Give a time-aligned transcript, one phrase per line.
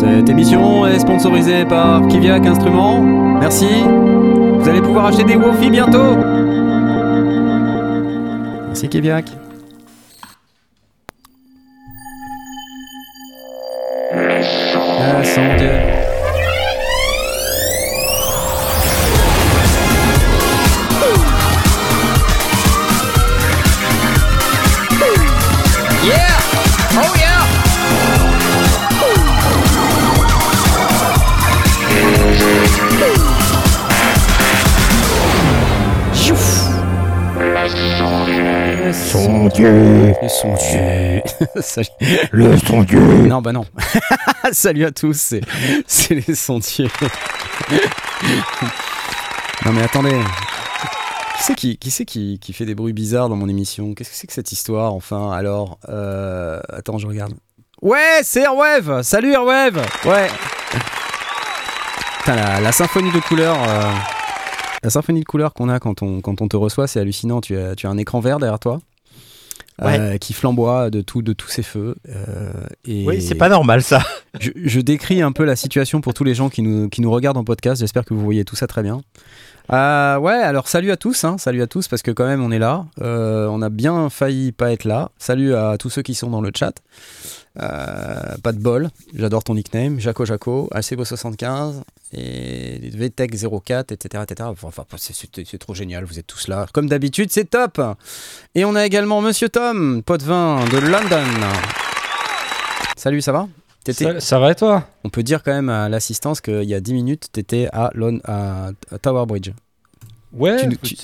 [0.00, 3.02] Cette émission est sponsorisée par Kiviak Instruments.
[3.02, 3.68] Merci.
[3.84, 6.16] Vous allez pouvoir acheter des Wofi bientôt.
[8.66, 9.26] Merci Kiviak.
[39.60, 40.14] Dieu.
[40.28, 41.22] Son Dieu.
[41.60, 41.88] Salut.
[42.30, 42.98] Le son Dieu.
[42.98, 43.66] Non, bah non.
[44.52, 45.42] Salut à tous, c'est,
[45.86, 46.88] c'est les sentiers.
[49.66, 50.18] non, mais attendez.
[51.36, 53.92] Qui c'est qui, qui, c'est qui, qui fait des bruits bizarres dans mon émission?
[53.94, 55.30] Qu'est-ce que c'est que cette histoire, enfin?
[55.30, 57.34] Alors, euh, attends, je regarde.
[57.82, 60.28] Ouais, c'est Airwave Salut Airwave Ouais
[62.18, 63.56] Putain, la, la symphonie de couleurs.
[63.68, 63.92] euh,
[64.82, 67.42] la symphonie de couleurs qu'on a quand on, quand on te reçoit, c'est hallucinant.
[67.42, 68.80] Tu as, tu as un écran vert derrière toi?
[69.82, 71.96] Euh, qui flamboie de, tout, de tous ses feux.
[72.08, 72.52] euh,
[72.84, 74.02] et Oui, c'est pas normal ça.
[74.40, 77.10] je, je décris un peu la situation pour tous les gens qui nous, qui nous
[77.10, 77.80] regardent en podcast.
[77.80, 79.00] J'espère que vous voyez tout ça très bien.
[79.72, 82.50] Euh, ouais, alors salut à tous, hein, salut à tous, parce que quand même on
[82.50, 82.86] est là.
[83.00, 85.10] Euh, on a bien failli pas être là.
[85.18, 86.72] Salut à tous ceux qui sont dans le chat.
[87.60, 94.22] Euh, pas de bol, j'adore ton nickname, Jaco Jaco, ACBO75 et VTech04, etc.
[94.28, 94.48] etc.
[94.62, 96.66] Enfin, c'est- trop génial, vous êtes tous là.
[96.72, 97.80] Comme d'habitude, c'est top.
[98.54, 101.26] Et on a également Monsieur Tom, Potvin de London.
[102.96, 103.48] Salut, ça va?
[103.82, 104.86] T'étais- Ça, ça va et toi?
[105.04, 107.90] On peut dire quand même à l'assistance qu'il y a 10 minutes, tu étais à,
[107.94, 109.50] Lon- à, à Tower Bridge.
[110.32, 110.60] Ouais.
[110.60, 110.96] Tu nous- tu-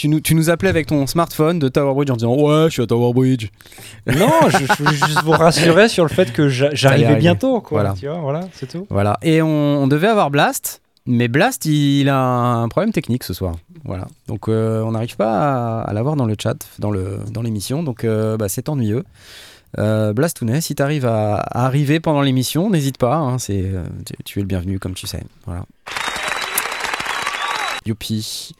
[0.00, 2.70] Tu nous, tu nous appelais avec ton smartphone de Tower Bridge en disant Ouais, je
[2.70, 3.48] suis à Tower Bridge.
[4.06, 7.82] Non, je, je voulais juste vous rassurer sur le fait que j'a- j'arrivais bientôt, quoi.
[7.82, 7.94] Voilà.
[8.00, 8.86] Tu vois, voilà, c'est tout.
[8.88, 9.18] Voilà.
[9.20, 9.48] Et on,
[9.82, 13.56] on devait avoir Blast, mais Blast, il a un problème technique ce soir.
[13.84, 14.06] Voilà.
[14.26, 17.82] Donc euh, on n'arrive pas à, à l'avoir dans le chat, dans le dans l'émission.
[17.82, 19.04] Donc euh, bah, c'est ennuyeux.
[19.78, 23.16] Euh, Blastounet, si tu arrives à, à arriver pendant l'émission, n'hésite pas.
[23.16, 25.22] hein, c'est, euh, tu, tu es le bienvenu, comme tu sais.
[25.44, 25.66] Voilà.
[27.84, 28.52] Youpi.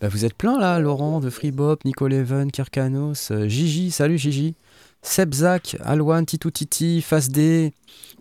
[0.00, 4.54] Bah, vous êtes plein là, Laurent de Freebop, Nicole Even, Kirkanos, euh, Gigi, salut Gigi.
[5.02, 7.72] Sebzak, Alwan, Titou Titi, Face D,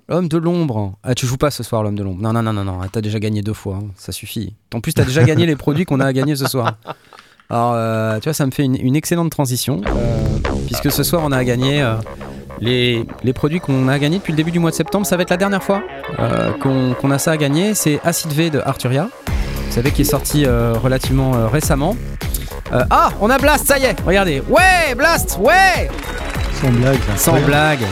[0.09, 0.94] de l'ombre.
[1.03, 2.22] Ah, tu joues pas ce soir, l'homme de l'ombre.
[2.22, 2.80] Non, non, non, non, non.
[2.91, 3.78] T'as déjà gagné deux fois.
[3.78, 3.88] hein.
[3.97, 4.53] Ça suffit.
[4.74, 6.78] En plus, t'as déjà gagné les produits qu'on a à gagner ce soir.
[7.50, 9.81] Alors, euh, tu vois, ça me fait une, excellente transition.
[9.86, 11.96] euh, puisque ce soir, on a gagné euh,
[12.59, 15.06] les, produits qu'on a gagnés depuis le début du mois de septembre.
[15.06, 15.84] Ça va être la dernière fois
[16.62, 17.74] qu'on qu'on a ça à gagner.
[17.74, 19.09] C'est Acid V de Arturia.
[19.75, 21.97] Vous savez, qui est sorti euh, relativement euh, récemment.
[22.72, 24.00] Euh, ah, on a Blast, ça y est.
[24.08, 24.41] Regardez.
[24.47, 25.90] Ouais, Blast, ouais.
[26.62, 27.00] Sans blague.
[27.18, 27.86] Sans blague.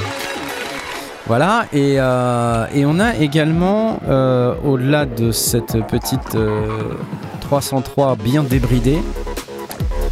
[1.28, 6.94] Voilà, et, euh, et on a également, euh, au-delà de cette petite euh,
[7.42, 9.04] 303 bien débridée,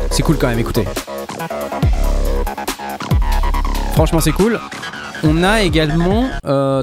[0.09, 0.84] c'est cool quand même, écoutez.
[3.94, 4.59] Franchement, c'est cool.
[5.24, 6.26] On a également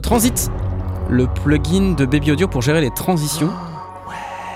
[0.03, 0.51] Transit,
[1.11, 3.51] le plugin de Baby Audio pour gérer les transitions.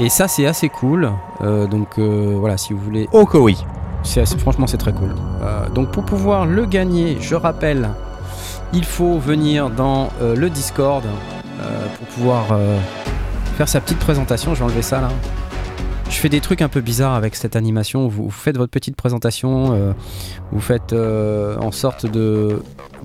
[0.00, 1.10] Et ça, c'est assez cool.
[1.42, 3.56] Euh, donc euh, voilà, si vous voulez Oh que oui.
[4.04, 5.14] assez- franchement, c'est très cool.
[5.42, 7.90] Euh, donc, pour pouvoir le gagner, je rappelle,
[8.72, 11.04] il faut venir dans le Discord
[11.98, 12.46] pour pouvoir
[13.56, 14.54] faire sa petite présentation.
[14.54, 15.08] Je vais enlever ça là.
[16.08, 18.08] Je fais des trucs un peu bizarres avec cette animation.
[18.08, 19.94] Vous, vous faites votre petite présentation,
[20.50, 22.62] vous faites en sorte de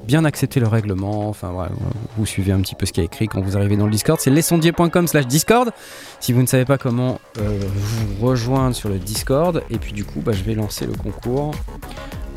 [0.08, 1.30] bien accepter le règlement.
[1.30, 1.72] Enfin, voilà,
[2.18, 4.20] vous suivez un petit peu ce qui est écrit quand vous arrivez dans le Discord.
[4.20, 5.72] C'est lesondier.com/slash Discord.
[6.20, 7.60] Si vous ne savez pas comment euh,
[8.18, 11.54] vous rejoindre sur le Discord, et puis du coup, bah, je vais lancer le concours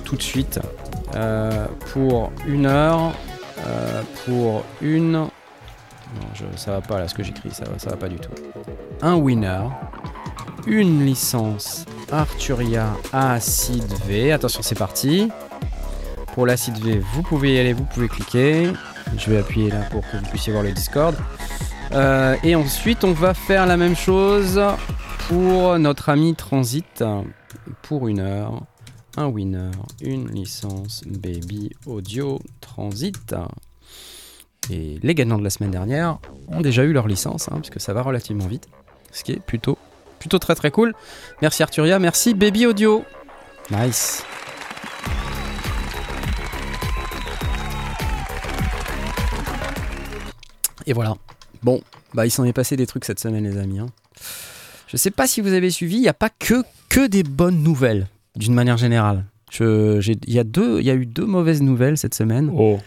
[0.04, 0.58] tout de suite
[1.14, 3.12] euh, pour une heure,
[3.66, 5.12] euh, pour une.
[5.12, 5.30] Non,
[6.34, 8.32] je, ça va pas là ce que j'écris, ça, ça va pas du tout.
[9.00, 9.62] Un winner,
[10.66, 14.32] une licence Arturia Acid V.
[14.32, 15.30] Attention, c'est parti.
[16.34, 18.72] Pour l'acid V, vous pouvez y aller, vous pouvez cliquer.
[19.16, 21.16] Je vais appuyer là pour que vous puissiez voir le Discord.
[21.92, 24.60] Euh, et ensuite, on va faire la même chose
[25.28, 27.04] pour notre ami Transit
[27.82, 28.62] pour une heure.
[29.16, 33.34] Un winner, une licence Baby Audio Transit.
[34.70, 36.18] Et les gagnants de la semaine dernière
[36.48, 38.68] ont déjà eu leur licence, hein, puisque ça va relativement vite.
[39.10, 39.78] Ce qui est plutôt,
[40.20, 40.94] plutôt très très cool.
[41.42, 43.04] Merci Arturia, merci Baby Audio.
[43.72, 44.24] Nice.
[50.86, 51.14] Et voilà.
[51.62, 51.80] Bon,
[52.14, 53.78] bah il s'en est passé des trucs cette semaine les amis.
[53.80, 53.86] hein.
[54.88, 57.62] Je sais pas si vous avez suivi, il n'y a pas que, que des bonnes
[57.62, 59.24] nouvelles, d'une manière générale.
[59.60, 62.50] Il y, a deux- il y a eu deux mauvaises nouvelles cette semaine.
[62.54, 62.78] Oh.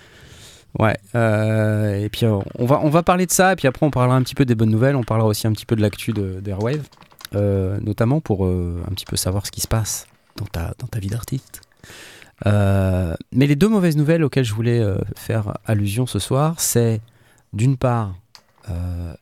[0.80, 0.96] Ouais.
[1.14, 3.92] euh, et puis euh, on va on va parler de ça et puis après on
[3.92, 4.96] parlera un petit peu des bonnes nouvelles.
[4.96, 6.88] On parlera aussi un petit peu de l'actu d'Airwave,
[7.36, 10.08] euh, notamment pour euh, un petit peu savoir ce qui se passe
[10.38, 11.62] dans ta dans ta vie d'artiste.
[12.46, 14.82] Mais les deux mauvaises nouvelles auxquelles je voulais
[15.16, 17.00] faire allusion ce soir, c'est
[17.54, 18.16] d'une part
[18.70, 19.14] euh,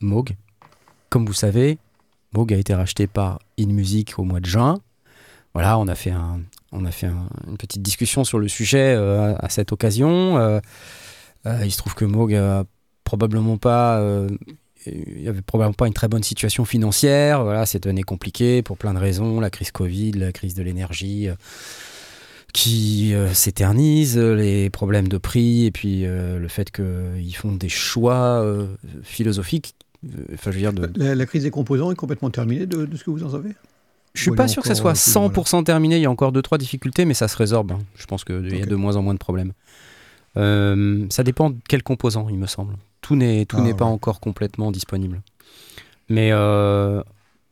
[0.00, 0.34] Moog.
[1.10, 1.78] Comme vous savez,
[2.32, 4.80] Moog a été racheté par InMusic au mois de juin.
[5.54, 10.36] Voilà, on a fait, une petite discussion sur le sujet euh, à, cette occasion.
[10.38, 10.60] Euh,
[11.64, 12.38] il se trouve que Moog
[13.04, 14.02] probablement pas,
[14.84, 17.44] il avait probablement pas une très bonne situation financière.
[17.44, 21.28] Voilà, cette année compliquée pour plein de raisons, la crise Covid, la crise de l'énergie.
[22.48, 27.52] Euh, qui euh, s'éternise, les problèmes de prix et puis euh, le fait qu'ils font
[27.52, 28.66] des choix euh,
[29.02, 29.74] philosophiques.
[30.04, 32.86] euh, Enfin, je veux dire, de, La, la crise des composants est complètement terminée de,
[32.86, 33.50] de ce que vous en savez
[34.14, 35.96] je suis Ouais, pas sûr que ça soit euh, plus, 100% terminé.
[35.96, 37.72] Il y a encore deux trois difficultés, mais ça se résorbe.
[37.72, 37.80] hein.
[37.96, 39.52] Je pense qu'il y a de moins en moins de problèmes.
[40.38, 42.76] Euh, ça dépend de quel composant, il me semble.
[43.02, 45.20] Tout n'est tout Ah, n'est pas encore complètement disponible.
[46.08, 47.02] Mais euh,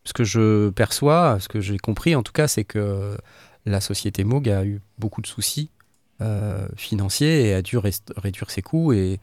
[0.04, 3.16] ce que je perçois, ce que j'ai compris en tout cas, c'est que
[3.66, 5.70] la société Moog a eu beaucoup de soucis
[6.20, 8.92] euh, financiers et a dû réduire ses coûts.
[8.92, 9.18] Et,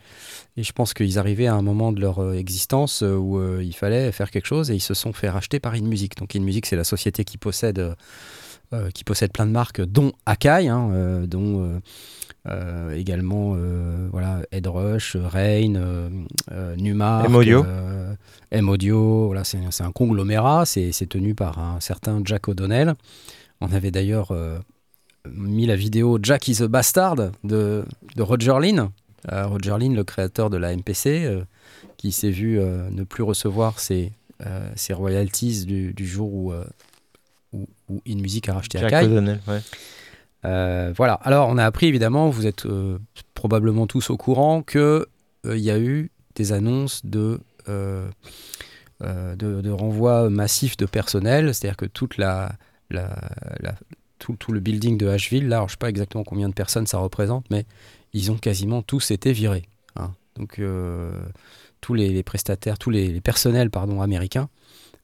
[0.58, 3.64] et je pense qu'ils arrivaient à un moment de leur euh, existence euh, où euh,
[3.64, 6.18] il fallait faire quelque chose et ils se sont fait racheter par InMusic.
[6.18, 7.96] Donc InMusic, c'est la société qui possède,
[8.74, 11.82] euh, qui possède plein de marques, dont Akai, hein, dont
[12.94, 13.56] également
[14.12, 16.10] voilà, Headrush, Rain,
[16.76, 17.66] Numark, M-Audio.
[18.50, 19.28] M-Audio.
[19.28, 22.96] Voilà, c'est c'est un conglomérat, c'est c'est tenu par un certain Jack O'Donnell.
[23.62, 24.60] On avait d'ailleurs euh,
[25.30, 27.86] mis la vidéo Jack is a Bastard de,
[28.16, 28.90] de Roger Lynn.
[29.32, 31.44] Euh, Roger Lynn, le créateur de la MPC, euh,
[31.98, 34.12] qui s'est vu ne plus recevoir ses,
[34.76, 36.54] ses royalties du, du jour où,
[37.54, 39.06] où, où InMusic a racheté Jack Akai.
[39.06, 39.60] O'Donnell, ouais.
[40.46, 41.14] Euh, voilà.
[41.24, 42.98] Alors, on a appris évidemment, vous êtes euh,
[43.34, 45.08] probablement tous au courant, que
[45.46, 48.06] euh, il y a eu des annonces de, de,
[49.36, 52.54] de renvoi massif de personnel, c'est-à-dire que toute la,
[52.92, 53.30] la-
[53.60, 53.76] la-
[54.20, 56.88] tout, tout le building de Asheville, là, alors, je sais pas exactement combien de personnes
[56.88, 57.66] ça représente, mais
[58.14, 59.64] ils ont quasiment tous été virés.
[59.96, 60.12] hein.
[60.36, 61.12] Donc, euh,
[61.82, 64.50] tous les, les prestataires, tous les, les personnels pardon, américains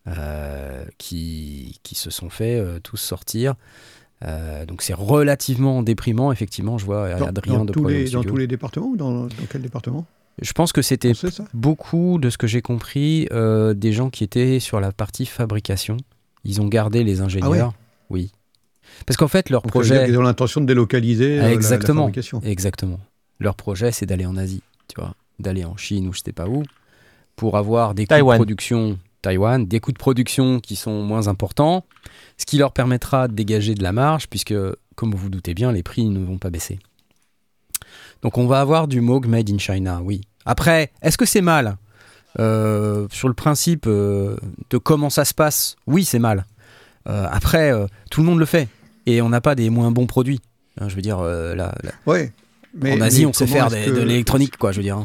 [0.07, 3.55] euh, qui, qui se sont fait euh, tous sortir.
[4.67, 6.79] Donc c'est relativement déprimant, effectivement.
[6.79, 9.45] Je vois dans, Adrien dans de tous les, dans tous les départements ou dans, dans
[9.47, 10.07] quel département?
[10.41, 11.13] Je pense que c'était
[11.53, 15.97] beaucoup de ce que j'ai compris euh, des gens qui étaient sur la partie fabrication.
[16.47, 17.73] Ils ont gardé les ingénieurs.
[18.09, 18.31] oui.
[19.05, 20.05] Parce qu'en fait, leur Donc, projet.
[20.05, 22.01] qu'ils ont l'intention de délocaliser euh, la- la, Exactement.
[22.03, 22.41] fabrication.
[22.44, 22.99] Exactement.
[23.39, 26.47] Leur projet, c'est d'aller en Asie, tu vois, d'aller en Chine ou je sais pas
[26.47, 26.63] où,
[27.35, 31.85] pour avoir des coûts de production, Taïwan, des coûts de production qui sont moins importants,
[32.38, 34.55] ce qui leur permettra de dégager de la marge, puisque,
[34.95, 36.79] comme vous vous doutez bien, les prix ne vont pas baisser.
[38.23, 40.21] Donc on va avoir du Moog Made in China, oui.
[40.45, 41.77] Après, est-ce que c'est mal?
[42.39, 44.35] Euh, Sur le principe euh,
[44.69, 46.45] de comment ça se passe, oui, c'est mal.
[47.09, 47.71] Euh, après,
[48.11, 48.67] tout le monde le fait,
[49.05, 50.41] et on n'a pas des moins bons produits.
[50.79, 51.73] Hein, je veux dire, la- la,
[52.05, 52.31] Ouais.
[52.79, 54.83] Mais, en Asie, mais on sait faire est-ce des- que- de l'électronique, quoi, je veux
[54.83, 54.97] dire.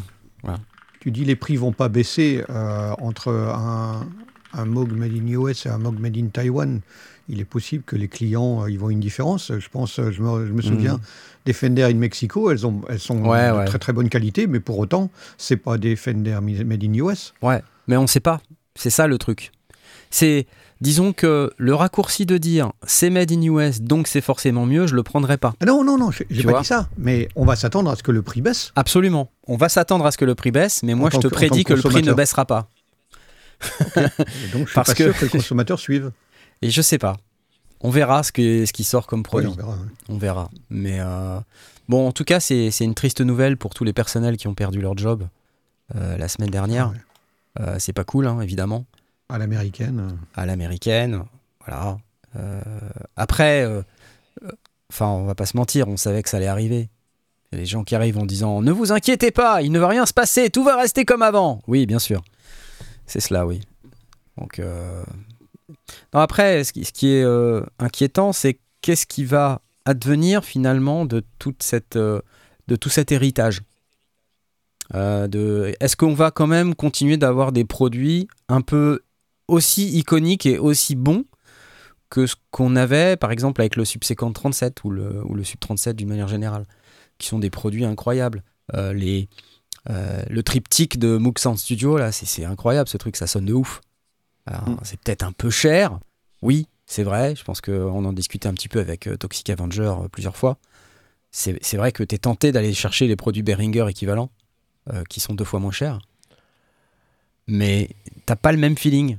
[0.46, 0.56] hein.
[1.00, 2.44] Tu dis les prix vont pas baisser
[3.00, 4.06] entre un,
[4.52, 6.80] un Moog Made in US et un Moog Made in Taiwan.
[7.32, 9.50] Il est possible que les clients euh, ils voient une différence.
[9.58, 11.00] Je pense, euh, je me, je me souviens
[11.46, 13.26] des Fender in Mexico, elles, ont, elles sont Mm.
[13.26, 13.64] Ouais, de ouais.
[13.64, 17.32] très très bonne qualité, mais pour autant, c'est pas des Fender Made in US.
[17.42, 18.40] Ouais, mais on sait pas.
[18.76, 19.50] C'est ça le truc.
[20.10, 20.46] C'est,
[20.82, 24.94] disons que le raccourci de dire c'est made in US, donc c'est forcément mieux, je
[24.94, 25.54] le prendrai pas.
[25.60, 28.12] Ah non, non, non, j'ai pas dit ça, mais on va s'attendre à ce que
[28.12, 28.72] le prix baisse.
[28.76, 29.30] Absolument.
[29.46, 31.64] On va s'attendre à ce que le prix baisse, mais moi je te que- prédis
[31.64, 32.68] que que le prix ne baissera pas.
[33.62, 34.00] Et
[34.52, 36.10] donc, je suis Parce pas que- sûr que le consommateur suive.
[36.62, 37.16] Et je sais pas.
[37.80, 39.48] On verra ce, que, ce qui sort comme Ouais, produit.
[39.50, 39.72] on verra.
[39.72, 39.78] ouais.
[40.08, 40.50] On verra.
[40.70, 41.38] Mais euh,
[41.88, 44.80] bon, en tout cas, c'est une triste nouvelle pour tous les personnels qui ont perdu
[44.80, 45.26] leur job
[45.96, 46.86] euh, la semaine dernière.
[46.86, 47.66] Ah ouais.
[47.68, 48.84] Euh, c'est pas cool, hein, évidemment.
[49.28, 50.16] À l'américaine.
[50.34, 51.24] à l'américaine.
[51.66, 51.98] Voilà.
[53.16, 53.66] Après,
[54.90, 56.88] enfin, on va pas se mentir, on savait que ça allait arriver.
[57.50, 59.78] Il y a des gens qui arrivent en disant Ne vous inquiétez pas, il ne
[59.78, 61.60] va rien se passer, tout va rester comme avant.
[61.66, 62.22] Oui, bien sûr.
[63.06, 63.60] C'est cela, oui.
[64.38, 64.60] Donc,
[66.12, 71.96] après, ce qui, est euh, inquiétant, c'est qu'est-ce qui va advenir finalement de, toute cette,
[71.96, 72.20] euh,
[72.68, 73.62] de tout cet héritage?
[74.94, 79.00] Euh, Est-ce qu'on va quand même continuer d'avoir des produits un peu
[79.48, 81.24] aussi iconiques et aussi bons
[82.10, 85.58] que ce qu'on avait par exemple avec le Subsequent 37 ou le, ou le Sub
[85.60, 86.66] 37 d'une manière générale,
[87.16, 88.42] qui sont des produits incroyables.
[88.74, 89.28] Les,
[89.88, 93.80] le triptyque de Moog Sound Studio, là, c'est incroyable ce truc, ça sonne de ouf.
[94.46, 94.76] Alors, Mm.
[94.82, 95.98] C'est peut-être un peu cher,
[96.42, 99.94] oui, c'est vrai, je pense qu'on en discutait un petit peu avec euh, Toxic Avenger
[100.02, 100.58] euh, plusieurs fois.
[101.30, 104.30] c'est vrai que tu es tenté d'aller chercher les produits Behringer équivalents,
[104.92, 106.00] euh, qui sont deux fois moins chers.
[107.46, 107.90] Mais
[108.26, 109.18] t'as pas le même feeling.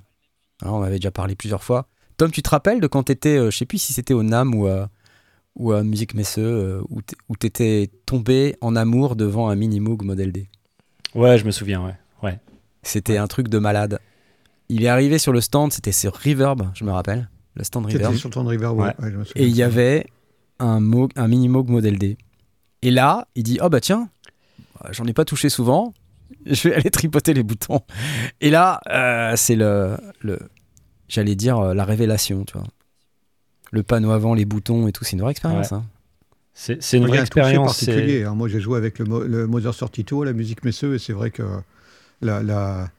[0.61, 1.87] Hein, on avait déjà parlé plusieurs fois.
[2.17, 4.53] Tom, tu te rappelles de quand t'étais, euh, je sais plus si c'était au NAM
[4.53, 4.89] ou à,
[5.55, 10.47] ou à Musique Messeux, où t'étais tombé en amour devant un Mini Moog Model D?
[11.15, 11.95] Ouais, je me souviens, ouais.
[12.21, 12.39] ouais.
[12.81, 13.99] C'était un truc de malade.
[14.73, 18.15] Il est arrivé sur le stand, c'était sur Reverb, je me rappelle, le stand Reverb.
[18.15, 18.33] sur le
[18.75, 18.85] ouais.
[18.87, 18.93] Ouais.
[18.99, 20.07] ouais, me souviens Et il y avait
[20.59, 22.17] un, Moog, un mini Moog Model D.
[22.81, 24.09] Et là, il dit Oh bah tiens,
[24.91, 25.93] j'en ai pas touché souvent,
[26.45, 27.81] je vais aller tripoter les boutons.
[28.41, 30.39] Et là, euh, c'est le, le
[31.07, 32.67] j'allais dire euh, la révélation, tu vois.
[33.71, 35.71] Le panneau avant, les boutons et tout, c'est une vraie expérience.
[35.71, 35.83] hein.
[36.55, 37.77] C'est c'est une vraie expérience.
[37.77, 38.23] c'est- particulier.
[38.23, 38.35] hein.
[38.35, 41.31] Moi, j'ai joué avec le, Mo- le Mother 32, la musique Messeux, et c'est vrai
[41.31, 41.43] que
[42.21, 42.89] la, la,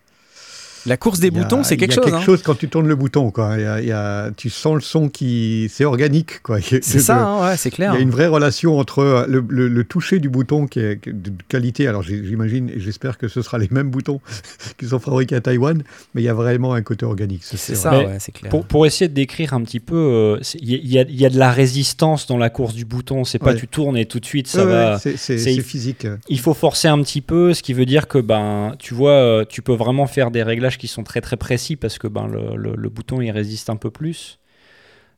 [0.87, 2.05] La course des il a- boutons, c'est quelque il y a chose.
[2.13, 2.25] quelque hein.
[2.25, 3.31] chose quand tu tournes le bouton.
[3.31, 3.55] Quoi.
[3.57, 5.69] Il y a- il y a- tu sens le son qui.
[5.73, 6.43] C'est organique.
[6.43, 6.59] Quoi.
[6.61, 7.95] C'est ça, hein, ouais, c'est Il clair.
[7.95, 11.09] y a une vraie relation entre euh, le, le- le toucher du bouton qui est
[11.09, 11.87] de qualité.
[11.89, 14.21] Alors j'imagine et j'espère que ce sera les mêmes boutons
[14.79, 15.83] qui sont fabriqués à Taïwan,
[16.15, 17.43] mais il y a vraiment un côté organique.
[17.45, 18.51] C'est ça, ouais, c'est clair.
[18.51, 21.03] Pour, pour essayer de décrire un petit peu, euh, il y, a- il y a-
[21.09, 23.25] il y a de la résistance dans la course du bouton.
[23.25, 23.57] C'est pas Ouais.
[23.57, 24.99] tu tournes et tout de suite ça Ouais, va.
[24.99, 26.07] c'est physique.
[26.29, 29.45] Il faut forcer un petit peu, ce qui veut dire que ben, tu vois, euh,
[29.49, 32.89] tu peux vraiment faire des réglages qui sont très très précis parce que ben, le,
[32.89, 34.39] bouton il résiste un peu plus.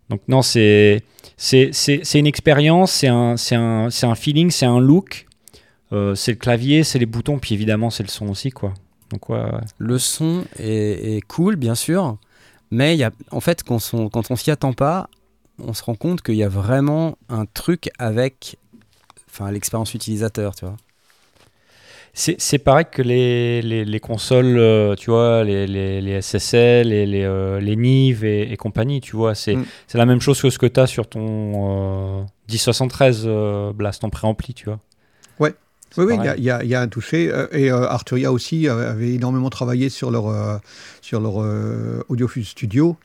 [0.08, 1.02] Donc non, c'est
[1.48, 5.26] une expérience, c'est un, un, un feeling, c'est un look.
[5.92, 8.74] Euh, c'est le clavier, c'est les boutons, puis évidemment c'est le son aussi quoi.
[9.10, 9.44] Donc ouais.
[9.78, 12.18] Le son est, cool, bien sûr,
[12.70, 15.08] mais y a, en fait, quand on, quand on s'y attend pas,
[15.58, 18.56] on se rend compte qu'il y a vraiment un truc avec
[19.50, 20.76] l'expérience utilisateur, tu vois.
[22.18, 27.24] C'est c'est pareil que les, les, les consoles, euh, tu vois, les, SSL, les, les,
[27.24, 29.34] euh, Nive et, et compagnie, tu vois.
[29.34, 29.66] C'est Mm.
[29.86, 34.02] c'est la même chose que ce que tu as sur ton euh, 1073 euh, Blast
[34.02, 34.80] en préampli, tu vois.
[35.38, 35.50] Oui,
[35.98, 37.32] oui, il y, a- y y un toucher.
[37.52, 40.56] et euh, Arturia aussi avait énormément travaillé sur leur, euh,
[41.02, 42.96] sur leur euh, Audiofuse Studio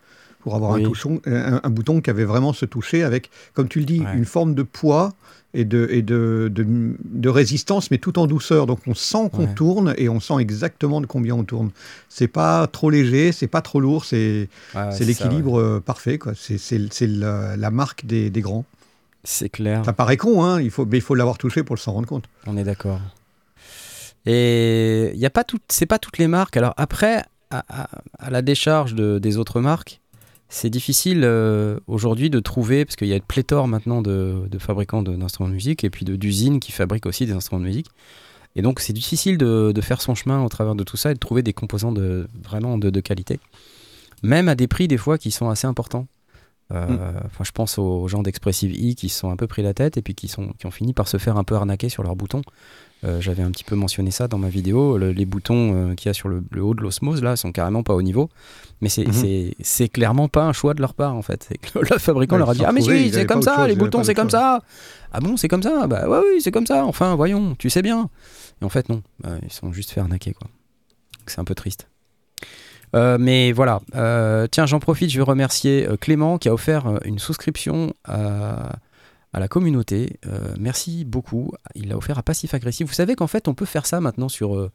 [0.42, 0.82] pour avoir Oui.
[0.84, 4.02] un, touchon, un, un bouton qui avait vraiment ce toucher avec, comme tu le dis,
[4.02, 4.14] Ouais.
[4.16, 5.14] une forme de poids
[5.54, 6.66] et de, et de, de,
[7.04, 8.66] de résistance, mais tout en douceur.
[8.68, 9.54] Donc on sent qu'on Ouais.
[9.54, 11.72] tourne et on sent exactement de combien on tourne.
[12.10, 16.18] C'est pas trop léger, c'est pas trop lourd, c'est Ouais, l'équilibre euh, parfait.
[16.36, 18.66] C'est la, la marque des, des grands.
[19.24, 21.92] C'est clair, Ça paraît con, hein, il faut, mais il faut l'avoir touché pour s'en
[21.94, 22.26] rendre compte.
[22.48, 23.00] on est d'accord.
[24.26, 26.58] Et il y a pas tout, c'est pas toutes les marques.
[26.58, 30.01] Alors après, à, à- à la décharge de- des autres marques,
[30.54, 34.60] c'est difficile euh, aujourd'hui de trouver, parce qu'il y a une pléthore maintenant de, de
[34.60, 37.88] fabricants d'instruments de musique et puis d'usines qui fabriquent aussi des instruments de musique.
[38.58, 41.14] Et donc c'est difficile de, de faire son chemin au travers de tout ça et
[41.14, 43.40] de trouver des composants de, vraiment de, de qualité.
[44.24, 46.08] Même à des prix des fois qui sont assez importants.
[46.74, 49.74] Euh, enfin, je pense aux gens d'Expressive E qui se sont un peu pris la
[49.74, 52.04] tête et puis qui, sont, qui ont fini par se faire un peu arnaquer sur
[52.04, 52.42] leurs boutons.
[53.04, 54.98] Euh, J'avais un petit peu mentionné ça dans ma vidéo.
[54.98, 57.52] Le- les boutons euh, qu'il y a sur le, le haut de l'osmose là sont
[57.52, 58.30] carrément pas au niveau.
[58.82, 59.88] Mais c'est Mhm.
[59.90, 61.48] clairement pas un choix de leur part en fait.
[61.50, 63.68] C'est que le fabricant Ouais, leur a dit Ah, mais ils c'est comme ça, chose,
[63.70, 64.40] les boutons c'est comme chose.
[64.40, 64.62] ça.
[65.12, 65.88] Ah bon, c'est comme ça?
[65.88, 66.86] Bah ouais, oui, c'est comme ça.
[66.86, 68.08] Enfin, voyons, tu sais bien.
[68.62, 69.02] Et en fait, non.
[69.26, 70.48] Euh, ils sont juste fait arnaquer quoi.
[71.26, 71.88] C'est un peu triste.
[72.96, 77.00] Euh, mais voilà, Euh, tiens, j'en profite, je veux remercier euh, Clément qui a offert
[77.06, 78.74] une souscription à,
[79.34, 80.20] à la communauté.
[80.26, 81.54] Euh, merci beaucoup.
[81.76, 82.88] Il l'a offert à Passif Agressif.
[82.88, 84.72] Vous savez qu'en fait, on peut faire ça maintenant sur, euh,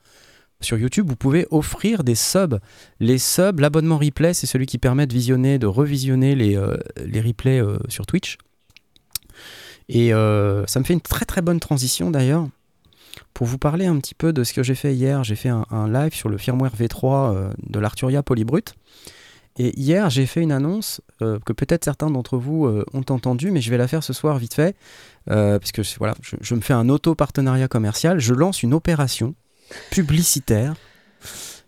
[0.61, 1.07] sur YouTube.
[1.09, 2.59] Vous pouvez offrir des subs.
[3.01, 7.21] Les subs, l'abonnement replay, c'est celui qui permet de visionner, de revisionner les, euh, les
[7.21, 8.39] replays sur Twitch.
[9.89, 12.49] Et ça me fait une très très bonne transition d'ailleurs
[13.35, 15.23] pour vous parler un petit peu de ce que j'ai fait hier.
[15.25, 18.75] J'ai fait un, live sur le firmware V3 euh, de l'Arturia Polybrut.
[19.59, 23.51] Et hier, j'ai fait une annonce euh, que peut-être certains d'entre vous euh, ont entendu,
[23.51, 24.77] mais je vais la faire ce soir vite fait,
[25.31, 28.19] euh, parce que je- voilà, je, me fais un auto-partenariat commercial.
[28.21, 29.35] Je lance une opération
[29.91, 30.75] publicitaire.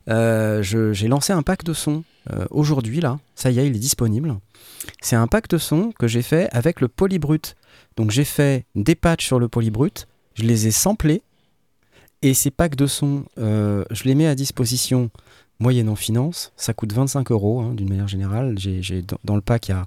[0.07, 3.19] J'ai lancé un pack de son euh, aujourd'hui, là.
[3.35, 4.37] Ça y est, il est disponible.
[5.01, 7.57] C'est un pack de son que j'ai fait avec le Polybrut.
[7.97, 11.23] Donc j'ai fait des patchs sur le Polybrut, je les ai samplés,
[12.23, 15.11] et ces packs de son, euh, je les mets à disposition
[15.61, 16.53] moyennant finance.
[16.57, 18.57] Ça coûte 25 euros hein, d'une manière générale.
[18.59, 19.85] J'ai, dans, le pack, il y a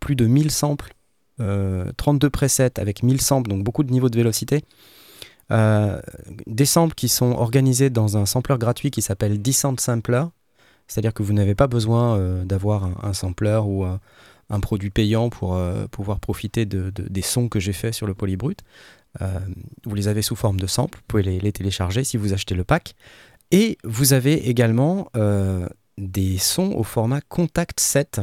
[0.00, 0.94] plus de 1000 samples,
[1.40, 4.64] euh, 32 presets avec 1000 samples, donc beaucoup de niveaux de vélocité.
[5.50, 6.00] Euh,
[6.46, 10.24] des samples qui sont organisés dans un sampler gratuit qui s'appelle Descent Sampler.
[10.88, 14.00] C'est-à-dire que vous n'avez pas besoin euh, d'avoir un, sampler ou un,
[14.60, 18.14] produit payant pour euh, pouvoir profiter de, de- des sons que j'ai faits sur le
[18.14, 18.58] Polybrut.
[19.22, 19.38] Euh,
[19.84, 22.64] vous les avez sous forme de samples, vous pouvez les télécharger si vous achetez le
[22.64, 22.94] pack.
[23.54, 28.20] Et vous avez également euh, des sons au format Contact 7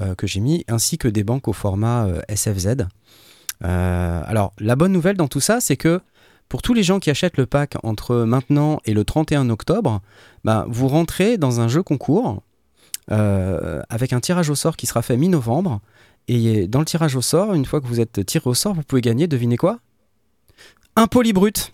[0.00, 2.88] euh, que j'ai mis, ainsi que des banques au format euh, SFZ.
[3.62, 6.00] Alors, la bonne nouvelle dans tout ça, c'est que
[6.48, 10.00] pour tous les gens qui achètent le pack entre maintenant et le 31 octobre,
[10.42, 12.42] bah, vous rentrez dans un jeu concours
[13.08, 15.80] avec un tirage au sort qui sera fait mi-novembre.
[16.26, 18.82] Et dans le tirage au sort, une fois que vous êtes tiré au sort, vous
[18.82, 19.78] pouvez gagner, devinez quoi?
[20.96, 21.70] Un polybrut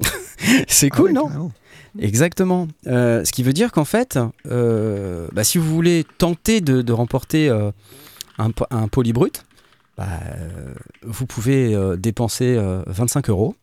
[0.68, 1.50] C'est Ah cool, ouais, non?
[1.98, 2.68] Exactement.
[2.86, 7.48] Euh, ce qui veut dire qu'en fait, euh, bah, si vous voulez tenter de, remporter
[7.48, 7.70] euh,
[8.38, 9.44] un, un polybrut,
[9.96, 10.06] bah,
[11.02, 13.56] vous pouvez dépenser euh, 25 euros,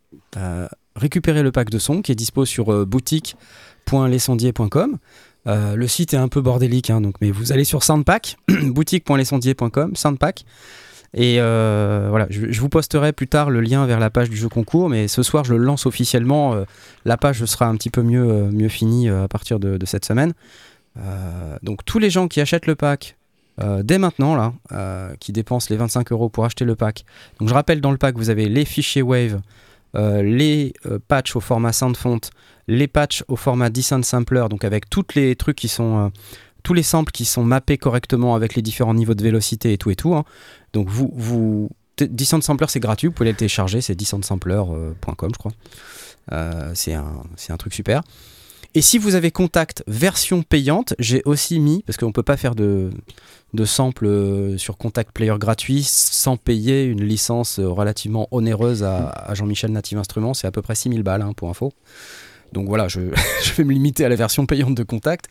[0.94, 4.98] récupérer le pack de son qui est dispo sur boutique.lesondier.com.
[5.48, 9.96] Euh, le site est un peu bordélique, hein, donc, mais vous allez sur Soundpack, boutique.lesondier.com,
[9.96, 10.44] Soundpack.
[11.14, 14.48] Et euh, voilà, je, vous posterai plus tard le lien vers la page du jeu
[14.48, 16.54] concours, mais ce soir je le lance officiellement.
[16.54, 16.64] euh,
[17.04, 20.32] la page sera un petit peu mieux, euh, mieux finie à partir de, cette semaine.
[21.62, 23.16] Donc tous les gens qui achètent le pack
[23.82, 27.04] dès maintenant, là, qui dépensent les 25 euros pour acheter le pack.
[27.38, 29.40] Donc je rappelle, dans le pack, vous avez les fichiers Wave,
[29.94, 30.74] les
[31.06, 32.20] patchs au format SoundFont,
[32.66, 36.10] les patchs au format Descent Sampler, donc avec tous les trucs qui sont...
[36.68, 39.78] euh, tous les samples qui sont mappés correctement avec les différents niveaux de vélocité et
[39.78, 40.14] tout et tout.
[40.14, 40.24] hein.
[40.72, 45.38] Donc vous, vous T- Descent Sampler c'est gratuit, vous pouvez le télécharger, c'est descentsampler.com je
[45.38, 45.52] crois.
[46.32, 48.02] Euh, c'est un, c'est un truc super.
[48.74, 52.36] Et si vous avez Contact version payante, j'ai aussi mis, parce qu'on ne peut pas
[52.36, 52.90] faire de,
[53.54, 59.08] de sample euh, sur Contact Player gratuit sans payer une licence euh, relativement onéreuse à,
[59.08, 61.72] à Jean-Michel Native Instruments, c'est à peu près 6000 balles hein, pour info.
[62.52, 65.26] Donc voilà, je, vais me limiter à la version payante de Contact.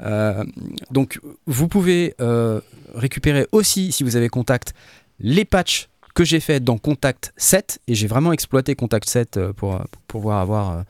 [0.00, 0.44] Euh,
[0.90, 2.60] donc vous pouvez euh,
[2.94, 4.74] récupérer aussi, si vous avez Contact,
[5.20, 9.52] les patchs que j'ai fait dans Contact 7 et j'ai vraiment exploité Contact 7 euh,
[9.52, 10.84] pour, pouvoir avoir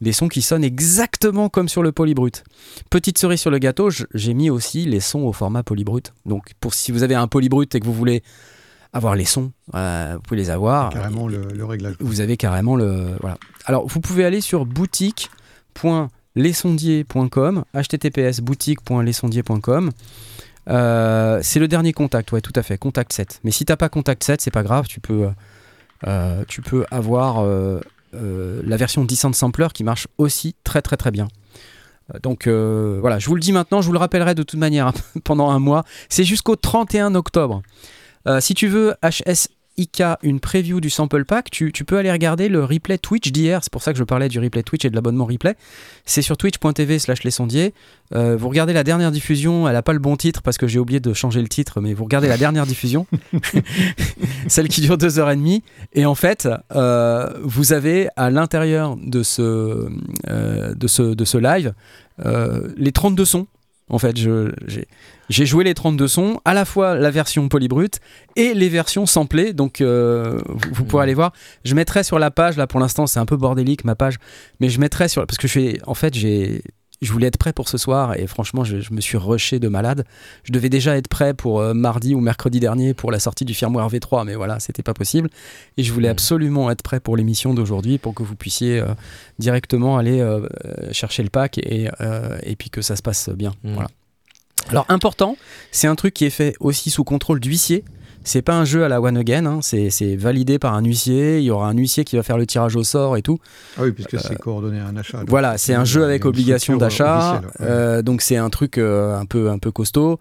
[0.00, 2.44] des sons qui sonnent exactement comme sur le polybrut.
[2.88, 6.12] Petite cerise sur le gâteau, j'ai mis aussi les sons au format polybrut.
[6.26, 8.22] Donc pour si vous avez un polybrut et que vous voulez
[8.98, 10.90] avoir les sons, euh, vous pouvez les avoir.
[10.90, 11.94] Carrément le, le réglage.
[12.00, 13.38] Vous avez carrément le voilà.
[13.64, 19.90] Alors vous pouvez aller sur boutique.lesondier.com, https boutique.lesondier.com.
[20.68, 23.40] Euh, c'est le dernier contact, ouais, tout à fait, contact 7.
[23.42, 25.30] Mais si t'as pas contact 7, c'est pas grave, tu peux,
[26.06, 27.42] euh, tu peux avoir
[28.12, 31.28] la version Descent Sampler qui marche aussi très très très bien.
[32.22, 34.92] Donc voilà, je vous le dis maintenant, je vous le rappellerai de toute manière
[35.24, 35.84] pendant un mois.
[36.10, 37.62] C'est jusqu'au 31 octobre.
[38.28, 42.48] Euh, si tu veux HSIK, une preview du sample pack, tu, tu peux aller regarder
[42.48, 43.60] le replay Twitch d'hier.
[43.62, 45.54] C'est pour ça que je parlais du replay Twitch et de l'abonnement replay.
[46.04, 47.74] C'est sur twitch.tv slash les sondiers.
[48.14, 50.78] Euh, vous regardez la dernière diffusion, elle n'a pas le bon titre parce que j'ai
[50.78, 53.06] oublié de changer le titre, mais vous regardez la dernière diffusion,
[54.48, 55.62] celle qui dure deux heures et demie.
[55.92, 59.88] Et en fait, euh, vous avez à l'intérieur de ce,
[60.28, 61.72] euh, de ce, de ce live
[62.76, 63.46] les 32 sons.
[63.90, 64.16] En fait,
[65.28, 68.00] j'ai joué les 32 sons, à la fois la version polybrute
[68.36, 69.52] et les versions samplées.
[69.52, 71.32] Donc, euh, vous, vous pourrez aller voir.
[71.64, 74.18] Je mettrai sur la page, là pour l'instant, c'est un peu bordélique ma page,
[74.60, 75.26] mais je mettrai sur.
[75.26, 75.78] Parce que je fais.
[75.86, 76.62] En fait, j'ai.
[77.00, 79.68] Je voulais être prêt pour ce soir et franchement, je, je me suis rushé de
[79.68, 80.04] malade.
[80.42, 83.54] Je devais déjà être prêt pour euh, mardi ou mercredi dernier pour la sortie du
[83.54, 85.30] firmware V3, mais voilà, c'était pas possible.
[85.76, 86.12] Et je voulais Mhm.
[86.12, 88.86] absolument être prêt pour l'émission d'aujourd'hui pour que vous puissiez euh,
[89.38, 90.46] directement aller euh,
[90.92, 91.88] chercher le pack et,
[92.42, 93.54] et puis que ça se passe bien.
[93.62, 93.74] Mhm.
[93.74, 93.88] Voilà.
[94.70, 95.36] Alors important,
[95.70, 97.84] c'est un truc qui est fait aussi sous contrôle d'huissier.
[98.28, 101.38] C'est pas un jeu à la one again, hein, c'est c'est validé par un huissier.
[101.38, 103.38] Il y aura un huissier qui va faire le tirage au sort et tout.
[103.78, 105.24] Ah oui, puisque c'est coordonné à un achat.
[105.26, 107.66] Voilà, c'est un jeu avec obligation d'achat, ouais.
[107.66, 110.18] euh, donc c'est un truc euh, un peu un peu costaud.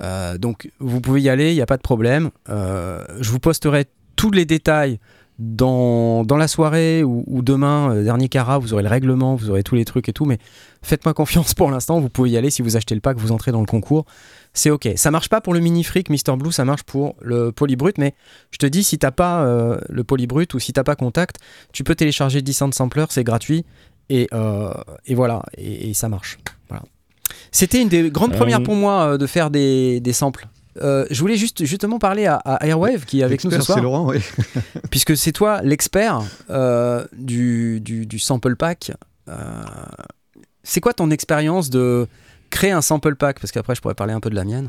[0.00, 2.30] Euh, donc vous pouvez y aller, il n'y a pas de problème.
[2.48, 3.84] Euh, je vous posterai
[4.16, 4.98] tous les détails
[5.38, 9.50] dans, dans la soirée ou, ou demain, euh, dernier cara, vous aurez le règlement, vous
[9.50, 10.38] aurez tous les trucs et tout, mais
[10.82, 13.50] faites-moi confiance pour l'instant, vous pouvez y aller si vous achetez le pack, vous entrez
[13.50, 14.04] dans le concours,
[14.52, 14.88] c'est ok.
[14.96, 18.14] Ça marche pas pour le mini fric Mister Blue, ça marche pour le polybrut, mais
[18.50, 21.36] je te dis, si t'as pas euh, le polybrut ou si t'as pas contact,
[21.72, 23.64] tu peux télécharger Descent Sampler, c'est gratuit,
[24.08, 24.72] et, euh,
[25.06, 26.38] et voilà, et, et ça marche.
[26.68, 26.82] Voilà.
[27.52, 30.48] C'était une des grandes Euh, premières pour moi de faire des, des samples.
[30.82, 33.76] Euh, je voulais juste justement parler à, à Airwave qui est avec nous ce soir
[33.76, 34.18] c'est Laurent, oui.
[34.90, 38.92] puisque c'est toi l'expert euh, du, du, du sample pack.
[39.28, 39.34] Euh,
[40.62, 42.06] c'est quoi ton expérience de
[42.50, 44.68] créer un sample pack Parce qu'après, je pourrais parler un peu de la mienne.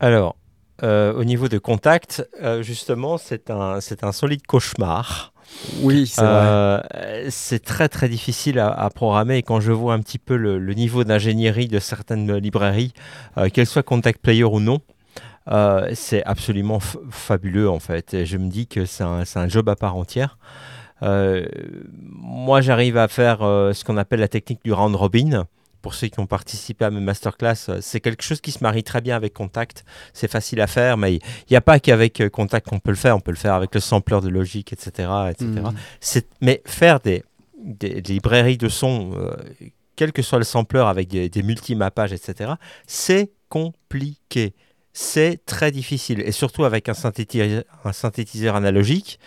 [0.00, 0.36] Alors,
[0.82, 5.32] euh, au niveau de contact, euh, justement, c'est un, c'est un solide cauchemar.
[5.82, 6.30] Oui, c'est vrai.
[6.32, 10.36] Euh, c'est très très difficile à, à programmer et quand je vois un petit peu
[10.36, 12.92] le, le niveau d'ingénierie de certaines librairies,
[13.52, 14.80] qu'elles soient Contact Player ou non,
[15.92, 18.14] c'est absolument fabuleux en fait.
[18.14, 20.38] Et je me dis que c'est un, c'est un job à part entière.
[21.02, 25.46] Moi, j'arrive à faire ce qu'on appelle la technique du round robin
[25.84, 28.82] pour ceux qui ont participé à mes masterclass, euh, c'est quelque chose qui se marie
[28.82, 29.84] très bien avec Contact.
[30.14, 31.20] C'est facile à faire, mais il
[31.50, 33.14] n'y a pas qu'avec euh, Contact qu'on peut le faire.
[33.14, 35.08] On peut le faire avec le sampler de Logic, etc.
[35.30, 35.46] etc.
[36.40, 37.22] Mais faire des,
[37.62, 39.36] des- des librairies de son, euh,
[39.94, 42.52] quel que soit le sampler, avec des, des multimappages, etc.,
[42.86, 44.54] c'est compliqué.
[44.94, 46.20] C'est très difficile.
[46.22, 49.18] Et surtout avec un synthétiseur, un synthétiseur analogique,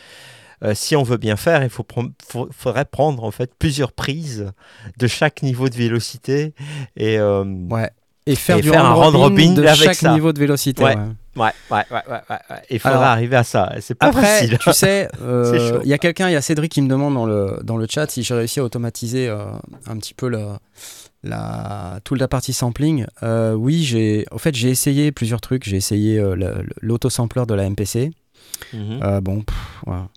[0.63, 1.85] euh, si on veut bien faire, il faut
[2.27, 4.51] faut- faudrait prendre en fait plusieurs prises
[4.97, 6.53] de chaque niveau de vélocité.
[6.95, 7.89] Et euh, Ouais.
[8.29, 10.13] Et faire Et du faire un round robin de avec chaque ça.
[10.13, 10.83] niveau de vélocité.
[10.83, 10.97] Ouais.
[11.37, 11.51] ouais.
[11.71, 11.83] ouais.
[12.69, 13.71] Il faudra Alors, arriver à ça.
[13.79, 14.57] C'est pas Après, facile.
[14.59, 17.25] tu sais, euh, il y a quelqu'un, il y a Cédric qui me demande dans
[17.25, 20.43] le, dans le chat si j'ai réussi à automatiser un petit peu le,
[21.23, 23.05] la, toute la partie sampling.
[23.55, 25.63] Oui, j'ai, en fait, j'ai essayé plusieurs trucs.
[25.63, 28.11] J'ai essayé le- le- l'autosampler de la MPC.
[28.73, 28.99] Mhm.
[29.03, 30.09] Euh, bon, pff, voilà.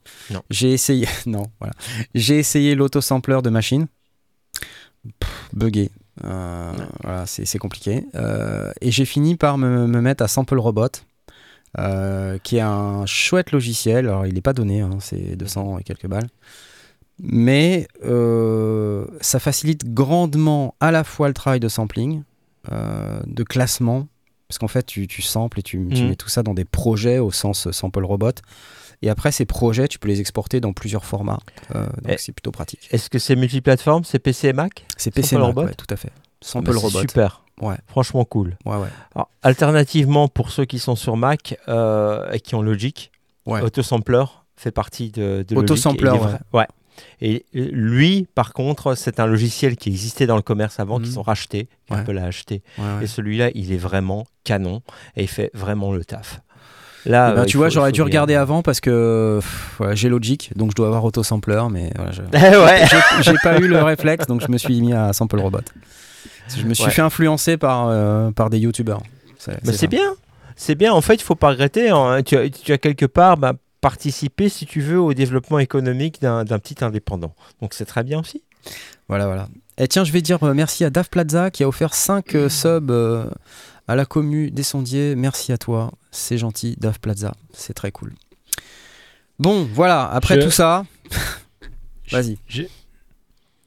[0.50, 1.74] J'ai essayé, non, voilà.
[2.14, 3.86] J'ai essayé l'autosampler de machine.
[5.18, 5.90] Pff, buggé.
[6.24, 8.04] Euh, Voilà, c'est compliqué.
[8.14, 10.88] Euh, et j'ai fini par me, me mettre à Sample Robot,
[12.42, 14.08] qui est un chouette logiciel.
[14.08, 16.28] Alors, il n'est pas donné, hein, c'est 200 et quelques balles.
[17.22, 17.86] Mais
[19.20, 22.22] ça facilite grandement à la fois le travail de sampling,
[22.70, 24.08] de classement,
[24.50, 26.08] parce qu'en fait, tu, tu samples et tu, tu Mhm.
[26.08, 28.32] mets tout ça dans des projets au sens euh, sample robot.
[29.00, 31.38] Et après, ces projets, tu peux les exporter dans plusieurs formats.
[31.76, 32.88] Euh, donc, Et- c'est plutôt pratique.
[32.90, 34.02] Est-ce que c'est multiplateforme?
[34.02, 34.84] C'est PC et Mac?
[34.96, 35.68] C'est PC Sample Mac, Robot?
[35.68, 36.08] ouais, tout à fait.
[36.08, 37.00] Bah, Sample c'est robot.
[37.00, 37.44] Super.
[37.62, 37.76] Ouais.
[37.86, 38.56] Franchement cool.
[38.66, 38.88] Ouais, ouais.
[39.14, 43.12] Alors, alternativement, pour ceux qui sont sur Mac euh, et qui ont Logic,
[43.46, 43.60] Ouais.
[43.62, 44.24] Autosampler
[44.56, 45.70] fait partie de, de Logic.
[45.70, 46.32] Autosampler, Et ouais.
[46.54, 46.66] ouais.
[47.20, 51.04] Et lui, par contre, c'est un logiciel qui existait dans le commerce avant, Mhm.
[51.04, 51.96] qu'ils ont racheté, Ouais.
[51.98, 52.62] qu'Apple a acheté.
[52.78, 53.04] ouais, ouais.
[53.04, 54.82] Et celui-là, il est vraiment canon
[55.16, 56.40] et il fait vraiment le taf.
[57.06, 60.50] Là, Eh ben, euh, tu vois, j'aurais dû regarder avant parce que pff, j'ai Logic,
[60.54, 62.84] donc je dois avoir autosampler, mais voilà, je- Eh ouais.
[63.22, 65.60] j'ai- pas eu le réflexe, donc je me suis mis à Sample Robot.
[66.54, 66.90] Je me suis Ouais.
[66.90, 69.02] fait influencer par, euh, par des youtubeurs.
[69.38, 70.12] C'est bien.
[70.56, 70.92] C'est bien.
[70.92, 71.88] En fait, il faut pas regretter.
[71.88, 72.22] hein.
[72.22, 76.44] Tu, as, tu as quelque part bah, participé, si tu veux, au développement économique d'un
[76.44, 77.34] d'un petit indépendant.
[77.60, 78.42] Donc c'est très bien aussi.
[79.08, 79.48] Voilà, voilà.
[79.78, 82.90] Et tiens, je vais dire euh, merci à Dave Plaza qui a offert 5 subs
[82.90, 83.24] euh,
[83.88, 85.14] à la commu des sondiers.
[85.16, 85.90] Merci à toi.
[86.10, 87.34] C'est gentil, Dave Plaza.
[87.52, 88.12] C'est très cool.
[89.38, 90.08] Bon, voilà.
[90.10, 90.84] Après Je- tout ça.
[92.10, 92.38] Vas-y.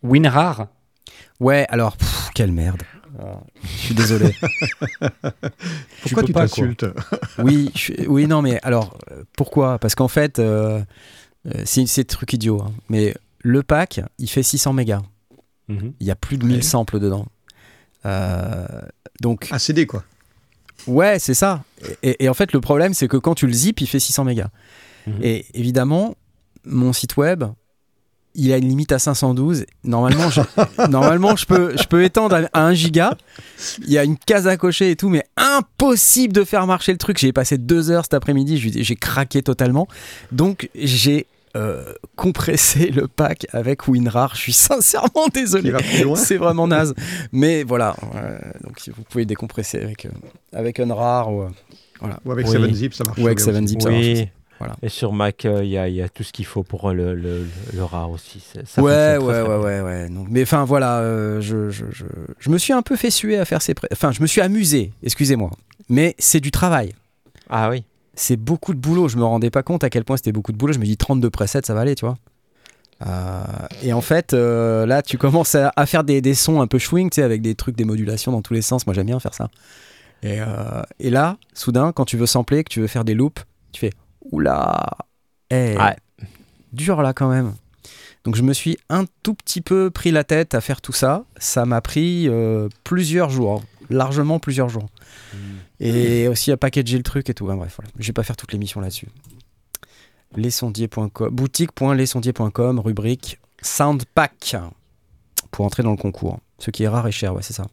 [0.03, 0.67] WinRAR,
[1.39, 2.83] Ouais, alors, pff, quelle merde.
[3.19, 4.33] Ah, Je suis désolé.
[6.01, 6.85] Pourquoi tu t'insultes
[7.39, 9.79] oui, je oui, non, mais alors, euh, pourquoi?
[9.79, 10.81] Parce qu'en fait, euh,
[11.47, 12.61] euh, c'est c'est truc idiot.
[12.61, 15.01] hein, mais le pack, il fait 600 mégas.
[15.67, 15.93] Mhm.
[15.99, 16.61] Il y a plus de 1000 Ouais.
[16.61, 17.25] samples dedans.
[18.05, 18.65] Euh,
[19.21, 20.03] donc, Un CD, quoi.
[20.87, 21.63] Ouais, c'est ça.
[22.01, 24.25] Et, et en fait, le problème, c'est que quand tu le zip, il fait 600
[24.25, 24.49] mégas.
[25.07, 25.19] Mhm.
[25.21, 26.15] Et évidemment,
[26.65, 27.43] mon site web,
[28.35, 29.65] il a une limite à 512.
[29.83, 30.41] Normalement, je,
[30.89, 33.15] normalement, je peux, je peux étendre à, à 1 giga.
[33.79, 36.97] Il y a une case à cocher et tout, mais impossible de faire marcher le
[36.97, 37.17] truc.
[37.17, 39.87] J'ai passé deux heures cet après-midi, j'ai craqué totalement.
[40.31, 44.33] Donc, j'ai euh, compressé le pack avec WinRAR.
[44.35, 45.71] Je suis sincèrement désolé.
[45.71, 46.15] va plus loin.
[46.15, 46.95] C'est vraiment naze.
[47.31, 50.09] Mais voilà, euh, donc vous pouvez décompresser avec, euh,
[50.51, 51.49] avec Unrar ou, euh,
[52.25, 52.53] Ou avec Oui.
[52.57, 53.19] 7-Zip, ça marche.
[53.19, 53.73] ou avec très bien aussi.
[53.75, 53.81] 7-Zip.
[53.83, 54.05] ça marche.
[54.05, 54.29] Oui.
[54.65, 54.77] Voilà.
[54.81, 56.89] Et sur Mac, euh, il y, a- il y a tout ce qu'il faut pour
[56.91, 58.41] le, le, le rare aussi.
[58.65, 60.09] Ça ouais, ouais, très, ouais, ouais, ouais.
[60.09, 62.05] Donc, mais enfin voilà, euh, je, je, je,
[62.39, 63.75] je me suis un peu fait suer à faire ces.
[63.91, 65.49] Enfin, je me suis amusé, excusez-moi.
[65.89, 66.93] Mais c'est du travail.
[67.49, 67.83] Ah oui.
[68.15, 69.09] C'est beaucoup de boulot.
[69.09, 70.71] Je me rendais pas compte à quel point c'était beaucoup de boulot.
[70.71, 72.15] Je me dis 32 presets, ça va aller, tu vois.
[73.05, 73.43] Euh,
[73.81, 77.09] et en fait, là, tu commences à, à faire des, des sons un peu chewing,
[77.09, 78.87] tu sais, avec des trucs, des modulations dans tous les sens.
[78.87, 79.49] Moi, j'aime bien faire ça.
[80.21, 80.39] Et,
[81.01, 83.91] et là, soudain, quand tu veux sampler, que tu veux faire des loops, tu fais
[84.31, 84.89] Oula
[85.49, 85.95] Eh, Ouais.
[86.71, 87.53] Dur là quand même.
[88.23, 91.25] Donc je me suis un tout petit peu pris la tête à faire tout ça.
[91.37, 94.87] Ça m'a pris euh, plusieurs jours, largement plusieurs jours.
[95.79, 97.49] Et aussi à packager le truc et tout.
[97.51, 97.91] Hein, bref, voilà.
[97.99, 99.09] Je vais pas faire toute l'émission là-dessus.
[100.35, 104.55] Lesondiers.com, boutique.lesondiers.com, rubrique Soundpack
[105.51, 106.39] pour entrer dans le concours.
[106.59, 107.67] Ce qui est rare et cher, ouais, c'est ça.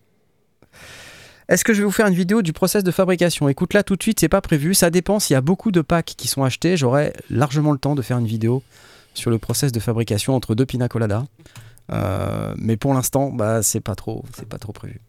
[1.50, 3.48] Est-ce que je vais vous faire une vidéo du process de fabrication?
[3.48, 4.72] Écoute, là tout de suite, c'est pas prévu.
[4.72, 6.76] Ça dépend s'il y a beaucoup de packs qui sont achetés.
[6.76, 8.62] J'aurai largement le temps de faire une vidéo
[9.14, 11.26] sur le process de fabrication entre deux pina colada.
[11.90, 15.00] Euh, mais pour l'instant, bah, c'est pas trop, c'est pas trop prévu.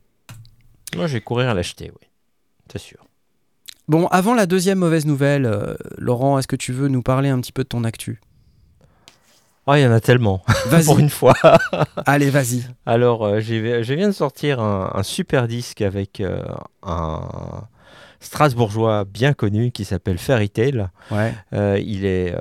[0.96, 2.08] Moi, je vais courir à l'acheter, oui.
[2.72, 3.06] C'est sûr.
[3.88, 7.40] Bon, avant la deuxième mauvaise nouvelle, euh, Laurent, est-ce que tu veux nous parler un
[7.40, 8.20] petit peu de ton actu?
[9.72, 10.44] Oh, il y en a tellement,
[10.86, 11.34] pour une fois.
[12.06, 12.66] allez, vas-y.
[12.86, 16.44] Alors, euh, je viens de sortir un, un super disque avec euh,
[16.84, 17.22] un
[18.20, 20.90] Strasbourgeois bien connu qui s'appelle Fairy Tail.
[21.10, 21.34] Ouais.
[21.54, 22.36] Euh, il est.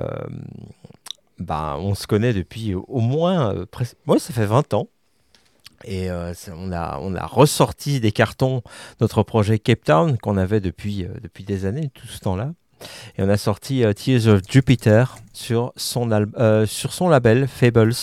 [1.39, 3.55] bah, on se connaît depuis au moins.
[4.05, 4.87] Moi, ça fait 20 ans.
[5.85, 8.61] Et euh, on, a, on a ressorti des cartons
[8.99, 12.53] notre projet Cape Town qu'on avait depuis, euh, depuis des années, tout ce temps-là.
[13.17, 17.93] Et on a sorti euh, Tears of Jupiter sur son, euh, sur son label Fables.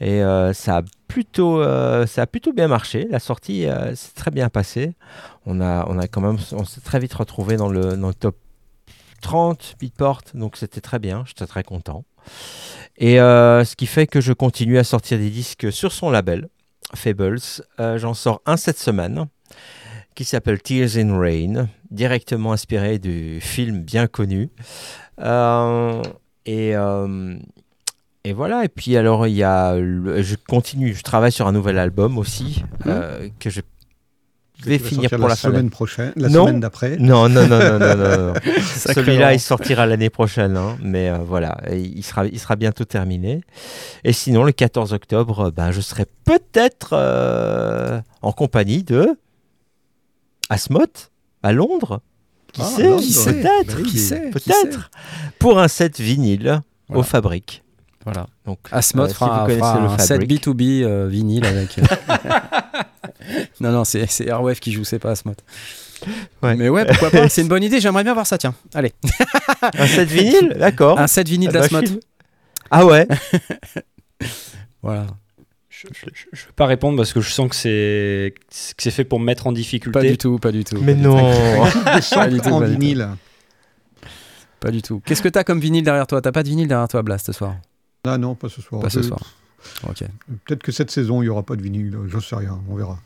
[0.00, 1.62] Et euh, ça, a plutôt,
[2.06, 3.06] ça a plutôt bien marché.
[3.10, 4.94] La sortie s'est très bien passée.
[5.46, 8.14] On, a, on, a quand même, on s'est très vite retrouvé dans le, dans le
[8.14, 8.36] top
[9.22, 11.24] 30 Beatport, donc c'était très bien.
[11.26, 12.04] J'étais très content.
[12.98, 16.48] Et ce qui fait que je continue à sortir des disques sur son label.
[16.94, 17.40] Fables.
[17.78, 19.26] J'en sors un cette semaine
[20.14, 24.50] qui s'appelle Tears in Rain, directement inspiré du film bien connu.
[25.20, 26.02] Euh,
[26.46, 27.36] et, euh,
[28.24, 31.52] et voilà, et puis alors il y a, le- je continue, je travaille sur un
[31.52, 33.60] nouvel album aussi euh, que je
[34.64, 35.70] vais finir pour la semaine semaine.
[35.70, 36.46] prochaine, la Non.
[36.46, 36.96] semaine d'après.
[36.96, 38.34] Non, non, non, non, non, non.
[38.62, 43.42] Celui-là, il sortira l'année prochaine, hein, mais euh, voilà, il sera, il sera bientôt terminé.
[44.04, 49.18] Et sinon, le 14 octobre, ben, je serai peut-être euh, en compagnie de
[50.50, 51.10] Asmoth
[51.42, 52.00] à Londres.
[52.52, 53.66] Qui Ah, sait Londres, Qui sait Peut-être.
[53.66, 54.90] Bah oui, Qui sait Qui Peut-être.
[55.38, 57.00] Pour un set vinyle Voilà.
[57.00, 57.62] aux fabriques.
[58.04, 58.26] Voilà.
[58.46, 60.46] Donc, Asmoth euh, si fera, vous connaissez fera le un set Fabric.
[60.46, 61.78] B2B euh, vinyle avec.
[61.78, 61.82] euh,
[63.60, 65.38] non, non, c'est c'est Airwave qui joue, c'est pas Asmoth.
[66.42, 66.54] Ouais.
[66.54, 68.54] Mais ouais, pourquoi pas C'est une bonne idée, j'aimerais bien voir ça, tiens.
[68.74, 68.92] Allez,
[69.78, 70.98] Un set vinyle D'accord.
[71.00, 71.86] un set vinyle Ah bah, d'Asmoth.
[71.88, 71.94] je-
[72.70, 73.08] Ah ouais
[74.82, 75.06] Voilà.
[75.76, 75.88] Je,
[76.32, 78.34] je vais pas répondre parce que je sens que c'est
[78.76, 79.98] que c'est fait pour me mettre en difficulté.
[79.98, 80.78] Pas du tout, pas du tout.
[80.80, 81.16] Mais non
[82.00, 82.80] samples du tout, en pas du tout.
[82.80, 83.08] vinyle.
[84.60, 85.02] Pas du tout.
[85.04, 86.22] Qu'est-ce que t'as comme vinyle derrière toi?
[86.22, 87.56] T'as pas de vinyle derrière toi, Blast, ce soir?
[88.04, 88.80] Ah non, pas ce soir.
[88.82, 89.20] Pas ce Euh, soir.
[89.88, 90.04] Ok.
[90.44, 91.96] Peut-être que cette saison, il n'y aura pas de vinyle.
[92.06, 92.98] J'en sais rien, on verra.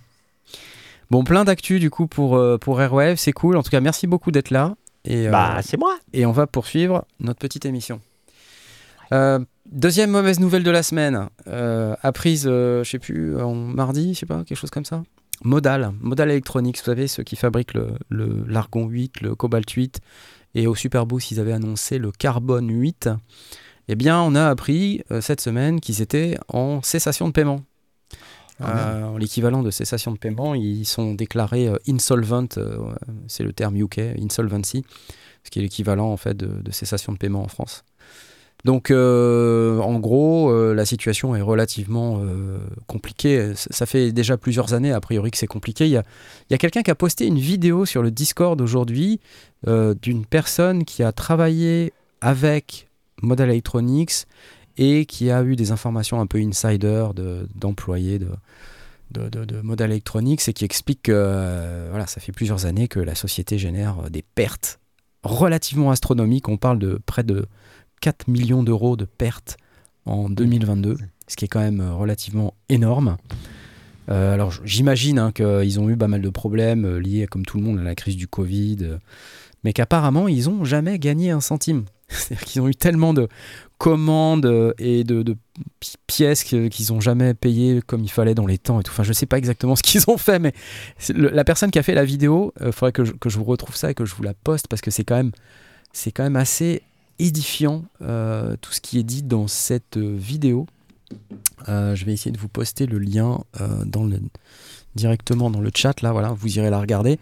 [1.11, 3.57] Bon, plein d'actu du coup pour, euh, pour Airwave, c'est cool.
[3.57, 4.77] En tout cas, merci beaucoup d'être là.
[5.05, 8.01] Et, euh, Bah, c'est moi et on va poursuivre notre petite émission.
[9.13, 9.39] Euh,
[9.71, 14.21] deuxième mauvaise nouvelle de la semaine, euh, apprise, euh, je sais plus, en mardi, je
[14.21, 15.03] sais pas, quelque chose comme ça.
[15.45, 20.01] Modal, Modal Electronics, vous savez, ceux qui fabriquent le, le- l'Argon 8, le Cobalt 8,
[20.55, 23.09] et au Superboost, ils avaient annoncé le Carbone 8.
[23.89, 27.61] Eh bien, on a appris cette semaine qu'ils étaient en cessation de paiement.
[28.61, 32.93] Euh, en l'équivalent de cessation de paiement, ils sont déclarés euh, insolvent, euh,
[33.29, 34.85] c'est le terme UK, insolvency,
[35.45, 37.85] ce qui est l'équivalent en fait de, de cessation de paiement en France.
[38.65, 43.53] Donc, euh, en gros, euh, la situation est relativement euh, compliquée.
[43.55, 45.87] Ça fait déjà plusieurs années, a priori, que c'est compliqué.
[45.87, 45.97] Il y
[46.55, 49.21] a, quelqu'un qui a posté une vidéo sur le Discord aujourd'hui
[49.67, 52.89] d'une personne qui a travaillé avec
[53.23, 54.27] Model Electronics
[54.77, 58.31] et qui a eu des informations un peu insider de- d'employés de,
[59.11, 63.01] de, de, de Model Electronics et qui explique que voilà, ça fait plusieurs années que
[63.01, 64.79] la société génère des pertes
[65.25, 66.49] relativement astronomiques.
[66.49, 67.47] On parle de près de
[68.01, 69.57] 4 millions d'euros de pertes
[70.07, 73.17] en 2022, ce qui est quand même euh, relativement énorme.
[74.11, 77.59] Euh, alors j'imagine hein, qu'ils ont eu pas mal de problèmes euh, liés, comme tout
[77.59, 78.99] le monde, à la crise du Covid,
[79.65, 81.85] mais qu'apparemment ils n'ont jamais gagné un centime.
[82.09, 83.29] C'est-à-dire qu'ils ont eu tellement de
[83.77, 85.37] commandes et de, de
[85.79, 88.91] pi- pièces qu'ils n'ont jamais payées comme il fallait dans les temps et tout.
[88.93, 90.53] Enfin, je sais pas exactement ce qu'ils ont fait, mais
[91.11, 93.45] le- la personne qui a fait la vidéo, il faudrait que je, que je vous
[93.45, 95.33] retrouve ça et que je vous la poste parce que c'est quand même,
[95.93, 96.81] c'est quand même assez
[97.19, 100.67] édifiant euh, tout ce qui est dit dans cette vidéo.
[101.69, 104.21] Euh, je vais essayer de vous poster le lien euh, dans le,
[104.95, 107.19] directement dans le chat là, voilà, vous irez la regarder.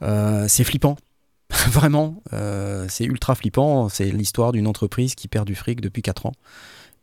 [0.00, 0.96] C'est flippant.
[1.70, 2.22] Vraiment,
[2.88, 3.88] c'est ultra flippant.
[3.88, 6.32] C'est l'histoire d'une entreprise qui perd du fric depuis 4 ans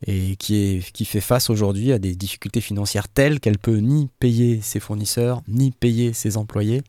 [0.06, 4.60] et qui, qui fait face aujourd'hui à des difficultés financières telles qu'elle peut ni payer
[4.60, 6.82] ses fournisseurs, ni payer ses employés.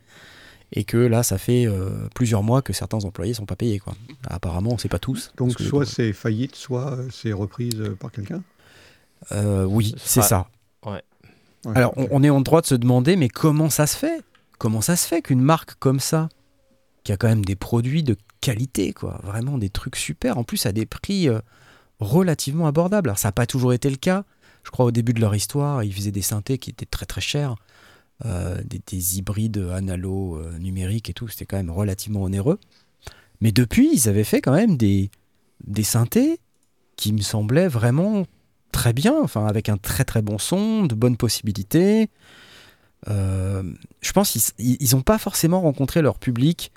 [0.78, 3.80] Et que là, ça fait euh, plusieurs mois que certains employés sont pas payés.
[3.80, 3.96] Quoi.
[4.28, 5.32] Apparemment, on ne sait pas tous.
[5.38, 8.44] Donc, que- soit c'est faillite, soit c'est reprise par quelqu'un.
[9.32, 10.48] Euh, oui, Ce c'est sera- ça.
[10.86, 11.02] Ouais,
[11.74, 14.22] Alors, on, est en droit de se demander, mais comment ça se fait?
[14.60, 16.30] Comment ça se fait qu'une marque comme ça,
[17.04, 20.66] qui a quand même des produits de qualité, quoi, vraiment des trucs super, en plus
[20.66, 21.40] à des prix euh,
[22.00, 23.10] relativement abordables?
[23.10, 24.26] Alors, ça n'a pas toujours été le cas.
[24.64, 27.22] Je crois au début de leur histoire, ils faisaient des synthés qui étaient très très
[27.22, 27.56] chers,
[28.24, 32.60] euh, des, des hybrides analo euh, numériques et tout, c'était quand même relativement onéreux.
[33.42, 35.10] Mais depuis, ils avaient fait quand même des,
[35.84, 36.40] synthés
[36.96, 38.26] qui me semblaient vraiment
[38.72, 42.10] très bien, enfin avec un très très bon son, de bonnes possibilités.
[43.10, 43.64] Euh,
[44.02, 46.72] je pense qu'ils n'ont pas forcément rencontré leur public,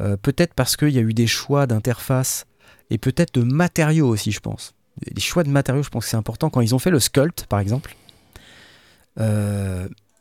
[0.00, 2.46] euh, peut-être parce qu'il y a eu des choix d'interface
[2.90, 4.74] et peut-être de matériaux aussi, je pense.
[5.12, 6.50] Les choix de matériaux, je pense que c'est important.
[6.50, 7.96] Quand ils ont fait le Sculpt, par exemple,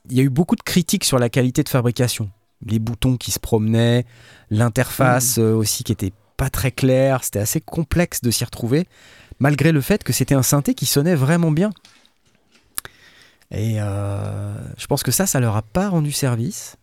[0.09, 2.29] il y a eu beaucoup de critiques sur la qualité de fabrication.
[2.65, 4.05] Les boutons qui se promenaient,
[4.49, 8.87] l'interface euh, aussi qui était pas très claire, c'était assez complexe de s'y retrouver
[9.39, 11.71] malgré le fait que c'était un synthé qui sonnait vraiment bien.
[13.51, 16.77] Et euh, je pense que ça, ça leur a pas rendu service.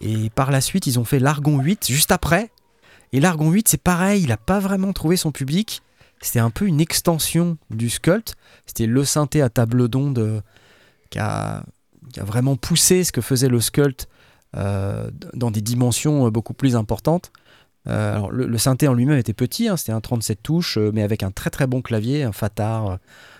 [0.00, 2.50] Et par la suite, ils ont fait l'Argon 8 juste après.
[3.12, 5.82] Et l'Argon 8, c'est pareil, il n'a pas vraiment trouvé son public.
[6.20, 8.34] C'était un peu une extension du Sculpt.
[8.66, 10.40] C'était le synthé à table d'onde euh,
[11.08, 11.64] qui a,
[12.12, 14.08] qui a vraiment poussé ce que faisait le Sculpt
[14.56, 17.32] euh, dans des dimensions euh, beaucoup plus importantes.
[17.88, 21.02] Euh, alors, le, le synthé en lui-même était petit, hein, c'était un 37 touches, mais
[21.02, 22.98] avec un très très bon clavier, un Fatar,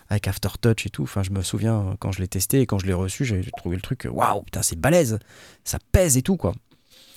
[0.09, 1.03] avec Aftertouch et tout.
[1.03, 3.77] Enfin, je me souviens quand je l'ai testé et quand je l'ai reçu, j'ai trouvé
[3.77, 5.19] le truc, waouh, putain, c'est balèze,
[5.65, 6.55] ça pèse et tout, quoi.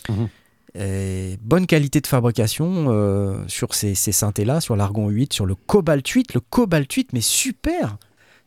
[0.10, 0.28] Mhm.
[0.76, 5.56] Et bonne qualité de fabrication euh, sur ces, ces synthés-là, sur l'Argon 8, sur le
[5.56, 6.34] Cobalt 8.
[6.34, 7.98] Le Cobalt 8, mais super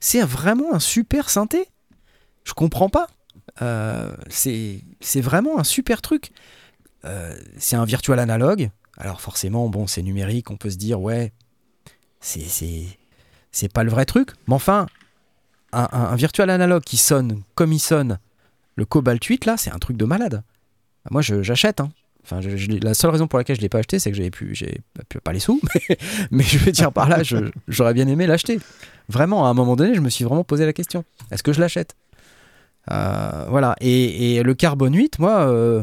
[0.01, 1.69] C'est vraiment un super synthé
[2.47, 3.09] Je comprends pas.
[3.61, 4.81] Euh, c'est
[5.17, 6.31] vraiment un super truc.
[7.05, 8.71] Euh, c'est un virtual analogue.
[8.97, 11.33] Alors forcément, bon, c'est numérique, on peut se dire, ouais,
[12.21, 14.31] c'est pas le vrai truc.
[14.49, 14.87] Mais enfin,
[15.73, 18.19] un, virtual analogue qui sonne comme il sonne,
[18.77, 20.43] le Cobalt 8, là, c'est un truc de malade.
[21.11, 21.81] Moi, j'achète.
[21.81, 21.91] Hein.
[22.25, 24.81] Enfin, la seule raison pour laquelle je l'ai pas acheté, c'est que j'avais plus, j'ai
[25.23, 25.61] pas- les sous.
[25.89, 25.99] Mais,
[26.31, 27.23] mais je veux dire par là,
[27.69, 28.59] j'aurais bien aimé l'acheter.
[29.09, 31.61] Vraiment, à un moment donné, je me suis vraiment posé la question est-ce que je
[31.61, 31.95] l'achète?
[32.89, 33.77] Voilà.
[33.81, 35.83] Et, le Carbone 8, moi, euh,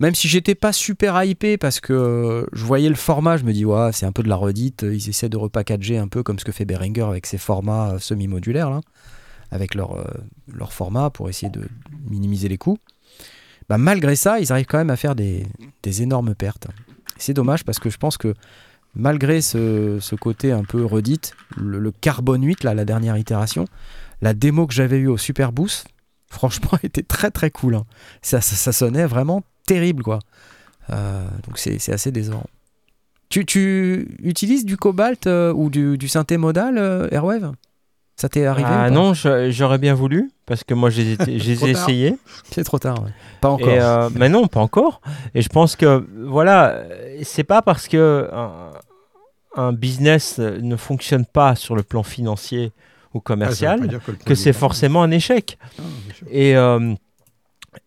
[0.00, 3.52] même si j'étais pas super hypé parce que euh, je voyais le format, je me
[3.52, 4.82] dis ouais, c'est un peu de la redite.
[4.82, 7.98] Ils essaient de repackager un peu comme ce que fait Behringer avec ses formats euh,
[7.98, 8.80] semi-modulaires là,
[9.50, 10.04] avec leur euh,
[10.52, 11.68] leur format pour essayer de
[12.08, 12.78] minimiser les coûts.
[13.68, 15.46] Bah, malgré ça, ils arrivent quand même à faire des,
[15.82, 16.66] des énormes pertes.
[17.18, 18.34] C'est dommage parce que je pense que
[18.94, 23.66] malgré ce, ce côté un peu redite, le, le Carbone 8, là, la dernière itération,
[24.22, 25.86] la démo que j'avais eue au Super Boost,
[26.30, 27.74] franchement, était très très cool.
[27.74, 27.84] hein.
[28.22, 30.20] Ça, ça, ça sonnait vraiment terrible, quoi.
[30.90, 32.44] Euh, donc c'est assez décevant.
[33.28, 37.52] Tu, tu utilises du cobalt euh, ou du, du synthé modal, euh, Airwave?
[38.16, 41.12] Ça t'est arrivé Ah non, j'aurais bien voulu, parce que moi, j'ai
[41.70, 42.18] essayé.
[42.50, 43.10] C'est trop tard, ouais.
[43.40, 43.68] Pas encore.
[43.68, 45.00] Et, mais non, pas encore.
[45.34, 46.82] Et je pense que, voilà,
[47.22, 48.72] c'est pas parce que un,
[49.56, 52.72] un business ne fonctionne pas sur le plan financier
[53.14, 55.58] ou Ah, commercial le que c'est forcément un échec.
[55.78, 55.82] Ah.
[56.30, 56.94] Et, euh,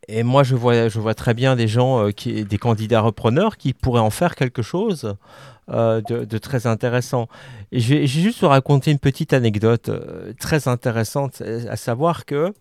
[0.07, 3.57] et moi, je vois, je vois très bien des gens, euh, qui, des candidats repreneurs
[3.57, 5.15] qui pourraient en faire quelque chose
[5.69, 7.27] euh, de, de très intéressant.
[7.71, 9.89] Et je vais, juste vous raconter une petite anecdote
[10.39, 12.53] très intéressante, à savoir que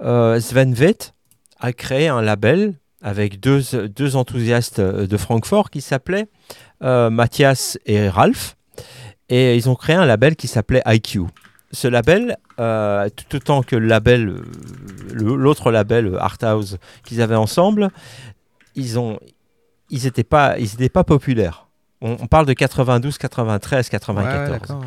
[0.00, 1.14] Sven Veth
[1.60, 6.26] a créé un label avec deux, deux enthousiastes de Francfort qui s'appelaient
[6.80, 8.56] Mathias et Ralph.
[9.28, 11.22] Et ils ont créé un label qui s'appelait IQ.
[11.74, 14.42] Ce label, euh, tout autant que le label, euh,
[15.12, 17.90] l'autre label euh, Art House qu'ils avaient ensemble,
[18.74, 19.18] ils ont,
[19.90, 21.66] ils étaient pas, ils étaient pas populaires.
[22.00, 24.34] On, on parle de 92, 93, 94.
[24.38, 24.80] Ouais, ouais, d'accord,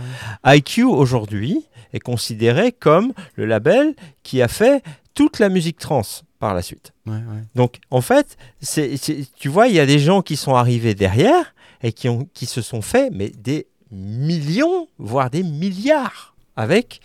[0.45, 0.57] ouais.
[0.57, 6.01] IQ aujourd'hui est considéré comme le label qui a fait toute la musique trans
[6.39, 6.93] par la suite.
[7.05, 7.13] Ouais.
[7.55, 10.93] Donc en fait, c'est, c'est- tu vois, il y a des gens qui sont arrivés
[10.95, 16.99] derrière et qui, ont, qui se sont fait mais des millions, voire des milliards avec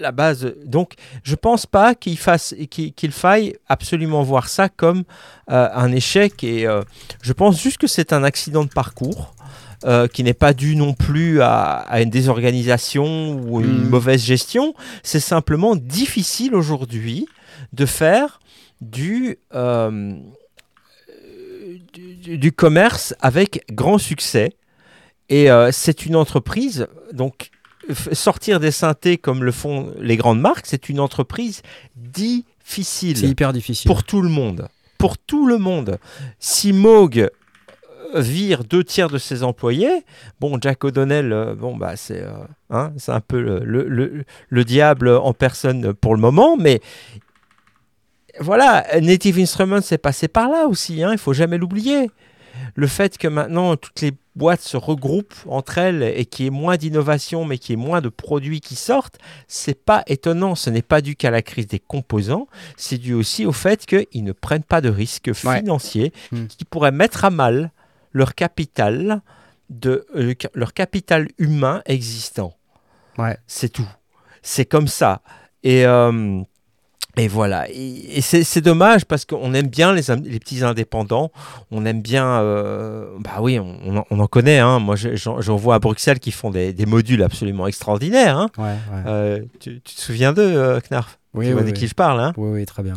[0.00, 0.54] la base.
[0.64, 5.04] Donc je pense pas qu'il, fasse, qu'il, faille absolument voir ça comme
[5.50, 6.82] euh, un échec et euh,
[7.22, 9.34] je pense juste que c'est un accident de parcours.
[9.86, 13.88] euh, qui n'est pas dû non plus à, à une désorganisation ou une Mm.
[13.88, 17.26] mauvaise gestion, c'est simplement difficile aujourd'hui
[17.72, 18.40] de faire
[18.82, 19.38] du,
[21.94, 24.52] du, commerce avec grand succès.
[25.30, 27.50] Et c'est une entreprise, donc
[28.12, 31.62] sortir des synthés comme le font les grandes marques, c'est une entreprise
[31.96, 33.88] C'est difficile hyper difficile.
[33.88, 34.68] pour tout le monde.
[34.98, 35.98] Pour tout le monde.
[36.38, 40.04] Si Moog euh, vire deux tiers de ses employés,
[40.40, 42.30] bon, Jack O'Donnell, euh, bon, bah, c'est euh,
[42.70, 46.80] hein, c'est un peu le, le- le- le diable en personne pour le moment, mais
[48.40, 52.10] voilà, Native Instruments c'est passé par là aussi, hein, il faut jamais l'oublier.
[52.74, 56.50] Le fait que maintenant toutes les boîtes se regroupent entre elles et qu'il y ait
[56.50, 60.54] moins d'innovation mais qu'il y ait moins de produits qui sortent, c'est pas étonnant.
[60.54, 64.24] Ce n'est pas dû qu'à la crise des composants, c'est dû aussi au fait qu'ils
[64.24, 66.46] ne prennent pas de risques financiers Hmm.
[66.46, 67.70] qui pourraient mettre à mal
[68.12, 69.20] leur capital,
[69.68, 72.54] de, euh, leur capital humain existant.
[73.18, 73.36] Ouais.
[73.46, 73.88] C'est tout.
[74.42, 75.22] C'est comme ça.
[75.62, 76.40] Et, euh,
[77.24, 77.68] et voilà.
[77.70, 80.02] Et, et c'est dommage parce qu'on aime bien les,
[80.38, 81.30] petits indépendants.
[81.70, 82.26] On aime bien.
[82.40, 84.58] euh, bah oui, on, on en- on en connaît.
[84.58, 84.78] Hein.
[84.78, 88.36] Moi, je- j'en vois à Bruxelles qui font des, des modules absolument extraordinaires.
[88.38, 88.48] hein.
[88.58, 89.02] Ouais, ouais.
[89.06, 91.18] Euh, tu, tu te souviens d'eux, euh, Knarf?
[91.34, 91.78] Oui, Tu vois oui, de oui.
[91.80, 92.32] qui je parle hein?
[92.36, 92.94] Oui, oui, très bien.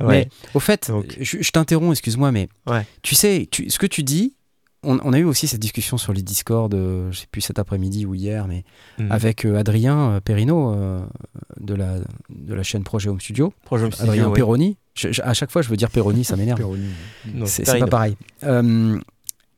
[0.00, 0.06] Ouais.
[0.06, 2.48] Mais au fait, Donc- je, je t'interromps, excuse-moi, mais
[3.02, 4.34] tu sais, tu- ce que tu dis,
[4.86, 7.58] on, on a eu aussi cette discussion sur les Discord, euh, je sais plus cet
[7.58, 8.64] après-midi ou hier, mais
[8.98, 9.12] Mhm.
[9.12, 11.00] avec euh, Adrien euh, Perrino euh,
[11.60, 11.96] de, la,
[12.30, 13.52] de la chaîne Projet Home Studio.
[13.64, 14.34] Projet Home Studio, Adrien oui.
[14.34, 14.76] Perroni.
[14.94, 16.60] Je- je- à chaque fois, je veux dire Perroni, ça m'énerve.
[17.44, 18.16] C'est pas pareil.
[18.44, 18.98] Euh,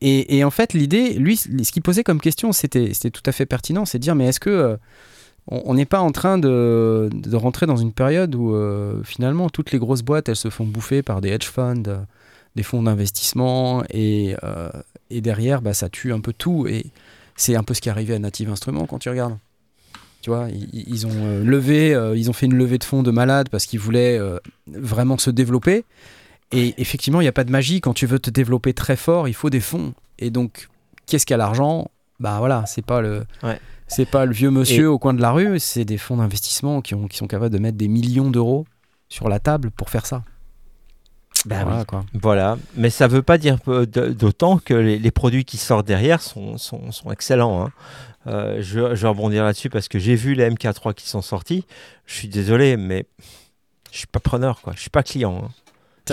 [0.00, 3.32] et, et en fait, l'idée, lui, ce qu'il posait comme question, c'était c'était tout à
[3.32, 4.76] fait pertinent, c'est de dire, mais est-ce que euh,
[5.50, 9.72] on n'est pas en train de, de rentrer dans une période où euh, finalement toutes
[9.72, 11.82] les grosses boîtes, elles se font bouffer par des hedge funds,
[12.54, 14.68] des fonds d'investissement, et, euh,
[15.10, 16.66] et derrière, bah, ça tue un peu tout.
[16.66, 16.86] Et
[17.36, 19.36] c'est un peu ce qui est arrivé à Native Instruments quand tu regardes.
[20.20, 23.02] Tu vois, ils, ils ont euh, levé, euh, ils ont fait une levée de fonds
[23.04, 25.84] de malade parce qu'ils voulaient euh, vraiment se développer.
[26.50, 27.80] Et effectivement, il n'y a pas de magie.
[27.80, 29.92] Quand tu veux te développer très fort, il faut des fonds.
[30.18, 30.68] Et donc,
[31.06, 31.90] qu'est-ce qui a l'argent?
[32.20, 33.60] Bah voilà, c'est pas le, Ouais.
[33.86, 35.60] c'est pas le vieux monsieur Et- au coin de la rue.
[35.60, 38.66] C'est des fonds d'investissement qui, ont, qui sont capables de mettre des millions d'euros
[39.08, 40.24] sur la table pour faire ça.
[41.46, 41.84] Bah voilà oui.
[41.86, 42.04] quoi.
[42.14, 45.56] Voilà, mais ça ne veut pas dire peu- d- d'autant que les, les produits qui
[45.56, 47.64] sortent derrière sont, sont, sont excellents.
[47.66, 47.72] hein.
[48.26, 51.64] Euh, je, je vais rebondir là-dessus parce que j'ai vu les MK3 qui sont sortis.
[52.06, 53.06] Je suis désolé, mais
[53.92, 54.72] je suis pas preneur, quoi.
[54.76, 55.42] Je suis pas client.
[55.44, 55.48] hein.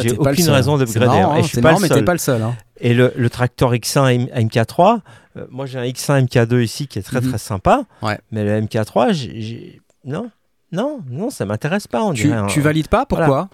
[0.01, 1.17] J'ai aucune raison d'upgrader.
[1.19, 2.05] hein, hein, et je suis pas marrant, le mais t'es seul.
[2.05, 2.41] pas le seul.
[2.41, 2.55] hein.
[2.81, 4.99] Et le, le tracteur X1 M- MK3,
[5.37, 7.29] euh, moi j'ai un X1 MK2 ici qui est très Mhm.
[7.29, 7.83] très sympa.
[8.01, 8.19] Ouais.
[8.31, 10.29] Mais le MK3, j'ai- j'ai- non,
[10.73, 12.03] non, non, ça m'intéresse pas.
[12.03, 13.05] On Tu, dirait tu valides pas?
[13.05, 13.49] Pourquoi?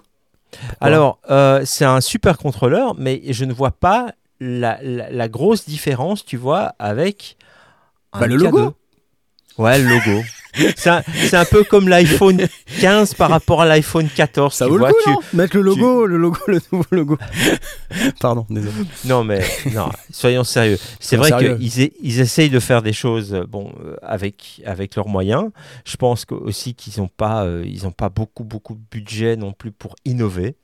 [0.80, 5.66] Alors, euh, c'est un super contrôleur, mais je ne vois pas la, la- la grosse
[5.66, 7.36] différence, tu vois, avec
[8.12, 8.44] un Bah, le MK2.
[8.44, 8.74] logo.
[9.58, 10.22] Ouais, le logo.
[10.76, 12.46] c'est un, un peu comme l'iPhone
[12.80, 14.52] 15 par rapport à l'iPhone 14.
[14.52, 17.18] Ça vaut le coup, tu- non Mettre le logo, le logo, le nouveau logo.
[18.20, 18.72] Pardon, désolé.
[19.06, 19.42] Non, mais
[19.72, 20.78] non, soyons sérieux.
[21.00, 25.08] C'est vrai qu'ils ils essayent de faire des choses euh, bon, euh, avec, avec leurs
[25.08, 25.48] moyens.
[25.86, 29.36] Je pense que, aussi qu'ils n'ont pas, euh, ils ont pas beaucoup, beaucoup de budget
[29.36, 30.56] non plus pour innover.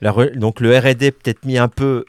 [0.00, 2.04] La donc le R&D peut-être mis un peu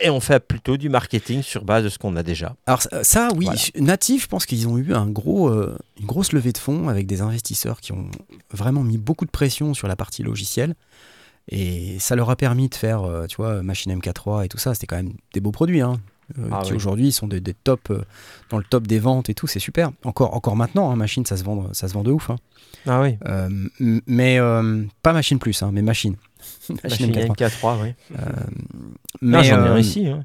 [0.00, 2.56] et on fait plutôt du marketing sur base de ce qu'on a déjà.
[2.66, 3.60] Alors ça, oui, Voilà.
[3.80, 7.06] Native, je pense qu'ils ont eu un gros, euh, une grosse levée de fonds avec
[7.06, 8.10] des investisseurs qui ont
[8.52, 10.74] vraiment mis beaucoup de pression sur la partie logicielle.
[11.48, 14.74] Et ça leur a permis de faire, euh, tu vois, Machine MK3 et tout ça.
[14.74, 16.00] C'était quand même des beaux produits, hein,
[16.40, 16.76] euh, Ah qui oui.
[16.76, 18.02] aujourd'hui sont des, des tops, euh,
[18.50, 19.46] dans le top des ventes et tout.
[19.46, 19.92] C'est super.
[20.04, 22.30] Encore, encore maintenant, hein, Machine, ça se vend, ça se vend de ouf.
[22.30, 22.36] hein.
[22.84, 23.16] Ah oui.
[24.06, 24.38] Mais
[25.02, 26.16] pas Machine Plus, hein, mais Machine.
[26.84, 27.28] Machine MK3.
[27.34, 27.88] MK3, oui.
[29.20, 30.06] Mais, non, j'en ai euh, ici.
[30.06, 30.24] hein.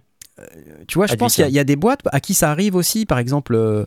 [0.87, 3.05] tu vois, je pense qu'il y, a- y des boîtes à qui ça arrive aussi,
[3.05, 3.85] par exemple, euh,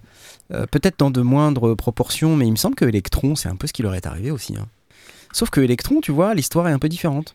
[0.52, 3.66] euh, peut-être dans de moindres proportions, mais il me semble que Electron, c'est un peu
[3.66, 4.54] ce qui leur est arrivé aussi.
[4.56, 4.66] hein.
[5.32, 7.34] Sauf que Electron, tu vois, l'histoire est un peu différente.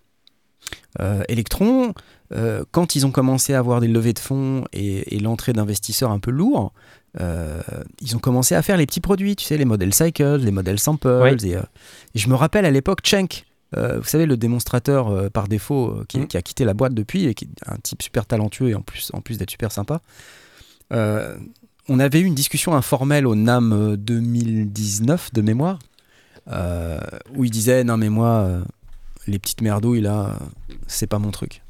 [1.00, 1.94] Euh, Electron,
[2.34, 6.12] euh, quand ils ont commencé à avoir des levées de fonds et, et l'entrée d'investisseurs
[6.12, 6.72] un peu lourds,
[7.20, 7.62] euh,
[8.02, 10.80] ils ont commencé à faire les petits produits, tu sais, les modèles Cycle, les modèles
[10.80, 11.22] Samples.
[11.42, 11.50] Oui.
[11.50, 11.62] Et, euh,
[12.16, 13.28] et je me rappelle à l'époque, euh,
[13.76, 16.28] vous savez, le démonstrateur euh, par défaut euh, qui, Mhm.
[16.28, 18.82] qui a quitté la boîte depuis et qui est un type super talentueux et en
[18.82, 20.02] plus, en plus d'être super sympa.
[20.92, 21.38] Euh,
[21.88, 25.80] on avait eu une discussion informelle au NAM euh, 2019 de mémoire
[26.52, 27.00] euh,
[27.36, 28.64] où il disait Non, mais moi, euh,
[29.28, 30.36] les petites merdouilles là,
[30.72, 31.62] euh, c'est pas mon truc.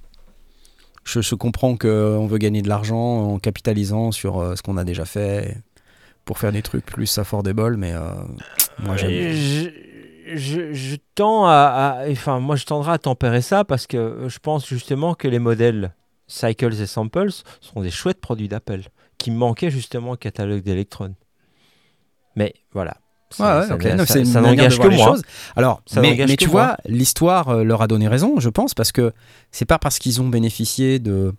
[1.06, 4.84] Je, je comprends qu'on veut gagner de l'argent en capitalisant sur euh, ce qu'on a
[4.84, 5.58] déjà fait
[6.26, 8.02] pour faire des trucs plus affordable, mais euh,
[8.84, 9.10] moi j'aime.
[10.34, 14.40] Je, tends à, à- Enfin, moi, je tendrai à tempérer ça parce que euh, je
[14.40, 15.94] pense justement que les modèles
[16.28, 18.82] Cycles et Samples sont des chouettes produits d'Apple
[19.18, 21.16] qui manquaient justement au catalogue d'Electron.
[22.36, 22.98] Mais voilà.
[23.40, 25.08] Ouais, ça, n'engage que moi.
[25.08, 25.22] choses.
[25.56, 29.14] Alors, mais, tu vois, l'histoire euh, leur a donné raison, je pense, parce que
[29.52, 31.34] c'est pas parce qu'ils ont bénéficié de,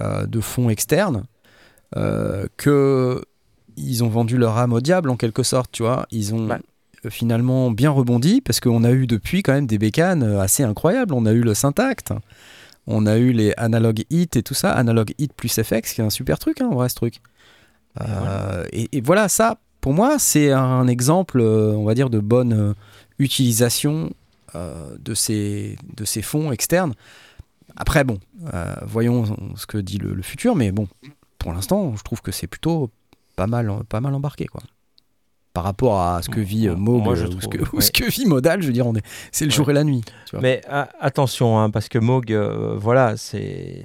[0.00, 1.24] euh, de fonds externes
[1.96, 3.22] euh, que
[3.76, 6.06] ils ont vendu leur âme au diable en quelque sorte, tu vois.
[6.10, 6.46] Ils ont.
[7.04, 10.62] Euh, finalement bien rebondi parce qu'on a eu depuis quand même des bécanes euh, assez
[10.62, 11.14] incroyables.
[11.14, 12.12] On a eu le Syntact,
[12.86, 16.04] on a eu les Analog Hit et tout ça, Analog Hit plus FX, qui est
[16.04, 17.20] un super truc, hein, en vrai, ce truc.
[18.00, 22.74] Euh, et, et voilà, ça, pour moi, c'est un exemple, on va dire, de bonne
[23.18, 24.10] utilisation
[24.54, 26.92] euh, de, ces, de ces fonds externes.
[27.74, 28.18] Après, bon,
[28.52, 29.24] euh, voyons
[29.56, 30.88] ce que dit le, le futur, mais bon,
[31.38, 32.90] pour l'instant, je trouve que c'est plutôt
[33.34, 34.60] pas mal, pas mal embarqué, quoi.
[35.52, 37.68] Par rapport à ce que vit euh, Moog Moi, je euh, ou, ce que, trouve,
[37.78, 39.84] ou ce que vit Modal, je veux dire, on est, c'est le jour et la
[39.84, 40.00] nuit.
[40.26, 40.40] tu vois.
[40.40, 43.84] Mais a- attention, hein, parce que Moog, euh, voilà, c'est.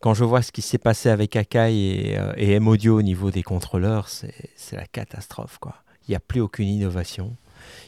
[0.00, 3.30] Quand je vois ce qui s'est passé avec Akai et, euh, et M-Audio au niveau
[3.30, 5.74] des contrôleurs, c'est c'est la catastrophe, quoi.
[6.06, 7.34] Il n'y a plus aucune innovation.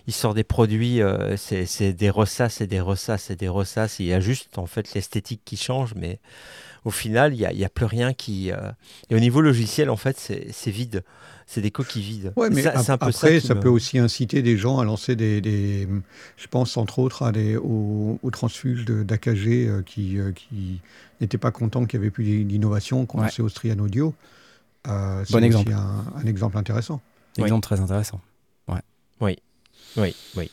[0.09, 4.01] il sort des produits, euh, c'est c'est des ressasses, c'est des ressasses, c'est des ressasses.
[4.01, 6.19] Il y a juste en fait l'esthétique qui change, mais
[6.85, 8.51] au final, il n'y a, plus rien qui.
[8.51, 8.73] euh,
[9.11, 11.05] Et au niveau logiciel, en fait, c'est c'est vide.
[11.53, 12.33] C'est des coquilles vides.
[12.37, 14.57] Ouais, mais ça- ap- c'est un peu après, qui ça, me- peut aussi inciter des
[14.57, 15.89] gens à lancer des, des-
[16.37, 20.81] je pense entre autres à des, aux, aux transfuges d'AKG euh, qui, euh, qui
[21.21, 23.25] n'étaient pas contents qu'il n'y avait plus d'innovation, qu'on Ouais.
[23.25, 24.15] lançait Austrian Audio.
[24.87, 25.73] Euh, c'est Bon aussi exemple.
[25.73, 27.01] Un, un exemple intéressant.
[27.37, 27.43] Oui.
[27.45, 28.21] Exemple très intéressant.
[29.97, 30.51] Oui, oui.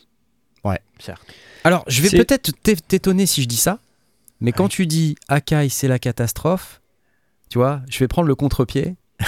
[0.64, 0.80] Ouais.
[1.00, 1.22] Certes.
[1.64, 3.80] Alors, je vais peut-être t'é- t'étonner si je dis ça,
[4.42, 6.82] mais quand tu dis Akai, c'est la catastrophe,
[7.50, 8.96] tu vois, je vais prendre le contre-pied.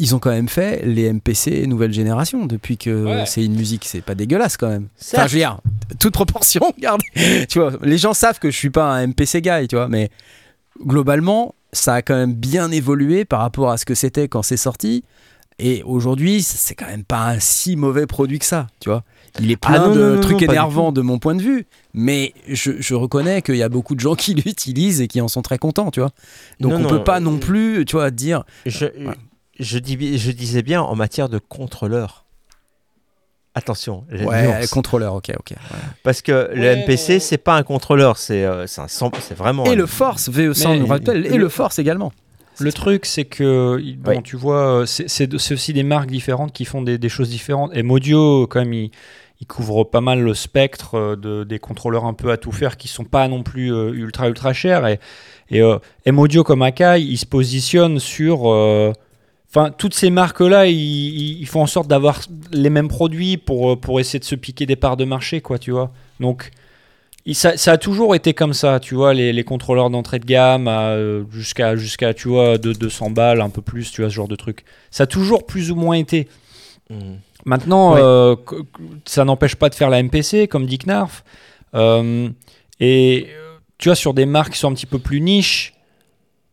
[0.00, 3.24] Ils ont quand même fait les MPC nouvelle génération depuis que Ouais.
[3.26, 4.88] c'est une musique, c'est pas dégueulasse quand même.
[5.12, 5.60] Enfin, je veux dire,
[5.98, 7.00] toute proportion, regarde.
[7.48, 10.10] tu vois, les gens savent que je suis pas un MPC guy, tu vois, mais
[10.86, 14.56] globalement, ça a quand même bien évolué par rapport à ce que c'était quand c'est
[14.56, 15.04] sorti.
[15.60, 19.02] Et aujourd'hui, c'est quand même pas un si mauvais produit que ça, tu vois.
[19.40, 21.66] Il est Ah plein non, de non, non, trucs énervants de mon point de vue,
[21.94, 25.26] mais je, je reconnais qu'il y a beaucoup de gens qui l'utilisent et qui en
[25.26, 26.10] sont très contents, tu vois.
[26.60, 28.86] Donc on peut pas euh, non plus, tu vois, dire Je,
[29.58, 32.24] je, dis, je disais bien en matière de contrôleur.
[33.54, 35.50] Attention, la ouais, contrôleur, ok, ok.
[35.50, 35.56] ouais.
[36.04, 39.64] parce que le Ouais, MPC, mais- c'est pas un contrôleur, c'est euh, c'est vraiment.
[39.64, 42.12] Et un- le Force, VE100 Mais nous rappelle, et le- le Force également.
[42.60, 44.22] Le truc, c'est que, il- bon, Oui.
[44.22, 47.70] tu vois, euh, c'est aussi des marques différentes qui font des, des choses différentes.
[47.74, 48.90] Et Modio, quand même, il,
[49.40, 52.76] il couvre pas mal le spectre euh, de, des contrôleurs un peu à tout faire
[52.76, 54.86] qui sont pas non plus euh, ultra ultra chers.
[54.86, 55.00] Et,
[55.50, 58.52] et, euh, M-Audio comme Akai, ils se positionnent sur.
[59.50, 62.20] Enfin, toutes ces marques-là, ils, font en sorte d'avoir
[62.52, 65.58] les mêmes produits pour, euh, pour essayer de se piquer des parts de marché, quoi,
[65.58, 65.90] tu vois.
[66.20, 66.50] Donc,
[67.32, 70.68] ça, ça a toujours été comme ça, tu vois, les, les contrôleurs d'entrée de gamme
[70.68, 74.28] euh, jusqu'à, jusqu'à, tu vois, de 200 balles, un peu plus, tu vois, ce genre
[74.28, 74.64] de truc.
[74.90, 76.28] Ça a toujours plus ou moins été.
[76.90, 77.14] Hmm.
[77.46, 78.00] Maintenant, Ouais.
[78.02, 78.36] euh,
[79.06, 81.24] ça n'empêche pas de faire la MPC, comme dit Knarf.
[81.74, 82.28] Euh,
[82.80, 83.28] et
[83.78, 85.72] tu vois, sur des marques qui sont un petit peu plus niches,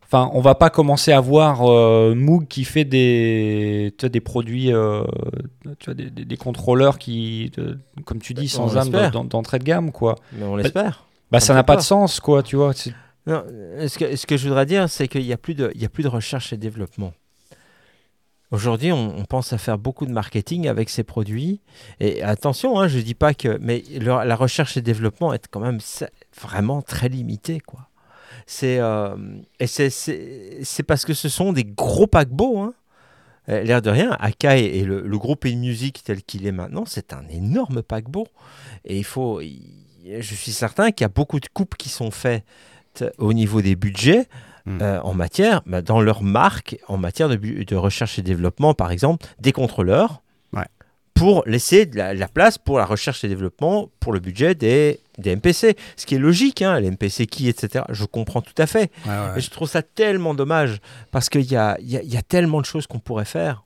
[0.06, 4.22] enfin, on va pas commencer à voir euh, Moog qui fait des, tu vois, des
[4.22, 5.04] produits, euh,
[5.80, 9.60] tu vois, des, des- des contrôleurs qui, de- comme tu dis, On sans âme d'entrée
[9.60, 10.16] de gamme, quoi.
[10.34, 11.06] Mais on l'espère.
[11.32, 12.74] Bah, Ça n'a pas de sens, quoi, tu vois.
[13.28, 13.44] Non,
[13.88, 15.86] ce, que, ce que je voudrais dire, c'est qu'il n'y a, plus de- il y
[15.86, 17.12] a plus de recherche et développement.
[18.52, 21.62] Aujourd'hui, on, on pense à faire beaucoup de marketing avec ces produits.
[22.00, 23.58] Et attention, hein, je ne dis pas que.
[23.60, 25.80] Mais le- la recherche et développement est quand même
[26.40, 27.60] vraiment très limitée.
[27.60, 27.88] Quoi.
[28.46, 29.16] C'est, euh,
[29.60, 32.60] et c'est, parce que ce sont des gros paquebots.
[32.60, 32.74] Hein.
[33.50, 37.14] Euh, L'air de rien, Akai et le, le groupe e-music tel qu'il est maintenant, c'est
[37.14, 38.28] un énorme paquebot.
[38.86, 39.42] Et il faut.
[39.42, 42.44] je suis certain qu'il y a beaucoup de coupes qui sont faites
[43.18, 44.28] au niveau des budgets
[44.68, 44.82] Mm.
[44.82, 48.90] euh, en matière, bah, dans leur marque, en matière de, de recherche et développement, par
[48.90, 50.24] exemple, des contrôleurs,
[50.54, 50.66] Ouais.
[51.14, 55.02] pour laisser de la, la place pour la recherche et développement, pour le budget des,
[55.18, 55.76] des MPC.
[55.96, 57.86] Ce qui est logique, hein, les MPC qui, etc.
[57.90, 58.92] Je comprends tout à fait.
[59.36, 60.80] Mais je trouve ça tellement dommage
[61.12, 63.64] parce qu'il y a, y, a, y a tellement de choses qu'on pourrait faire.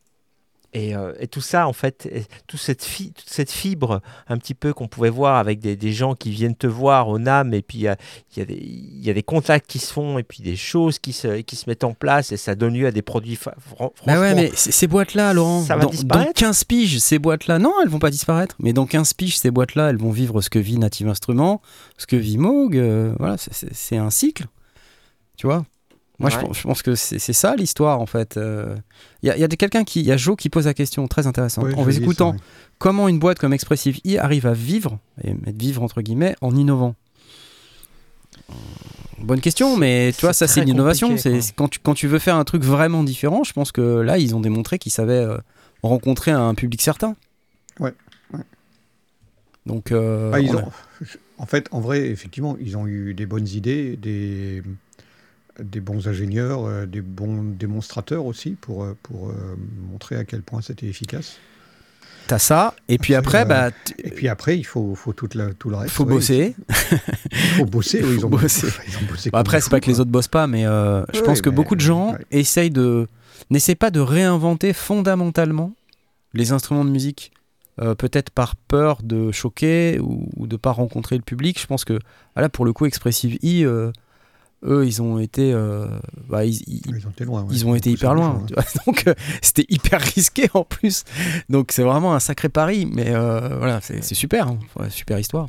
[0.74, 2.08] Et, euh, et tout ça, en fait,
[2.46, 5.92] toute, cette fi- toute cette fibre un petit peu qu'on pouvait voir avec des, des
[5.94, 7.98] gens qui viennent te voir au NAM, et puis il y a,
[8.36, 10.56] il y, a des- il y a des contacts qui se font, et puis des
[10.56, 13.36] choses qui se, qui se mettent en place, et ça donne lieu à des produits.
[13.36, 13.52] fran-
[14.06, 17.58] Bah ouais, mais ces boîtes-là, Laurent, ça va dans, dans disparaître 15 piges, ces boîtes-là,
[17.58, 20.52] non, elles vont pas disparaître, mais dans 15 piges, ces boîtes-là, elles vont vivre ce
[20.52, 21.64] que vit Native Instruments,
[21.98, 24.46] ce que vit Moog, euh, voilà, c'est un cycle,
[25.36, 25.66] tu vois.
[26.20, 26.44] Moi, je, Ouais.
[26.44, 28.38] pense- je pense que c'est ça l'histoire, en fait.
[29.24, 31.64] Il y a, quelqu'un qui, il y a Joe qui pose la question très intéressante.
[31.66, 32.36] Ouais, en ça, écoutant,
[32.78, 36.56] comment une boîte comme Expressive E arrive à vivre, et mettre vivre entre guillemets, en
[36.56, 36.96] innovant?
[39.20, 41.18] Bonne question, mais tu vois, ça c'est l'innovation.
[41.18, 44.18] C'est quand tu, quand tu veux faire un truc vraiment différent, je pense que là,
[44.18, 45.38] ils ont démontré qu'ils savaient euh,
[45.84, 47.16] rencontrer un public certain.
[47.80, 47.94] Ouais,
[48.34, 48.40] ouais.
[49.66, 50.72] Donc, euh, Ah, ils on ont- a-
[51.38, 54.62] En fait, en vrai, effectivement, ils ont eu des bonnes idées, des,
[55.62, 59.34] des bons ingénieurs, euh, des bons démonstrateurs aussi pour, euh, pour euh,
[59.92, 61.38] montrer à quel point c'était efficace.
[62.28, 63.70] t'as ça, et puis après, euh, bah,
[64.04, 65.92] Et puis après, il faut, faut toute la- tout le reste.
[65.94, 66.14] faut ouais.
[66.14, 66.56] bosser.
[67.32, 68.02] Il faut bosser.
[68.04, 68.68] oui, ils ont bosser.
[68.88, 71.20] ils ont bossé Bah, après, c'est pas que les autres bossent pas, mais euh, je
[71.20, 72.26] Ouais, pense que mais- beaucoup de gens ouais.
[72.32, 73.08] essayent de
[73.50, 75.74] n'essaient pas de réinventer fondamentalement
[76.34, 77.32] les instruments de musique.
[77.82, 81.58] euh, peut-être par peur de choquer ou, ou de pas rencontrer le public.
[81.62, 81.98] Je pense que
[82.36, 83.94] là, pour le coup, Expressive E, euh,
[84.64, 85.88] eux, ils ont été, euh,
[86.28, 87.42] bah, ils, ils- Ils ont été loin.
[87.44, 87.50] ouais.
[87.52, 88.40] ils ont été hyper loin.
[88.40, 88.64] champ, tu vois.
[88.86, 91.04] Donc euh, c'était hyper risqué en plus.
[91.50, 92.86] Donc c'est vraiment un sacré pari.
[92.86, 94.60] Mais euh, voilà, c'est super, hein.
[94.78, 95.48] Ouais, super histoire.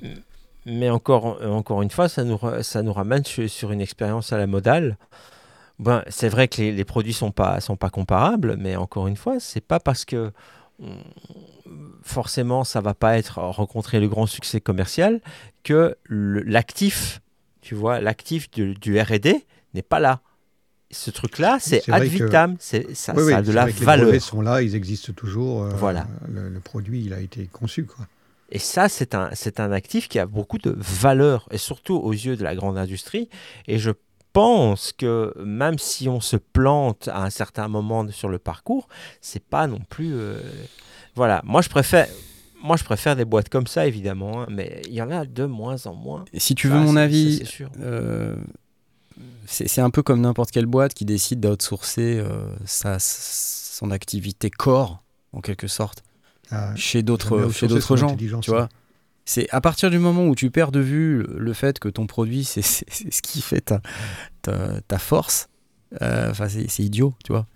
[0.67, 4.39] Mais encore, encore une fois, ça nous, ça nous ramène sur, sur une expérience à
[4.39, 4.97] la modale.
[5.79, 9.17] Ben, c'est vrai que les, les produits sont pas, sont pas comparables, mais encore une
[9.17, 10.31] fois, c'est pas parce que
[12.03, 15.21] forcément, ça va pas être rencontrer le grand succès commercial
[15.63, 17.21] que l'actif,
[17.61, 19.45] tu vois, l'actif du, du R&D
[19.75, 20.21] n'est pas là.
[20.93, 23.73] Ce truc-là, c'est ad que- vitam, c'est ça, Oui, ça oui, a de la vrai
[23.73, 24.07] que Les valeur.
[24.07, 25.63] brevets sont là, ils existent toujours.
[25.65, 26.07] euh, Voilà.
[26.29, 27.85] Le, le produit, il a été conçu.
[27.85, 28.07] Quoi.
[28.51, 32.13] Et ça, c'est un, c'est un actif qui a beaucoup de valeur, et surtout aux
[32.13, 33.29] yeux de la grande industrie.
[33.69, 33.93] Et je
[34.33, 38.89] pense que même si on se plante à un certain moment sur le parcours,
[39.21, 40.13] c'est pas non plus.
[40.15, 40.41] euh,
[41.15, 42.09] Voilà, moi je préfère.
[42.63, 45.45] Moi, je préfère des boîtes comme ça, évidemment, hein, mais il y en a de
[45.45, 46.25] moins en moins.
[46.33, 48.37] Et si tu veux mon c'est- avis, c'est euh,
[49.47, 55.03] c'est un peu comme n'importe quelle boîte qui décide d'outsourcer euh, sa, son activité core,
[55.33, 56.03] en quelque sorte,
[56.51, 58.17] Ah, chez d'autres chez gens.
[58.41, 58.69] Tu vois
[59.27, 62.43] c'est à partir du moment où tu perds de vue le- fait que ton produit,
[62.45, 63.81] c'est ce qui fait ta,
[64.43, 65.49] ta, ta force,
[66.03, 67.47] euh, enfin c'est c'est idiot, tu vois.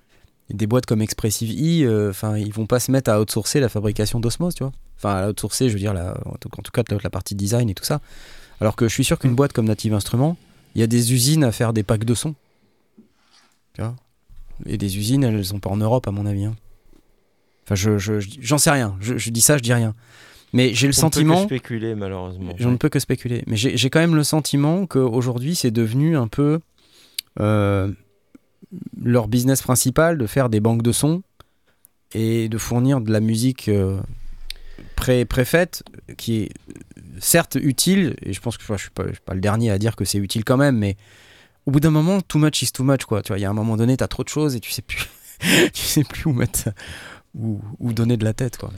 [0.51, 3.69] Des boîtes comme Expressive E, euh, enfin ils vont pas se mettre à outsourcer la
[3.69, 4.73] fabrication d'osmose, tu vois.
[5.05, 7.75] Enfin à outsourcer, je veux dire, la, en, tout, cas la, la partie design et
[7.75, 8.01] tout ça.
[8.61, 9.37] Alors que je suis sûr qu'une Mm.
[9.37, 10.37] boîte comme Native Instruments,
[10.75, 12.35] il y a des usines à faire des packs de sons.
[13.75, 13.95] Tu vois?
[14.67, 16.45] Et des usines, elles sont pas en Europe à mon avis.
[16.47, 16.55] hein.
[17.65, 18.97] Enfin, je, je- je- j'en sais rien.
[19.01, 19.95] Je, je dis ça, je dis rien.
[20.53, 21.45] Mais j'ai le On ne peut que sentiment.
[21.45, 22.53] spéculer, malheureusement.
[22.57, 23.43] Je ne peux que spéculer.
[23.47, 26.61] Mais j'ai j'ai quand même le sentiment qu'aujourd'hui, c'est devenu un peu
[27.41, 27.91] euh,
[29.03, 31.23] leur business principal de faire des banques de sons
[32.13, 33.99] et de fournir de la musique euh,
[35.05, 35.83] pré- préfaite,
[36.17, 36.49] qui est
[37.21, 39.71] certes utile, et je pense que je ne suis, pas- je suis pas le dernier
[39.71, 40.97] à dire que c'est utile quand même, mais
[41.67, 43.05] au bout d'un moment, too much is too much.
[43.05, 43.23] Quoi.
[43.23, 44.71] Tu vois, il y a un moment donné, tu as trop de choses et tu
[44.71, 45.05] sais plus,
[45.73, 46.71] tu sais plus où mettre,
[47.35, 48.57] où, où donner de la tête.
[48.57, 48.71] Quoi.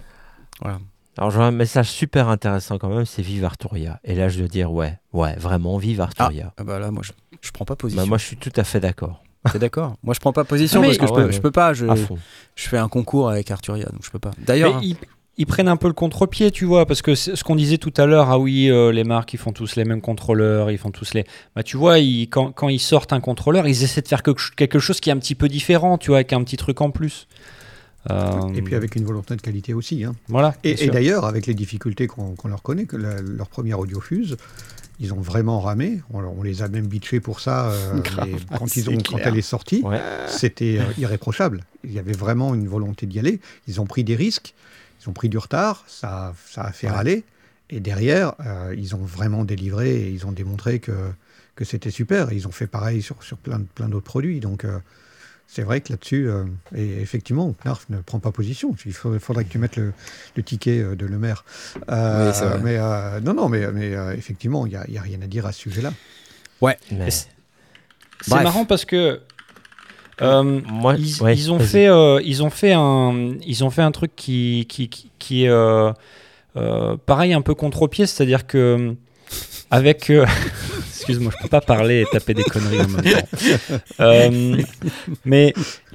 [0.60, 0.78] Voilà.
[1.18, 4.00] Alors, j'ai un message super intéressant quand même, c'est Vive Arturia.
[4.04, 6.52] Et là, je dois dire, ouais, ouais, vraiment, Vive Arturia.
[6.58, 8.02] Ah bah là, moi, je, je prends pas position.
[8.02, 9.22] Bah, moi, je suis tout à fait d'accord.
[9.52, 9.96] T'es d'accord?
[10.02, 11.32] Moi, je prends pas position Ah, mais- parce que Ah je, ouais, peux, ouais.
[11.32, 11.72] je peux pas.
[11.72, 11.86] Je,
[12.56, 14.32] je fais un concours avec Arturia, donc je peux pas.
[14.38, 14.96] D'ailleurs, ils,
[15.38, 18.06] ils prennent un peu le contre-pied, tu vois, parce que ce qu'on disait tout à
[18.06, 21.12] l'heure, ah oui, euh, les marques, ils font tous les mêmes contrôleurs, ils font tous
[21.14, 21.24] les...
[21.54, 24.40] Bah, tu vois, ils- quand, quand ils sortent un contrôleur, ils essaient de faire quelque,
[24.40, 26.80] ch- quelque chose qui est un petit peu différent, tu vois, avec un petit truc
[26.80, 27.26] en plus.
[28.10, 30.04] Euh, Et puis avec une volonté de qualité aussi.
[30.04, 30.14] hein.
[30.28, 30.54] Voilà.
[30.64, 34.36] Et, d'ailleurs, avec les difficultés qu'on leur connaît, que la- leur première audiofuse,
[35.00, 36.00] ils ont vraiment ramé.
[36.14, 37.70] On, on les a même bitchés pour ça.
[37.70, 39.26] euh, Grave, mais quand, c'est ils ont, quand clair.
[39.28, 40.00] elle est sortie, Ouais.
[40.28, 41.64] c'était euh, irréprochable.
[41.84, 43.40] Il y avait vraiment une volonté d'y aller.
[43.66, 44.54] Ils ont pris des risques,
[45.06, 46.92] ils ont pris du retard, ça, ça a fait Ouais.
[46.94, 47.24] râler.
[47.70, 50.92] Et derrière, euh, ils ont vraiment délivré et ils ont démontré que,
[51.54, 52.32] que c'était super.
[52.32, 54.38] Ils ont fait pareil sur, sur plein, de- plein d'autres produits.
[54.40, 54.78] Donc, euh,
[55.48, 56.44] c'est vrai que là-dessus, euh,
[56.74, 58.74] et effectivement, Knarf ne prend pas position.
[58.84, 59.92] Il faudrait, faudrait que tu mettes le,
[60.36, 61.44] le ticket de le maire.
[61.90, 64.98] Euh, Oui, mais euh, non, non, mais, mais euh, effectivement, il n'y a, il y
[64.98, 65.92] a rien à dire à ce sujet-là.
[66.92, 67.28] Mais c'est-
[68.42, 69.20] marrant parce que...
[70.22, 73.82] euh, moi, ils, ouais, ils ont fait, euh, ils ont fait un, ils ont fait
[73.82, 75.92] un truc qui, qui, qui, qui est euh,
[76.56, 78.94] euh, pareil un peu contre-pied, c'est-à-dire que
[79.70, 80.24] avec, euh,
[80.88, 83.76] excuse-moi, je peux pas parler et taper des conneries en même temps.
[84.00, 84.56] Euh,
[85.24, 85.52] mais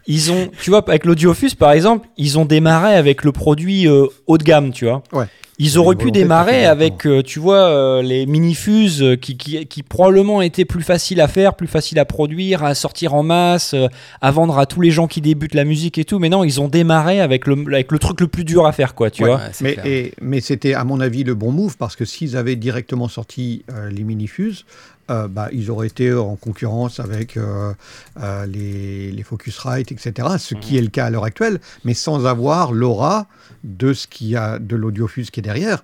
[0.07, 4.07] ils ont, tu vois, avec l'Audiofuse par exemple, ils ont démarré avec le produit euh,
[4.27, 5.03] haut de gamme, tu vois.
[5.13, 5.25] Ouais.
[5.63, 9.83] Ils auraient pu démarrer avec, euh, tu vois, euh, les mini-fuses euh, qui, qui, qui
[9.83, 13.87] probablement étaient plus faciles à faire, plus faciles à produire, à sortir en masse, euh,
[14.21, 16.17] à vendre à tous les gens qui débutent la musique et tout.
[16.17, 18.95] Mais non, ils ont démarré avec le, avec le truc le plus dur à faire,
[18.95, 19.29] quoi, tu Ouais.
[19.29, 19.37] vois.
[19.37, 22.35] ouais, c'est Mais, et- mais c'était, à mon avis, le bon move parce que s'ils
[22.37, 24.65] avaient directement sorti euh, les mini-fuses,
[25.09, 27.73] euh, bah, ils auraient été en concurrence avec euh,
[28.19, 30.27] euh, les, les Focusrite, etc.
[30.37, 33.27] Ce qui est le cas à l'heure actuelle, mais sans avoir l'aura
[33.63, 35.83] de ce qu'il y a de l'audiofuse qui est derrière.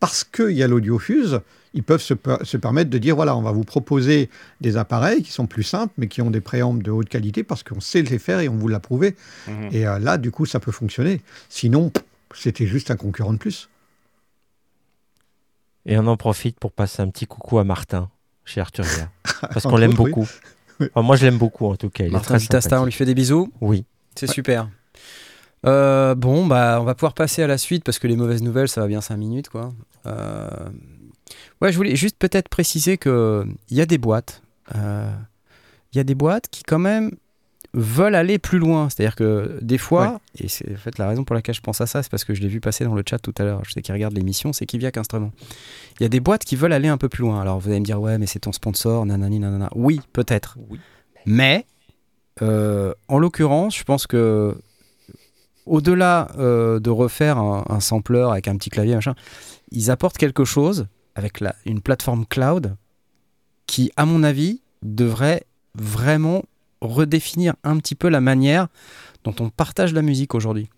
[0.00, 1.40] Parce qu'il y a l'audiofuse,
[1.72, 4.28] ils peuvent se, per- se permettre de dire voilà, on va vous proposer
[4.60, 7.62] des appareils qui sont plus simples, mais qui ont des préambles de haute qualité parce
[7.62, 9.16] qu'on sait les faire et on vous l'a prouvé.
[9.72, 11.20] Et euh, là, du coup, ça peut fonctionner.
[11.48, 11.92] Sinon,
[12.34, 13.68] c'était juste un concurrent de plus.
[15.86, 18.10] Et on en profite pour passer un petit coucou à Martin,
[18.46, 19.10] chez Arturia.
[19.52, 20.28] Parce qu'on l'aime beaucoup.
[20.78, 20.88] Oui.
[20.92, 22.04] Enfin, moi, je l'aime beaucoup, en tout cas.
[22.04, 23.50] Il Martin très Vitasta, on lui fait des bisous.
[23.62, 23.86] Oui.
[24.14, 24.68] C'est super.
[25.64, 28.68] Euh, bon, bah, on va pouvoir passer à la suite parce que les mauvaises nouvelles,
[28.68, 29.72] ça va bien 5 minutes, quoi.
[30.04, 30.50] Euh,
[31.60, 34.42] Ouais, je voulais juste peut-être préciser que il y a des boîtes,
[34.74, 35.10] euh,
[35.92, 37.12] il y a des boîtes qui quand même
[37.78, 38.88] veulent aller plus loin.
[38.88, 41.86] C'est-à-dire que des fois, et c'est en fait la raison pour laquelle je pense à
[41.86, 43.60] ça, c'est parce que je l'ai vu passer dans le chat tout à l'heure.
[43.66, 45.30] Je sais qu'il regarde l'émission, c'est Kiviak Instrument.
[46.00, 47.40] Il y a des boîtes qui veulent aller un peu plus loin.
[47.40, 49.68] Alors vous allez me dire ouais, mais c'est ton sponsor, nanani, nanana.
[49.74, 50.56] Oui, peut-être.
[50.70, 50.80] Oui.
[51.26, 51.66] Mais
[52.42, 54.56] euh, en l'occurrence, je pense que
[55.66, 59.14] au-delà euh, de refaire un, un sampler avec un petit clavier, machin,
[59.70, 62.76] ils apportent quelque chose avec la- une plateforme cloud
[63.66, 66.44] qui, à mon avis, devrait vraiment
[66.80, 68.68] redéfinir un petit peu la manière
[69.24, 70.68] dont on partage la musique aujourd'hui.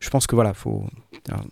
[0.00, 0.84] je pense que voilà, faut.
[1.28, 1.44] alors,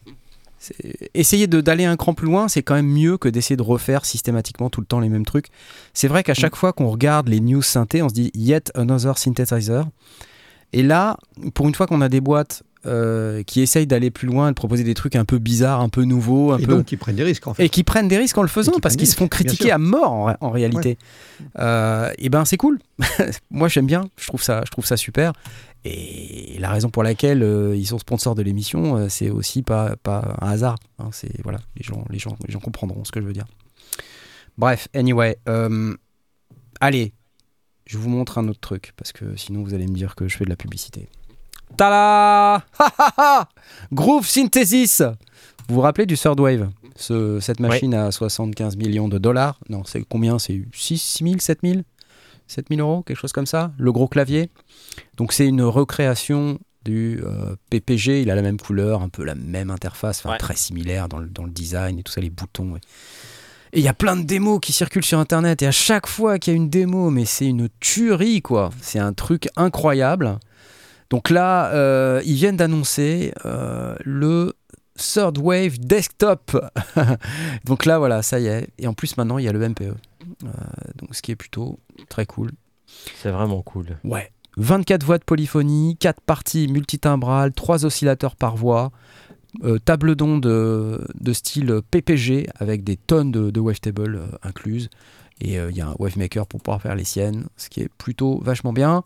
[1.14, 4.04] Essayer de- d'aller un cran plus loin, c'est quand même mieux que d'essayer de refaire
[4.04, 5.46] systématiquement tout le temps les mêmes trucs.
[5.94, 9.16] C'est vrai qu'à chaque fois qu'on regarde les news synthé, on se dit yet another
[9.16, 9.86] synthesizer.
[10.74, 11.16] Et là,
[11.54, 14.84] pour une fois qu'on a des boîtes euh, qui essayent d'aller plus loin, de proposer
[14.84, 17.22] des trucs un peu bizarres, un peu nouveaux, un Et peu donc, ils prennent des
[17.24, 17.64] risques, en fait.
[17.64, 19.78] et qui prennent des risques en le faisant qui parce qu'ils se font critiquer à
[19.78, 20.96] mort en, en réalité.
[21.58, 22.78] Euh, et ben c'est cool.
[23.50, 24.08] Moi j'aime bien.
[24.16, 25.32] Je trouve ça, je trouve ça super.
[25.84, 29.96] Et la raison pour laquelle euh, ils sont sponsors de l'émission, euh, c'est aussi pas,
[30.02, 30.76] pas un hasard.
[30.98, 31.08] hein.
[31.12, 33.46] c'est voilà, les gens, les gens, les gens comprendront ce que je veux dire.
[34.58, 35.36] Bref, anyway,
[36.80, 37.12] allez,
[37.86, 40.36] je vous montre un autre truc parce que sinon vous allez me dire que je
[40.36, 41.08] fais de la publicité.
[41.76, 43.48] Tada Ha, ha, ha
[43.92, 45.02] Groove Synthesis
[45.68, 46.68] Vous vous rappelez du Third Wave?
[46.96, 49.58] Ce- Cette machine à 75 millions de dollars.
[49.68, 50.38] Non, c'est combien?
[50.38, 51.80] C'est 6, 6 000, 7 000
[52.46, 53.72] 7 000 euros, quelque chose comme ça?
[53.78, 54.50] Le gros clavier.
[55.16, 58.22] Donc c'est une recréation du euh, PPG.
[58.22, 60.38] Il a la même couleur, un peu la même interface, enfin Ouais.
[60.38, 62.72] très similaire dans le, dans le design et tout ça, les boutons.
[62.72, 62.80] ouais.
[63.72, 65.62] Et il y a plein de démos qui circulent sur Internet.
[65.62, 68.70] Et à chaque fois qu'il y a une démo, mais c'est une tuerie, quoi.
[68.80, 70.40] C'est un truc incroyable.
[71.10, 74.54] Donc là, euh, ils viennent d'annoncer euh, le
[74.96, 76.56] Third Wave Desktop.
[77.64, 78.68] donc là, voilà, ça y est.
[78.78, 79.82] Et en plus, maintenant, il y a le MPE.
[79.82, 80.48] Euh,
[80.96, 82.52] donc ce qui est plutôt très cool.
[83.16, 83.98] C'est vraiment cool.
[84.04, 84.30] Ouais.
[84.56, 88.90] 24 voix de polyphonie, 4 parties multitimbrales, 3 oscillateurs par voix,
[89.64, 94.90] euh, table d'onde de, de style PPG avec des tonnes de, de wavetables euh, incluses.
[95.40, 98.40] Et il y a un wavemaker pour pouvoir faire les siennes, ce qui est plutôt
[98.42, 99.04] vachement bien.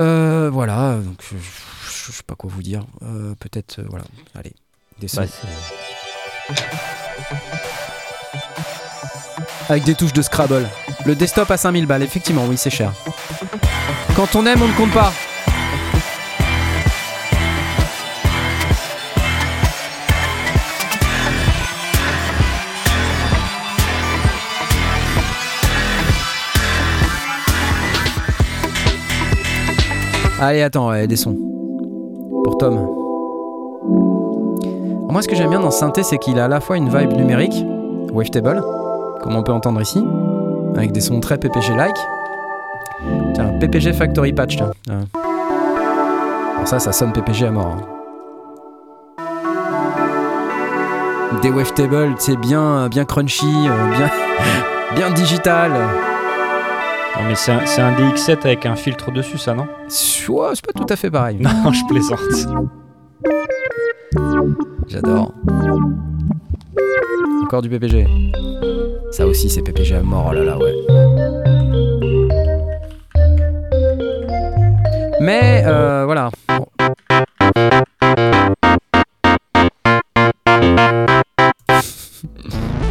[0.00, 2.84] Euh, voilà, donc je, je- je sais pas quoi vous dire.
[3.02, 4.52] Euh, Peut-être, euh, voilà, allez,
[5.00, 5.22] des sons.
[5.22, 6.54] Bah,
[9.68, 10.66] Avec des touches de Scrabble.
[11.04, 12.92] Le desktop à 5000 balles, effectivement, oui, c'est cher.
[14.16, 15.12] Quand on aime, on ne compte pas.
[30.40, 31.36] Allez, attends, ouais, des sons.
[32.44, 32.74] Pour Tom.
[35.10, 36.88] Moi, ce que j'aime bien dans ce synthé, c'est qu'il a à la fois une
[36.88, 37.64] vibe numérique,
[38.12, 38.62] wavetable,
[39.22, 40.04] comme on peut entendre ici,
[40.76, 41.96] avec des sons très PPG-like.
[43.34, 44.70] Tiens, PPG Factory Patch, tiens.
[46.54, 47.76] Alors ça, ça sonne PPG à mort.
[47.78, 47.82] hein.
[51.42, 54.10] Des wavetables, c'est bien, bien crunchy, euh, bien,
[54.96, 55.70] bien digital.
[57.16, 59.66] Non, mais c'est un, c'est un DX7 avec un filtre dessus, ça, non
[60.28, 61.38] Ouais, c'est pas tout à fait pareil.
[61.40, 62.20] Non, je plaisante.
[64.86, 65.32] J'adore.
[67.44, 68.06] Encore du PPG.
[69.10, 70.74] Ça aussi, c'est PPG à mort, oh là là, ouais.
[75.20, 76.30] Mais euh, voilà.
[76.48, 76.66] Bon.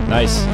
[0.10, 0.46] Nice.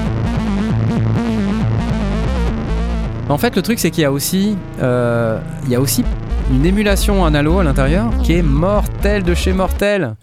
[3.29, 6.03] En fait, le truc, c'est qu'il y a aussi, euh, il y a aussi
[6.51, 10.03] une émulation analo à l'intérieur qui est mortelle de chez mortel.
[10.03, 10.15] Alors,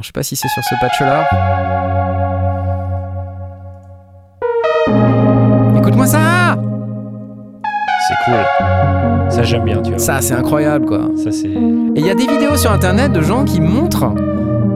[0.00, 1.24] je sais pas si c'est sur ce patch-là.
[5.78, 6.56] Écoute-moi ça
[8.08, 9.30] C'est cool.
[9.30, 9.98] Ça, j'aime bien, tu vois.
[9.98, 11.08] Ça, c'est incroyable, quoi.
[11.22, 11.48] Ça, c'est.
[11.48, 14.12] Et il y a des vidéos sur internet de gens qui montrent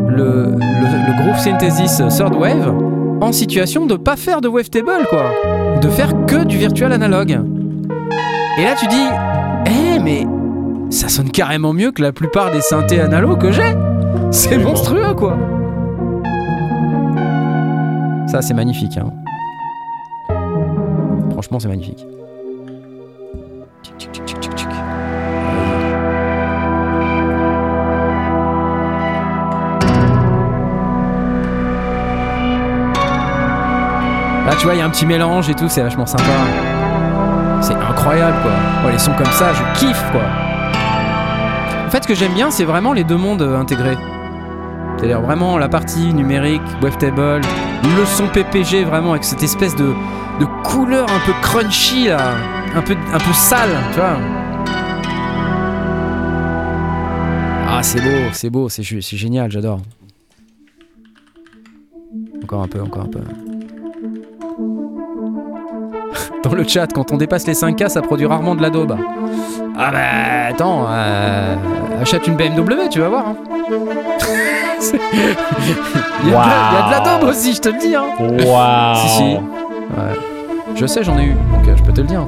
[0.09, 2.75] le, le, le Groove Synthesis Third Wave
[3.21, 5.33] en situation de pas faire de wavetable, quoi.
[5.81, 7.41] De faire que du virtual analogue.
[8.59, 9.07] Et là, tu dis,
[9.67, 10.27] eh, mais
[10.91, 13.75] ça sonne carrément mieux que la plupart des synthés analogues que j'ai.
[14.31, 15.37] C'est monstrueux, quoi.
[18.27, 19.13] Ça, c'est magnifique, hein.
[21.33, 22.07] Franchement, c'est magnifique.
[34.51, 36.25] Là, tu vois, il y a un petit mélange et tout, c'est vachement sympa.
[37.61, 38.91] C'est incroyable, quoi.
[38.91, 40.23] Les sons comme ça, je kiffe, quoi.
[41.87, 43.97] En fait, ce que j'aime bien, c'est vraiment les deux mondes euh, intégrés.
[44.97, 47.43] C'est-à-dire vraiment la partie numérique, wavetable,
[47.85, 49.95] le son PPG, vraiment avec cette espèce de,
[50.41, 52.33] de couleur un peu crunchy, là.
[52.75, 54.17] Un peu, un peu sale, tu vois.
[57.69, 59.79] Ah, c'est beau, c'est beau, c'est génial, j'adore.
[62.43, 63.21] Encore un peu, encore un peu.
[66.43, 68.97] Dans le chat, quand on dépasse les 5K, ça produit rarement de la daube.
[69.79, 69.99] Ah bah
[70.51, 71.55] attends, euh,
[72.01, 73.25] achète une BMW, tu vas voir.
[73.29, 73.37] hein.
[76.23, 77.79] Il, y a de la, il y a de la daube aussi, je te le
[77.79, 77.95] dis.
[77.95, 78.05] Hein.
[78.19, 79.23] Waouh Si, si.
[79.25, 80.17] Ouais.
[80.75, 82.27] Je sais, j'en ai eu, donc euh, je peux te le dire.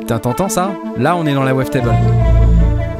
[0.00, 0.70] Putain, t'entends ça?
[0.96, 1.92] Là, on est dans la wavetable.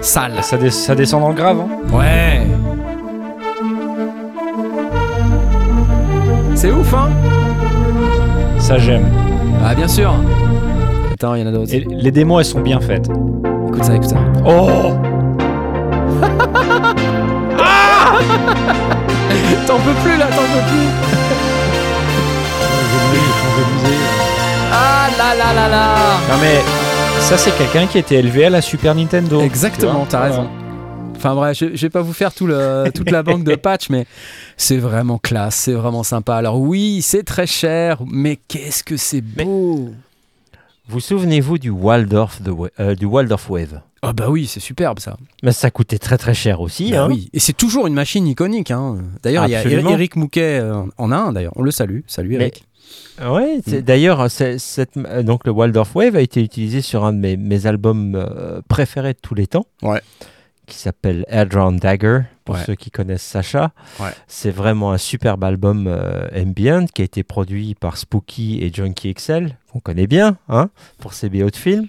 [0.01, 0.32] Sale.
[0.43, 1.59] Ça, dé- ça descend dans le grave.
[1.61, 1.97] hein.
[1.97, 2.43] Ouais.
[6.55, 7.09] C'est ouf, hein
[8.71, 9.05] Ça, j'aime.
[9.64, 10.14] Ah, bien sûr.
[11.14, 11.75] Attends, il y en a d'autres.
[11.75, 13.09] Et les démos, elles sont bien faites.
[13.66, 14.18] Écoute ça, écoute ça.
[14.47, 14.93] Oh
[19.66, 20.87] T'en peux plus là, t'en peux plus.
[24.73, 25.87] Ah là là là là.
[26.31, 26.61] Non mais
[27.18, 29.41] ça c'est quelqu'un qui était élevé à la Super Nintendo.
[29.41, 30.49] Exactement, t'as raison.
[31.21, 33.91] Enfin bref, je, je vais pas vous faire tout le, toute la banque de patch,
[33.91, 34.07] mais
[34.57, 36.35] c'est vraiment classe, c'est vraiment sympa.
[36.35, 39.91] Alors oui, c'est très cher, mais qu'est-ce que c'est beau
[40.89, 43.83] Vous souvenez-vous du Waldorf, de euh, du Waldorf Wave?
[44.01, 45.18] Ah bah oui, c'est superbe ça.
[45.43, 46.93] Mais ça coûtait très très cher aussi.
[46.93, 47.09] Bah hein.
[47.11, 48.71] oui, et c'est toujours une machine iconique.
[48.71, 48.97] Hein.
[49.23, 49.62] D'ailleurs, il y a.
[49.62, 51.53] Eric Mouquet euh, en a un d'ailleurs.
[51.57, 52.01] On le salue.
[52.07, 52.64] Salut Mais- Eric.
[53.23, 53.85] Ouais, c'est- Mm.
[53.85, 58.62] d'ailleurs, euh, donc le Waldorf Wave a été utilisé sur un de mes, mes albums
[58.68, 60.01] préférés de tous les temps, Ouais.
[60.71, 62.64] Qui s'appelle Air Drawn Dagger, pour Ouais.
[62.64, 63.73] ceux qui connaissent Sacha.
[64.01, 64.11] Ouais.
[64.27, 69.12] C'est vraiment un superbe album euh, ambient qui a été produit par Spooky et Junkie
[69.14, 71.87] XL, qu'on connaît bien hein, pour ses BO de films.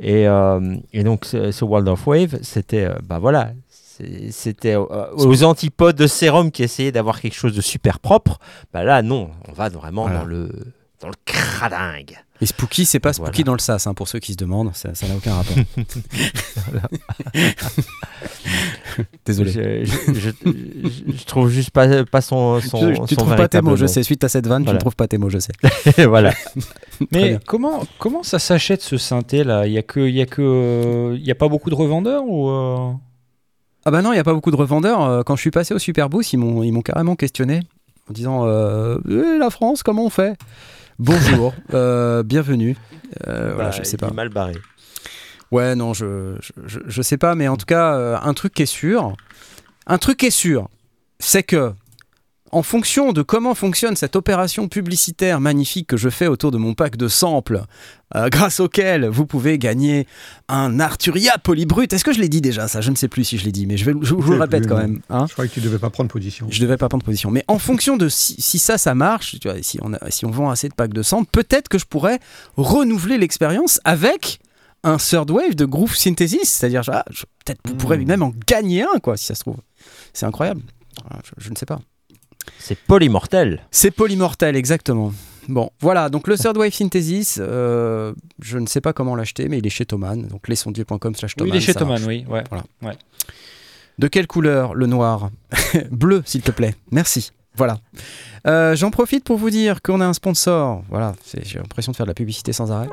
[0.00, 3.52] Et, euh, et donc ce, ce Waldorf Wave, c'était euh, bah voilà,
[4.30, 8.38] c'était aux antipodes de Serum qui essayait d'avoir quelque chose de super propre.
[8.72, 10.18] Bah là non, on va vraiment Voilà.
[10.20, 10.48] dans le
[11.00, 12.16] dans le cradingue.
[12.40, 13.28] Et Spooky, c'est pas Voilà.
[13.32, 14.70] Spooky dans le sas, hein, pour ceux qui se demandent.
[14.74, 15.56] Ça n'a aucun rapport.
[19.24, 19.50] Désolé.
[19.52, 23.60] Je, je, je- je- je trouve juste pas, pas son, tu son trouves pas tes
[23.60, 24.02] mots, je sais.
[24.02, 24.76] Suite à cette vanne, tu Voilà.
[24.76, 25.52] ne trouves pas tes mots, je sais.
[26.06, 26.32] voilà.
[27.12, 29.66] Mais comment comment ça s'achète ce synthé là?
[29.66, 31.74] Il y a que il y a que euh, il y a pas beaucoup de
[31.74, 32.92] revendeurs ou euh?
[33.84, 35.02] Ah bah non, il n'y a pas beaucoup de revendeurs.
[35.02, 37.60] Euh, Quand je suis passé au Superboost, ils m'ont, ils m'ont carrément questionné
[38.10, 40.36] en disant euh, Eh, La France, comment on fait?
[40.98, 42.76] Bonjour, euh, bienvenue.
[43.26, 44.08] Euh, voilà, Bah, je sais il pas.
[44.08, 44.54] est mal barré.
[45.52, 48.52] Ouais, non, je, je, je- je sais pas, mais en tout cas, euh, un truc
[48.54, 49.14] qui est sûr,
[49.86, 50.68] un truc qui est sûr,
[51.18, 51.72] c'est que
[52.52, 56.74] en fonction de comment fonctionne cette opération publicitaire magnifique que je fais autour de mon
[56.74, 57.62] pack de samples,
[58.14, 60.06] euh, grâce auquel vous pouvez gagner
[60.48, 61.92] un Arturia Polybrut.
[61.92, 62.80] Est-ce que je l'ai dit déjà ça?
[62.80, 64.66] Je ne sais plus si je l'ai dit, mais je, vais, je, vous le répète
[64.68, 65.00] quand même.
[65.10, 65.26] hein.
[65.28, 66.46] Je croyais que tu devais pas prendre position.
[66.48, 67.30] Je devais pas prendre position.
[67.30, 70.24] Mais en fonction de si, si ça, ça marche, tu vois, si, on a- si
[70.24, 72.20] on vend assez de packs de samples, peut-être que je pourrais
[72.56, 74.38] renouveler l'expérience avec
[74.84, 76.44] un third wave de groove synthesis.
[76.48, 79.56] C'est-à-dire, ah, je- peut-être vous pourrez même en gagner un, quoi, si ça se trouve.
[80.12, 80.62] C'est incroyable.
[81.24, 81.80] Je, je ne sais pas.
[82.58, 83.62] C'est polymortel.
[83.70, 85.12] C'est polymortel, exactement.
[85.48, 89.58] Bon, voilà, donc le Third Wave Synthesis, euh, je ne sais pas comment l'acheter, mais
[89.58, 91.54] il est chez Thomann, donc lesondiers.com slash Oui, Thomann.
[91.54, 92.24] il est chez Thomann, oui.
[92.28, 92.42] Ouais.
[93.98, 95.30] De quelle couleur le noir
[95.90, 96.74] Bleu, s'il te plaît.
[96.90, 97.30] Merci.
[97.54, 97.78] Voilà.
[98.46, 100.82] Euh, J'en profite pour vous dire qu'on a un sponsor.
[100.90, 102.88] Voilà, j'ai l'impression de faire de la publicité sans arrêt.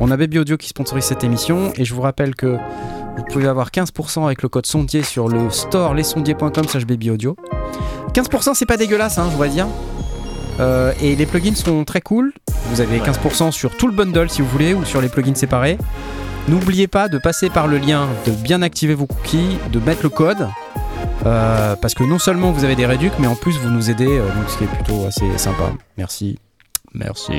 [0.00, 2.56] On a Baby Audio qui sponsorise cette émission et je vous rappelle que
[3.16, 7.36] vous pouvez avoir 15% avec le code sondier sur le store lesondiers.com slash babyaudio.
[8.12, 9.66] 15% c'est pas dégueulasse, hein, je voudrais dire.
[10.60, 12.32] Euh, et les plugins sont très cool.
[12.66, 15.78] Vous avez 15% sur tout le bundle si vous voulez ou sur les plugins séparés.
[16.48, 20.10] N'oubliez pas de passer par le lien, de bien activer vos cookies, de mettre le
[20.10, 20.48] code.
[21.26, 24.06] euh, parce que non seulement vous avez des réducs, mais en plus vous nous aidez,
[24.18, 25.72] euh, donc ce qui est plutôt assez sympa.
[25.96, 26.38] Merci.
[26.92, 27.32] Merci.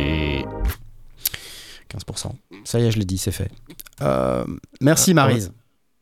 [1.93, 2.31] 15%.
[2.63, 3.49] Ça y est, je l'ai dit, c'est fait.
[4.81, 5.51] Merci Marise.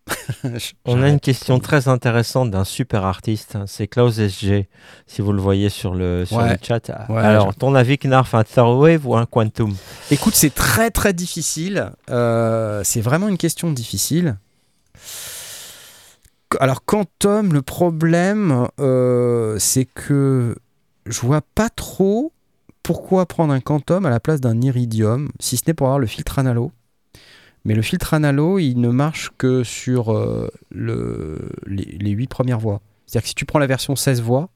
[0.85, 4.67] On a une question très intéressante d'un super artiste, hein, c'est Klaus SG,
[5.07, 6.49] si vous le voyez sur le, sur Ouais.
[6.49, 6.89] le chat.
[7.09, 9.73] Ouais, Alors, ton avis, Knarf, un Third Wave ou un Quantum?
[10.11, 11.91] Écoute, c'est très très difficile.
[12.09, 14.37] Euh, c'est vraiment une question difficile.
[16.59, 20.55] Alors, Quantum, le problème, euh, c'est que
[21.05, 22.31] je vois pas trop
[22.83, 26.07] pourquoi prendre un Quantum à la place d'un Iridium, si ce n'est pour avoir le
[26.07, 26.71] filtre analo.
[27.65, 32.59] Mais le filtre analo, il ne marche que sur euh, le, les, les 8 premières
[32.59, 32.81] voix.
[33.05, 34.49] C'est-à-dire que si tu prends la version 16 voix,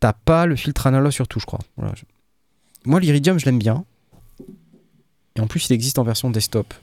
[0.00, 1.60] t'as pas le filtre analo sur tout, je crois.
[1.76, 1.94] Voilà.
[2.84, 3.84] Moi, l'Iridium, je l'aime bien.
[5.36, 6.74] Et en plus, il existe en version desktop.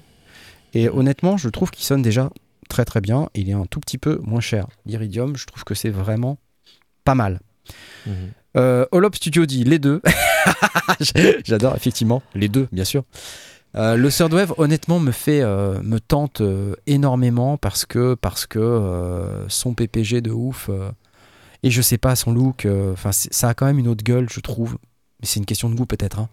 [0.74, 2.30] Et honnêtement, je trouve qu'il sonne déjà
[2.70, 3.30] très très bien.
[3.36, 4.68] Il est un tout petit peu moins cher.
[4.86, 6.38] L'Iridium, je trouve que c'est vraiment
[7.04, 7.40] pas mal.
[8.06, 8.14] Mhm.
[8.56, 10.02] Euh, Holop Studio dit les deux.
[11.46, 13.04] J'adore effectivement les deux, bien sûr.
[13.76, 18.46] Euh, le Third Wave, honnêtement, me fait, euh, me tente euh, énormément parce que parce
[18.46, 20.70] que son PPG de ouf
[21.64, 22.68] et je sais pas son look.
[22.92, 24.78] Enfin, ça a quand même une autre gueule, je trouve.
[25.22, 26.20] Mais c'est une question de goût peut-être.
[26.20, 26.30] hein.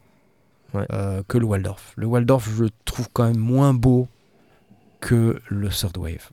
[0.74, 0.86] Ouais.
[1.28, 1.93] Que le Waldorf.
[1.97, 4.07] Le Waldorf, je le trouve quand même moins beau
[5.01, 6.30] que le Third Wave.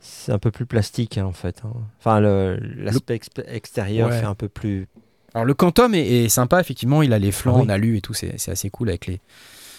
[0.00, 1.62] C'est un peu plus plastique, hein, en fait.
[1.64, 1.72] hein.
[1.98, 4.20] Enfin, le- l'aspect exp- extérieur Ouais.
[4.20, 4.86] fait un peu plus.
[5.34, 7.66] Alors le Quantum est, est sympa, effectivement, il a les flancs Ah oui.
[7.66, 9.20] en alu et tout, c'est assez cool avec les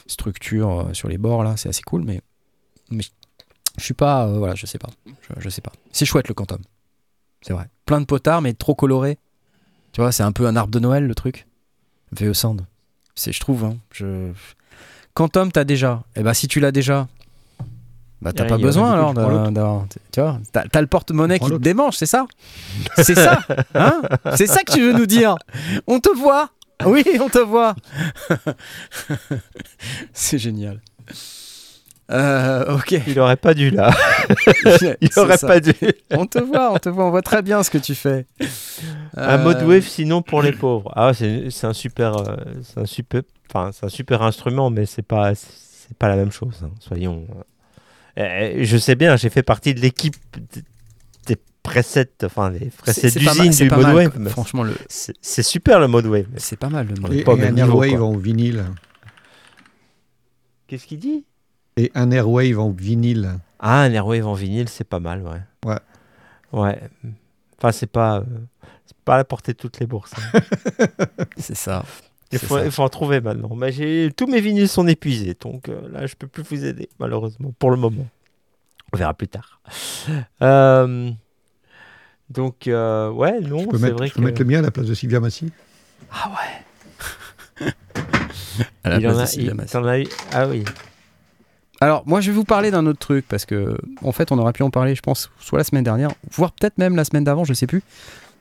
[0.08, 2.22] structures euh, sur les bords là, c'est assez cool, mais,
[2.90, 3.04] mais
[3.78, 4.26] Je suis pas.
[4.28, 4.90] euh, voilà, je sais pas.
[5.06, 5.72] Je, je sais pas.
[5.92, 6.60] C'est chouette le Quantum.
[7.42, 7.66] C'est vrai.
[7.86, 9.18] Plein de potards, mais trop coloré.
[9.94, 11.48] Tu vois, c'est un peu un arbre de Noël le truc.
[12.12, 12.66] VE Sand.
[13.16, 13.64] C'est, je trouve.
[13.66, 14.32] Hein, je...
[15.14, 16.04] Quantum, t'as déjà.
[16.16, 17.08] Et bah, si tu l'as déjà,
[18.22, 19.14] bah, t'as Ouais, pas besoin alors.
[19.14, 22.26] d'un- Tu vois, t'as, le porte-monnaie qui te démange, c'est ça
[22.98, 23.40] C'est ça
[23.76, 24.02] hein
[24.36, 25.36] C'est ça que tu veux nous dire
[25.88, 26.50] On te voit
[26.86, 27.76] Oui, on te voit
[30.14, 30.80] C'est génial.
[32.10, 32.96] Euh, ok.
[33.08, 33.92] Il aurait pas dû là.
[35.02, 35.48] Il aurait ça.
[35.48, 35.74] pas dû.
[36.12, 38.26] On te voit, on te voit, on voit très bien ce que tu fais.
[39.18, 40.92] Un Euh, mode wave sinon pour les pauvres.
[40.96, 45.02] Ah c'est un super euh, c'est un super enfin c'est un super instrument mais c'est
[45.02, 47.26] pas c'est pas la même chose hein, soyons
[48.18, 50.16] euh, euh, je sais bien, j'ai fait partie de l'équipe
[51.28, 51.38] des
[51.68, 54.10] presets enfin les presets c'est pas mal- d'usine c'est du pas mode mal, wave.
[54.12, 54.20] quoi.
[54.20, 56.26] mais Franchement, le, C'est super le mode wave.
[56.32, 57.14] mais c'est pas mal le mode.
[57.14, 58.08] Et, pas au et même un niveau, Airwave quoi.
[58.08, 58.66] en vinyle.
[60.68, 61.26] Qu'est-ce qu'il dit?
[61.78, 63.40] Et un Airwave en vinyle.
[63.60, 65.42] Ah, un Airwave en vinyle, c'est pas mal, ouais.
[65.66, 65.80] Ouais.
[66.52, 66.80] Ouais.
[67.58, 68.24] Enfin, c'est pas, euh,
[68.86, 70.14] c'est pas à la portée de toutes les bourses.
[70.34, 70.40] hein.
[71.38, 71.84] C'est ça.
[72.32, 72.66] Il faut, ça.
[72.66, 73.56] il faut en trouver maintenant.
[73.56, 76.90] Mais j'ai tous mes vinyles sont épuisés, donc euh, là, je peux plus vous aider,
[77.00, 78.06] malheureusement, pour le moment.
[78.94, 79.62] On verra plus tard.
[80.42, 81.10] Euh,
[82.30, 84.72] donc, euh, ouais, non, c'est mettre, vrai je peux que mettre le mien à la
[84.72, 85.52] place de Sylvia Massy.
[86.12, 86.30] ah
[87.62, 87.68] ouais.
[88.84, 89.72] À la il place de Sylvia il- Massy.
[89.74, 90.64] t'en as eu- Ah oui.
[91.80, 94.54] Alors, moi, je vais vous parler d'un autre truc parce que, en fait, on aurait
[94.54, 97.44] pu en parler, je pense, soit la semaine dernière, voire peut-être même la semaine d'avant,
[97.44, 97.84] je sais plus.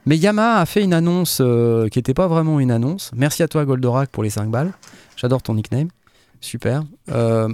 [0.07, 3.11] Mais Yamaha a fait une annonce euh, qui n'était pas vraiment une annonce.
[3.15, 4.73] Merci à toi, Goldorak, pour les 5 balles.
[5.17, 5.89] J'adore ton nickname.
[6.41, 6.85] Super.
[7.11, 7.49] Euh,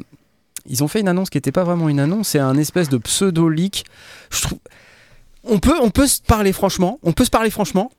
[0.66, 2.98] ils ont fait une annonce qui n'était pas vraiment une annonce, c'est un espèce de
[2.98, 3.84] pseudo-leak.
[4.30, 4.58] Je trouve.
[5.44, 6.98] On peut, on peut se parler franchement.
[7.02, 7.90] On peut se parler franchement.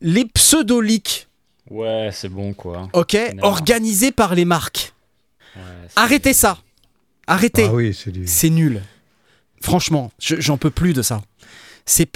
[0.00, 1.28] Les pseudo-leaks,
[1.70, 2.88] Ouais, c'est bon quoi.
[2.92, 3.44] ok, Non.
[3.44, 4.92] organisés par les marques.
[5.56, 5.62] Ouais,
[5.96, 6.58] Arrêtez ça.
[7.26, 7.66] Arrêtez.
[7.68, 8.26] Ah oui, c'est du.
[8.50, 8.82] Nul.
[9.62, 11.22] Franchement, je- j'en peux plus de ça.
[11.86, 12.10] C'est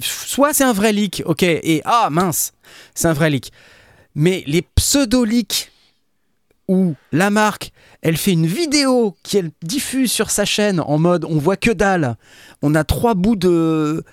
[0.00, 2.52] soit c'est un vrai leak, ok, et ah mince,
[2.94, 3.50] c'est un vrai leak.
[4.14, 5.72] Mais les pseudo leaks
[6.68, 11.38] où la marque, elle fait une vidéo qu'elle diffuse sur sa chaîne en mode on
[11.38, 12.16] voit que dalle,
[12.62, 14.04] on a trois bouts de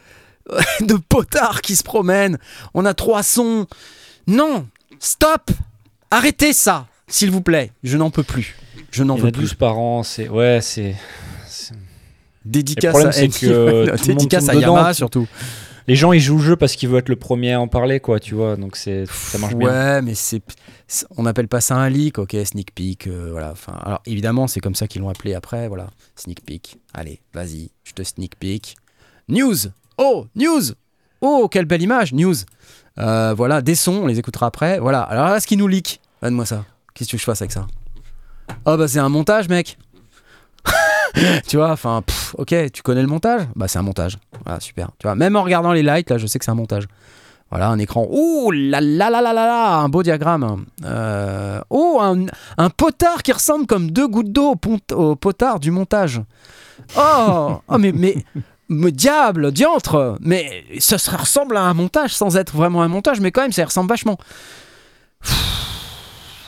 [0.81, 2.37] de potards qui se promènent,
[2.73, 3.67] on a trois sons.
[4.27, 4.67] Non,
[4.99, 5.51] stop,
[6.09, 7.71] arrêtez ça, s'il vous plaît.
[7.83, 8.55] Je n'en peux plus.
[8.91, 9.31] Je n'en a plus.
[9.31, 10.29] 12 par an, c'est.
[10.29, 10.95] Ouais, c'est.
[12.43, 15.27] Dédicace problème, à que tout dédicace à Yamaha surtout.
[15.91, 17.99] Les gens, ils jouent le jeu parce qu'ils veulent être le premier à en parler,
[17.99, 18.55] quoi, tu vois.
[18.55, 19.67] Donc c'est ça marche bien.
[19.67, 20.41] Ouais, mais c'est,
[21.17, 23.51] on n'appelle pas ça un leak, ok, sneak peek, euh, voilà.
[23.51, 26.79] Enfin, alors évidemment, c'est comme ça qu'ils l'ont appelé après, voilà, sneak peek.
[26.93, 28.77] Allez, vas-y, je te sneak peek.
[29.27, 29.57] News,
[29.97, 30.61] oh news,
[31.19, 32.35] oh quelle belle image, news.
[32.97, 34.79] Euh, voilà, des sons, on les écoutera après.
[34.79, 35.01] Voilà.
[35.01, 36.63] Alors là, ce qui nous leak, donne-moi ça.
[36.93, 37.67] Qu'est-ce que je fasse avec ça?
[38.63, 39.77] Oh bah c'est un montage, mec.
[41.47, 42.03] tu vois, enfin,
[42.37, 43.41] ok, tu connais le montage?
[43.55, 44.17] Bah c'est un montage.
[44.45, 44.89] Voilà, super.
[44.99, 46.87] Tu vois, même en regardant les lights, là, je sais que c'est un montage.
[47.49, 48.07] Voilà, un écran.
[48.09, 50.65] Ouh là là là là là là, un beau diagramme.
[50.85, 54.55] Euh, oh, un, potard qui ressemble comme deux gouttes d'eau
[54.93, 56.21] au, potard du montage.
[56.97, 62.83] Oh, oh mais, mais, diable, diantre Mais ça, ressemble à un montage sans être vraiment
[62.83, 64.17] un montage, mais quand même, ça ressemble vachement.
[65.21, 65.60] Pff,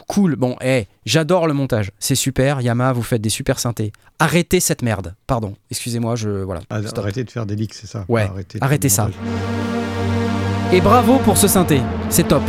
[0.08, 3.91] Cool, bon, eh, j'adore le montage, c'est super, Yamaha, vous faites des super synthés.
[4.20, 6.30] Arrêtez cette merde, pardon, excusez-moi, je...
[6.30, 6.62] Voilà.
[6.70, 8.06] Ah, arrêtez de faire des leaks, c'est ça.
[8.10, 8.30] Ouais,
[8.62, 9.10] Arrêtez, ça.
[10.72, 12.43] Et bravo pour ce synthé, c'est top.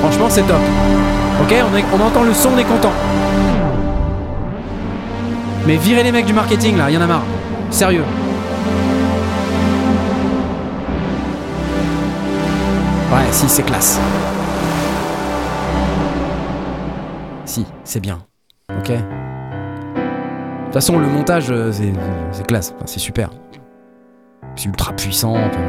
[0.00, 0.60] Franchement, c'est top.
[1.42, 2.92] Ok, on, est- on entend le son, on est content.
[5.66, 7.24] Mais virez les mecs du marketing là, y en a marre.
[7.70, 8.04] Sérieux.
[13.12, 13.98] Ouais, si, c'est classe.
[17.44, 18.18] Si, c'est bien.
[18.76, 18.88] Ok.
[18.90, 18.96] De
[20.64, 21.92] toute façon, le montage, euh, c'est
[22.32, 23.30] c'est classe, Enfin, c'est super.
[24.56, 25.34] C'est ultra puissant.
[25.36, 25.60] enfin,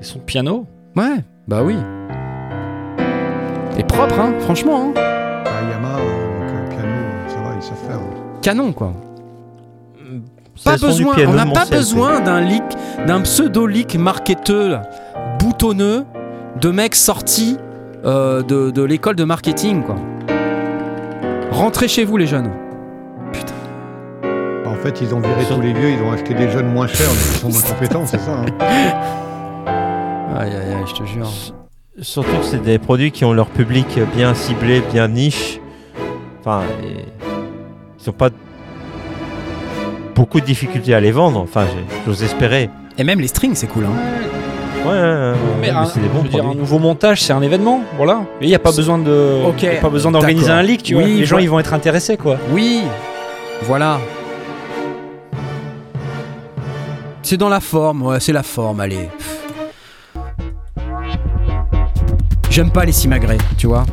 [0.00, 1.16] Et son piano Ouais,
[1.48, 1.76] bah oui.
[3.78, 4.86] Et propre, hein, franchement.
[4.86, 4.92] Hein.
[4.96, 6.94] Ah, Yamaha, euh, donc, euh, piano,
[7.28, 7.96] ça va, ils savent faire.
[7.96, 8.38] hein.
[8.42, 8.92] Canon, quoi.
[10.64, 11.74] Pas besoin, piano on n'a de pas CLP.
[11.76, 12.62] besoin d'un leak,
[13.06, 14.82] d'un pseudo-leak marketeux, là,
[15.38, 16.04] boutonneux,
[16.60, 17.58] de mecs sortis
[18.04, 19.96] euh, de, de l'école de marketing, quoi.
[21.50, 22.50] Rentrez chez vous, les jeunes.
[23.32, 23.54] Putain.
[24.22, 26.86] Bah, En fait, ils ont viré tous les vieux, ils ont acheté des jeunes moins
[26.86, 28.32] chers, mais qui sont moins compétents, c'est ça.
[28.32, 28.46] hein.
[30.38, 31.28] Aïe, aïe, aïe, je te jure.
[32.02, 35.60] Surtout que c'est des produits qui ont leur public bien ciblé, bien niche.
[36.40, 37.04] Enfin, et
[37.98, 38.28] ils n'ont pas
[40.16, 41.38] beaucoup de difficultés à les vendre.
[41.40, 42.70] Enfin, j'ai- j'ose espérer.
[42.98, 43.90] Et même les strings, c'est cool, hein.
[44.84, 47.42] Ouais, ouais, ouais, Mais c'est des bons je veux dire, un nouveau montage, c'est un
[47.42, 48.20] événement, voilà.
[48.40, 50.82] Et il n'y a pas besoin de, Ok, y a pas besoin d'organiser un leak,
[50.82, 51.02] tu vois.
[51.02, 52.36] Oui, Les gens, ils vont être intéressés, quoi.
[52.52, 52.82] Oui,
[53.64, 53.98] voilà.
[57.22, 59.08] C'est dans la forme, ouais, c'est la forme, allez.
[62.48, 63.84] J'aime pas les simagrées, tu vois.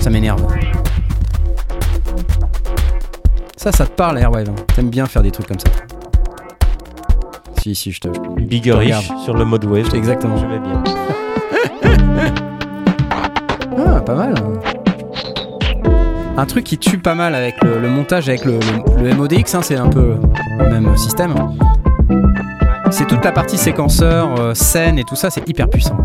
[0.00, 0.42] Ça m'énerve.
[3.62, 4.48] Ça, ça te parle, Airwave.
[4.48, 4.54] hein.
[4.74, 5.68] T'aimes bien faire des trucs comme ça.
[7.60, 8.08] Si, si, je te.
[8.40, 8.72] Bigger.
[8.72, 9.94] Rich sur le mode wave.
[9.94, 10.36] Exactement.
[10.38, 10.82] Je vais bien.
[13.86, 14.34] Ah, pas mal.
[16.36, 18.52] Un truc qui tue pas mal avec le, le montage, avec le,
[18.98, 20.16] le- le MODX, hein, c'est un peu
[20.58, 21.34] le même système.
[22.90, 25.96] C'est toute la partie séquenceur, euh, scène et tout ça, c'est hyper puissant.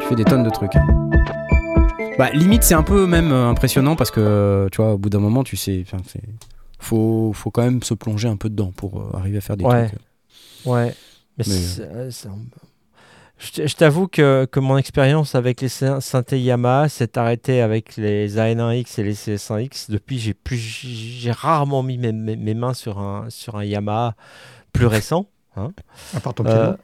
[0.00, 0.74] Tu fais des tonnes de trucs.
[0.76, 0.86] hein.
[2.20, 5.20] Bah, limite, c'est un peu même euh, impressionnant parce que, tu vois, au bout d'un
[5.20, 5.84] moment, tu sais,
[6.78, 9.64] faut, faut quand même se plonger un peu dedans pour euh, arriver à faire des
[9.64, 9.88] Ouais.
[9.88, 10.00] trucs.
[10.66, 10.94] Ouais.
[11.38, 12.28] Mais, Mais- c'est- euh, c'est-
[13.66, 18.36] je t'avoue que, que mon expérience avec les syn- synthés Yamaha s'est arrêtée avec les
[18.36, 19.90] AN1X et les CS1X.
[19.90, 24.14] Depuis, j'ai plus, j'ai rarement mis mes, mes- mes mains sur un, sur un Yamaha
[24.74, 25.24] plus récent.
[25.56, 26.76] À part ton Euh, piano.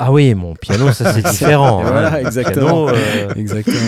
[0.00, 1.80] ah oui, mon piano, ça c'est différent.
[1.82, 2.18] Voilà, hein.
[2.18, 2.86] exactement.
[2.86, 3.78] Piano, euh, Exactement.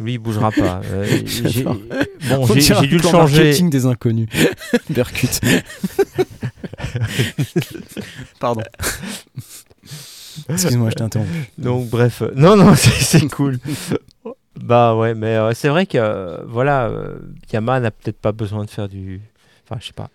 [0.00, 0.80] Lui, il bougera pas.
[0.90, 3.44] Euh, j'ai- bon, dû le changer.
[3.44, 4.28] marketing des inconnus.
[4.90, 5.40] Berkut.
[8.40, 8.62] Pardon.
[10.48, 11.30] Excuse-moi, je t'ai interrompu.
[11.58, 13.58] Donc bref, non non c'est cool.
[14.56, 17.18] bah ouais, mais euh, c'est vrai que euh, voilà, euh,
[17.52, 19.20] Yamaha n'a peut-être pas besoin de faire du,
[19.64, 20.10] enfin je sais pas.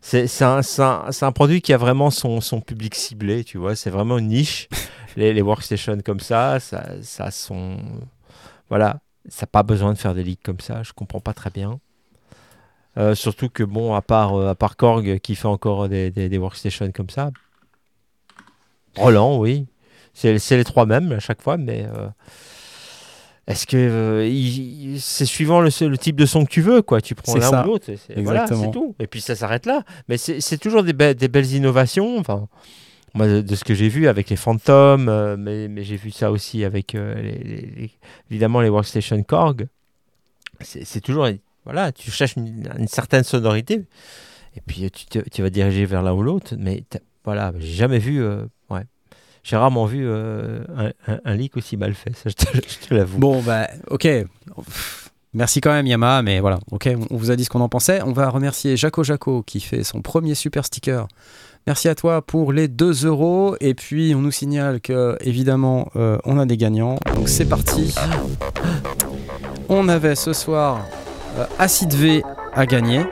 [0.00, 3.74] C'est un, un, un produit qui a vraiment son, son public ciblé, tu vois.
[3.76, 4.68] C'est vraiment une niche.
[5.16, 7.76] les, les workstations comme ça, ça, ça a son,
[8.70, 10.82] voilà, ça n'a pas besoin de faire des leaks comme ça.
[10.82, 11.80] Je comprends pas très bien.
[12.96, 16.28] Euh, surtout que bon, à part euh, à part Korg qui fait encore des, des,
[16.28, 17.30] des workstations comme ça.
[18.96, 19.66] Roland, oui.
[20.14, 22.08] C'est c'est les trois mêmes à chaque fois, mais euh,
[23.46, 27.00] est-ce que il- c'est suivant le, le type de son que tu veux, quoi.
[27.00, 27.62] Tu prends C'est l'un ça.
[27.64, 28.72] ou l'autre, c'est- c'est- voilà, Exactement.
[28.72, 28.94] c'est tout.
[28.98, 29.84] Et puis ça s'arrête là.
[30.08, 32.18] Mais c'est c'est toujours des, be- des belles innovations.
[32.18, 32.48] Enfin,
[33.14, 36.64] moi, de, ce que j'ai vu avec les Phantom, euh, mais, j'ai vu ça aussi
[36.64, 37.86] avec euh,
[38.30, 39.66] évidemment les workstation Korg.
[40.60, 41.28] C'est toujours
[41.64, 43.84] voilà, tu cherches une, certaine sonorité.
[44.56, 46.82] Et puis tu, te- vas diriger vers l'un ou l'autre, mais
[47.24, 48.84] voilà, j'ai jamais vu, euh, ouais,
[49.44, 50.64] j'ai rarement vu euh,
[51.06, 53.18] un, un- leak aussi mal fait, ça, je te, l'avoue.
[53.18, 54.08] Bon, bah, ok.
[55.34, 58.00] Merci quand même, Yamaha, mais voilà, ok, on vous a dit ce qu'on en pensait.
[58.02, 61.06] On va remercier Jaco Jaco qui fait son premier super sticker.
[61.66, 63.56] Merci à toi pour les 2 euros.
[63.60, 66.98] Et puis, on nous signale que, évidemment, euh, on a des gagnants.
[67.14, 67.94] Donc, c'est parti.
[69.68, 70.80] On avait ce soir
[71.38, 72.22] euh, Acid V
[72.54, 73.02] à gagner.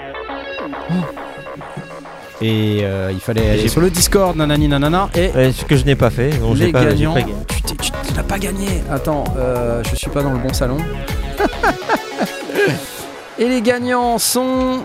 [2.41, 5.09] Et euh, il fallait aller sur le Discord, nanani nanana.
[5.15, 7.15] Et Ouais, ce que je n'ai pas fait, les pas, gagnants.
[7.15, 7.35] pas gagné.
[8.07, 8.69] Tu n'as pas gagné.
[8.91, 9.25] Attends,
[9.91, 10.79] je suis pas dans le bon salon.
[13.39, 14.79] Et les gagnants sont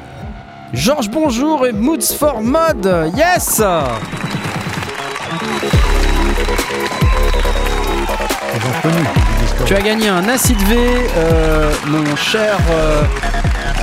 [0.73, 3.11] Georges Bonjour et Moods for Mod.
[3.15, 3.61] Yes.
[9.65, 10.77] Tu as gagné un Acid V,
[11.17, 13.03] euh, mon cher, euh,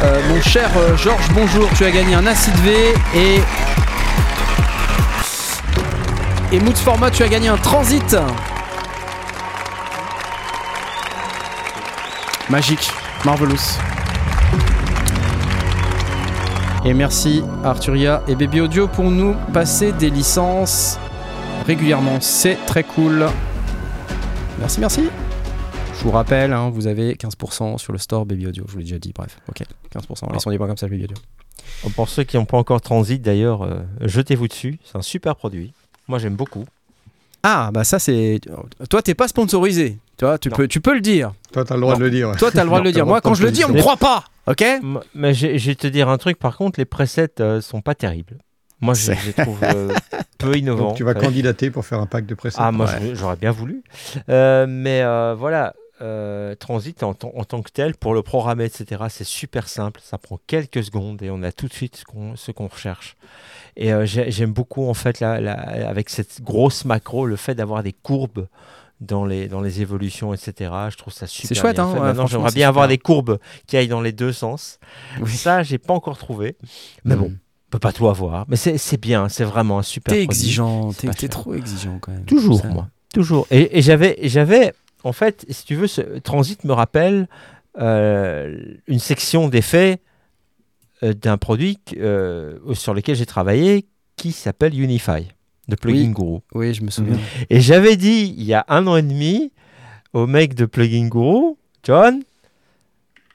[0.03, 1.69] euh, mon cher Georges Bonjour.
[1.77, 3.43] Tu as gagné un Acid V et
[6.53, 7.13] et Moods for Mod.
[7.13, 8.17] Tu as gagné un Transit.
[12.49, 12.91] Magique,
[13.27, 13.79] marvelous.
[16.89, 20.99] Et merci Arturia et Baby Audio pour nous passer des licences
[21.67, 22.19] régulièrement.
[22.23, 23.27] C'est très cool.
[24.59, 25.11] Merci, merci.
[25.93, 28.65] Je vous rappelle, hein, vous avez 15% sur le store Baby Audio.
[28.67, 29.39] Je vous l'ai déjà dit, bref.
[29.51, 30.33] Ok, 15%.
[30.33, 31.17] Laissons des points comme ça, Baby Audio.
[31.95, 35.75] Pour ceux qui n'ont pas encore Transit d'ailleurs, euh, jetez-vous dessus, c'est un super produit.
[36.09, 36.65] Moi j'aime beaucoup.
[37.43, 38.41] Ah, bah ça, c'est.
[38.89, 39.99] Toi, t'es pas sponsorisé.
[40.19, 40.57] Tu vois, tu Non.
[40.57, 41.33] peux, tu peux le dire.
[41.53, 42.01] Toi, t'as le droit Non.
[42.01, 42.33] de le dire.
[42.37, 43.07] Toi, t'as le droit Non, de le dire.
[43.07, 44.25] Moi, quand je le dis, on me croit pas.
[44.47, 47.61] Ok M- Mais j'ai- je vais te dire un truc, par contre, les presets euh,
[47.61, 48.39] sont pas terribles.
[48.81, 49.93] Moi je, les trouve euh,
[50.39, 50.89] peu innovants.
[50.89, 51.21] Donc, tu vas Ouais.
[51.21, 52.57] candidater pour faire un pack de presets.
[52.61, 53.11] Ah, moi, Ouais.
[53.15, 53.83] j'aurais bien voulu.
[54.29, 58.65] Euh, mais euh, voilà, euh, Transit en, tant- en tant que tel, pour le programmer,
[58.65, 60.01] etc., c'est super simple.
[60.03, 63.17] Ça prend quelques secondes et on a tout de suite ce qu'on ce qu'on recherche.
[63.77, 67.55] Et euh, j'ai- j'aime beaucoup, en fait, la- la- avec cette grosse macro, le fait
[67.55, 68.47] d'avoir des courbes
[69.01, 70.71] dans les, dans les évolutions, etc.
[70.91, 72.01] Je trouve ça super chouette, bien hein, fait.
[72.01, 74.79] ouais, Maintenant, j'aimerais c'est bien avoir des courbes qui aillent dans les deux sens.
[75.21, 75.31] Oui.
[75.31, 76.57] Ça, j'ai pas encore trouvé.
[77.05, 77.33] Mais bon, Mm.
[77.33, 78.45] on peut pas tout avoir.
[78.49, 80.91] Mais c'est c'est bien, c'est vraiment un super T'es exigeant.
[80.93, 82.25] C'est T'es trop exigeant quand même.
[82.25, 82.89] Toujours, Ça- moi.
[83.15, 83.47] Toujours.
[83.51, 84.73] Et, et j'avais, et j'avais,
[85.05, 87.29] en fait, si tu veux, ce Transit me rappelle
[87.79, 90.01] euh, une section d'effets
[91.05, 95.29] euh, d'un produit euh, sur lequel j'ai travaillé qui s'appelle Unify.
[95.69, 96.15] De Plugin Oui.
[96.15, 96.39] Guru.
[96.55, 97.19] Oui, je me souviens.
[97.51, 99.53] Et j'avais dit il y a un an et demi
[100.13, 101.55] au mec de Plugin Guru,
[101.85, 102.23] John,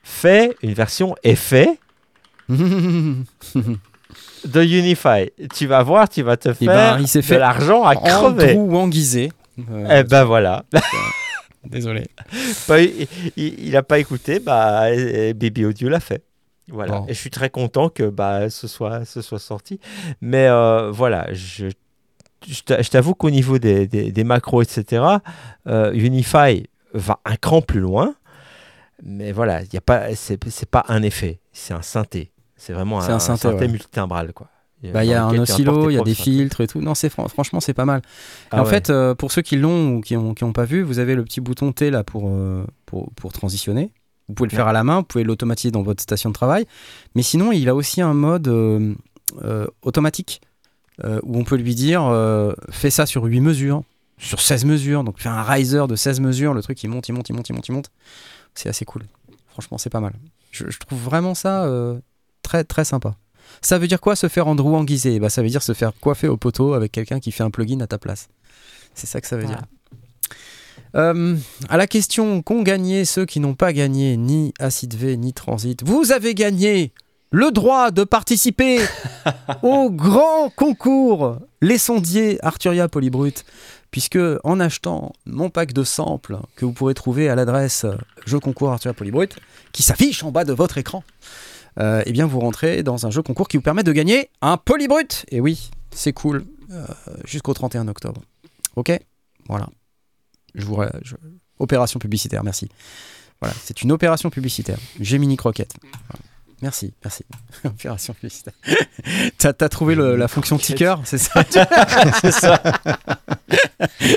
[0.04, 1.78] fais une version effet
[2.50, 3.24] de
[4.64, 5.30] Unify.
[5.54, 8.58] Tu vas voir, tu vas te ben, faire il de l'argent à crever.
[8.58, 9.32] Andrew Anguisé.
[9.72, 10.66] Euh, Eh ben voilà.
[11.66, 12.08] Désolé.
[12.68, 13.08] Pas- il,
[13.38, 14.88] il, il a pas écouté, bah
[15.34, 16.24] Baby Audio l'a fait.
[16.68, 17.00] Voilà.
[17.00, 17.06] Bon.
[17.08, 19.80] Et je suis très content que bah ce soit ce soit sorti.
[20.22, 21.68] Mais euh, voilà, je
[22.48, 25.04] je t'avoue qu'au niveau des, des, des macros, etc.,
[25.68, 26.64] euh, Unify
[26.94, 28.16] va un cran plus loin.
[29.04, 30.38] Mais voilà, il y a pas, c'est
[30.70, 32.32] pas un effet, c'est un synthé.
[32.56, 33.68] C'est vraiment un, un synthé, ouais.
[33.68, 34.48] multitimbral quoi.
[34.94, 36.82] Bah, il y a un oscillo, il y a des filtres et tout.
[36.82, 38.02] Non, c'est fran- franchement, c'est pas mal.
[38.52, 38.70] Ah Et en ouais.
[38.70, 41.16] fait, euh, pour ceux qui l'ont ou qui n'ont qui ont pas vu, vous avez
[41.16, 43.92] le petit bouton T là pour, euh, pour, pour transitionner.
[44.28, 46.66] Vous pouvez le faire à la main, vous pouvez l'automatiser dans votre station de travail.
[47.16, 48.94] Mais sinon, il a aussi un mode euh,
[49.84, 50.42] automatique
[51.04, 53.84] euh, où on peut lui dire euh, fais ça sur 8 mesures,
[54.18, 55.04] sur 16 mesures.
[55.04, 56.54] Donc, fais un riser de 16 mesures.
[56.54, 57.92] Le truc, il monte, il monte, il monte, il monte, il monte.
[58.54, 59.04] C'est assez cool.
[59.50, 60.14] Franchement, c'est pas mal.
[60.52, 62.00] Je, trouve vraiment ça euh,
[62.44, 63.16] très, très sympa.
[63.62, 66.28] Ça veut dire quoi se faire Andrew Anguisé bah, Ça veut dire se faire coiffer
[66.28, 68.30] au poteau avec quelqu'un qui fait un plugin à ta place.
[68.94, 69.62] C'est ça que ça veut dire.
[70.94, 75.84] À la question qu'ont gagné ceux qui n'ont pas gagné ni Acid V ni Transit,
[75.84, 76.94] vous avez gagné
[77.36, 78.80] le droit de participer
[79.64, 83.44] au grand concours Les Sondiers Arturia Polybrut,
[83.90, 87.88] puisque en achetant mon pack de samples que vous pourrez trouver à l'adresse
[88.28, 89.36] jeu concours Arturia Polybrut,
[89.72, 91.04] qui s'affiche en bas de votre écran,
[91.80, 94.58] euh, eh bien vous rentrez dans un jeu concours qui vous permet de gagner un
[94.58, 95.26] Polybrut.
[95.30, 96.86] Et oui, c'est cool, euh,
[97.26, 98.22] jusqu'au 31 octobre.
[98.76, 98.92] Ok?
[99.50, 99.68] Voilà.
[100.54, 101.16] Je vous, je-
[101.58, 102.70] Opération publicitaire, merci.
[103.42, 104.78] Voilà, c'est une opération publicitaire.
[105.00, 105.74] Gemini Croquette.
[105.82, 106.24] Voilà.
[106.64, 107.26] Merci, merci.
[107.66, 108.54] opération publicitaire.
[109.38, 111.44] T'as as trouvé le- la fonction ticker, c'est ça?
[112.22, 112.64] C'est ça.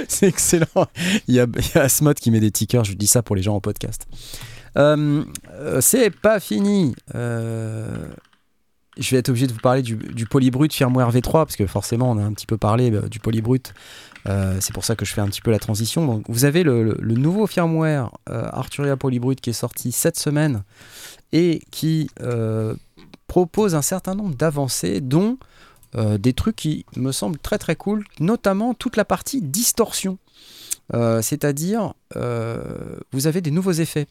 [0.09, 0.87] c'est excellent.
[1.27, 3.35] Il y a, il y a Asmod qui met des tickers, je dis ça pour
[3.35, 4.07] les gens en podcast.
[4.79, 5.25] Euh,
[5.55, 6.95] euh, c'est pas fini.
[7.17, 8.07] Euh,
[8.97, 12.19] je vais être obligé de vous parler du, Polybrut Firmware V3 parce que forcément on
[12.19, 13.75] a un petit peu parlé euh, du Polybrut.
[14.27, 16.23] Euh, c'est pour ça que je fais un petit peu la transition.
[16.29, 20.63] Vous avez le, nouveau firmware euh, Arturia Polybrut qui est sorti cette semaine
[21.33, 22.09] et qui
[23.27, 25.39] propose un certain nombre d'avancées, dont
[25.95, 30.19] des trucs qui me semblent très très cool, notamment toute la partie distorsion.
[30.93, 34.07] C'est-à-dire, vous avez des nouveaux effets.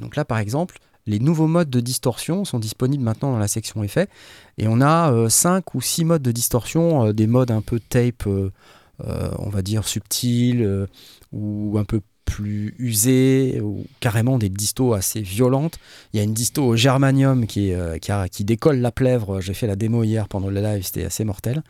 [0.00, 3.82] Donc là, par exemple, les nouveaux modes de distorsion sont disponibles maintenant dans la section
[3.82, 4.08] effets.
[4.58, 8.26] Et on a 5 ou 6 modes de distorsion, euh, des modes un peu tape,
[8.26, 8.50] euh,
[9.04, 10.86] euh, on va dire subtils, euh,
[11.32, 15.78] ou un peu plus usés, ou carrément des distos assez violentes.
[16.12, 19.40] Il y a une disto au germanium qui, euh, qui, décolle la plèvre.
[19.40, 21.62] J'ai fait la démo hier pendant le live, c'était assez mortel.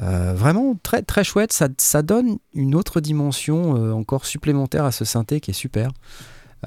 [0.00, 5.04] Euh, vraiment très très chouette, ça, donne une autre dimension euh, encore supplémentaire à ce
[5.04, 5.92] synthé qui est super.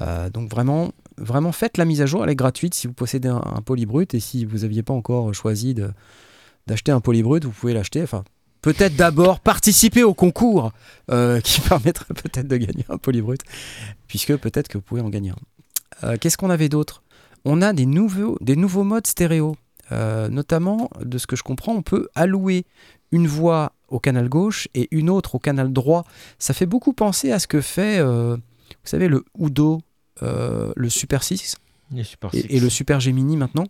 [0.00, 3.28] Euh, donc vraiment, vraiment faites la mise à jour, elle est gratuite si vous possédez
[3.28, 5.74] un, un polybrut et si vous n'aviez pas encore choisi
[6.66, 8.02] d'acheter un polybrut, vous pouvez l'acheter.
[8.02, 8.24] Enfin,
[8.62, 10.72] peut-être d'abord participer au concours
[11.10, 13.40] euh, qui permettrait peut-être de gagner un polybrut,
[14.06, 16.08] puisque peut-être que vous pouvez en gagner un.
[16.08, 17.02] Euh, Qu'est-ce qu'on avait d'autre?
[17.44, 19.56] On a des nouveaux, des nouveaux modes stéréo.
[19.90, 22.66] Euh, notamment, de ce que je comprends, on peut allouer
[23.10, 26.04] une voix au canal gauche et une autre au canal droit.
[26.38, 28.36] Ça fait beaucoup penser à ce que fait, vous
[28.84, 29.80] savez, le Udo,
[30.22, 31.56] euh, le Super 6
[31.92, 33.66] Les Super et, le Super Gemini maintenant,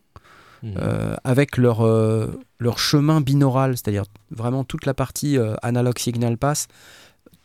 [0.63, 0.75] Mhm.
[0.79, 2.27] euh, avec leur, euh,
[2.59, 6.67] leur chemin binaural, c'est-à-dire vraiment toute la partie euh, analog signal pass,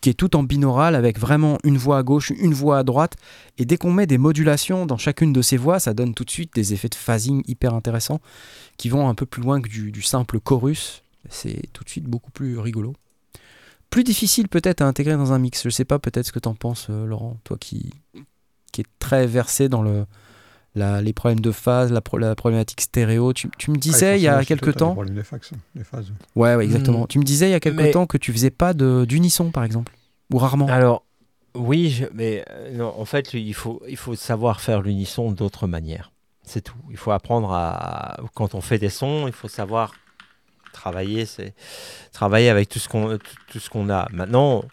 [0.02, 3.16] qui est tout en binaural avec vraiment une voix à gauche, une voix à droite.
[3.60, 6.32] Et dès qu'on met des modulations dans chacune de ces voix, ça donne tout de
[6.32, 8.20] suite des effets de phasing hyper intéressants
[8.78, 11.04] qui vont un peu plus loin que du, du simple chorus.
[11.30, 12.96] C'est tout de suite beaucoup plus rigolo.
[13.92, 15.64] Plus difficile peut-être à intégrer dans un mix.
[15.64, 17.92] Je sais pas peut-être ce que t'en penses, Laurent, toi qui,
[18.74, 20.06] qui est très versé dans le,
[20.76, 23.32] la- les problèmes de phase, la, pro- la problématique stéréo.
[23.32, 24.90] Tu, tu me disais Ah, il y a quelques temps.
[24.90, 26.12] des problèmes des fax, des phases.
[26.36, 27.08] Ouais, ouais, exactement.
[27.08, 29.52] Tu me disais il y a quelques Mais- temps que tu faisais pas de- d'unisson,
[29.52, 29.94] par exemple.
[30.34, 30.68] Ou rarement.
[30.68, 31.06] Alors,
[31.56, 35.68] oui, je- mais euh, non, en fait, il faut, il faut savoir faire l'unisson d'autres
[35.68, 36.12] manières.
[36.44, 36.76] C'est tout.
[36.90, 38.18] Il faut apprendre à.
[38.34, 39.94] Quand on fait des sons, il faut savoir
[40.74, 41.54] travailler, c'est
[42.12, 44.08] travailler avec tout ce qu'on tout, tout ce qu'on a.
[44.12, 44.66] Maintenant,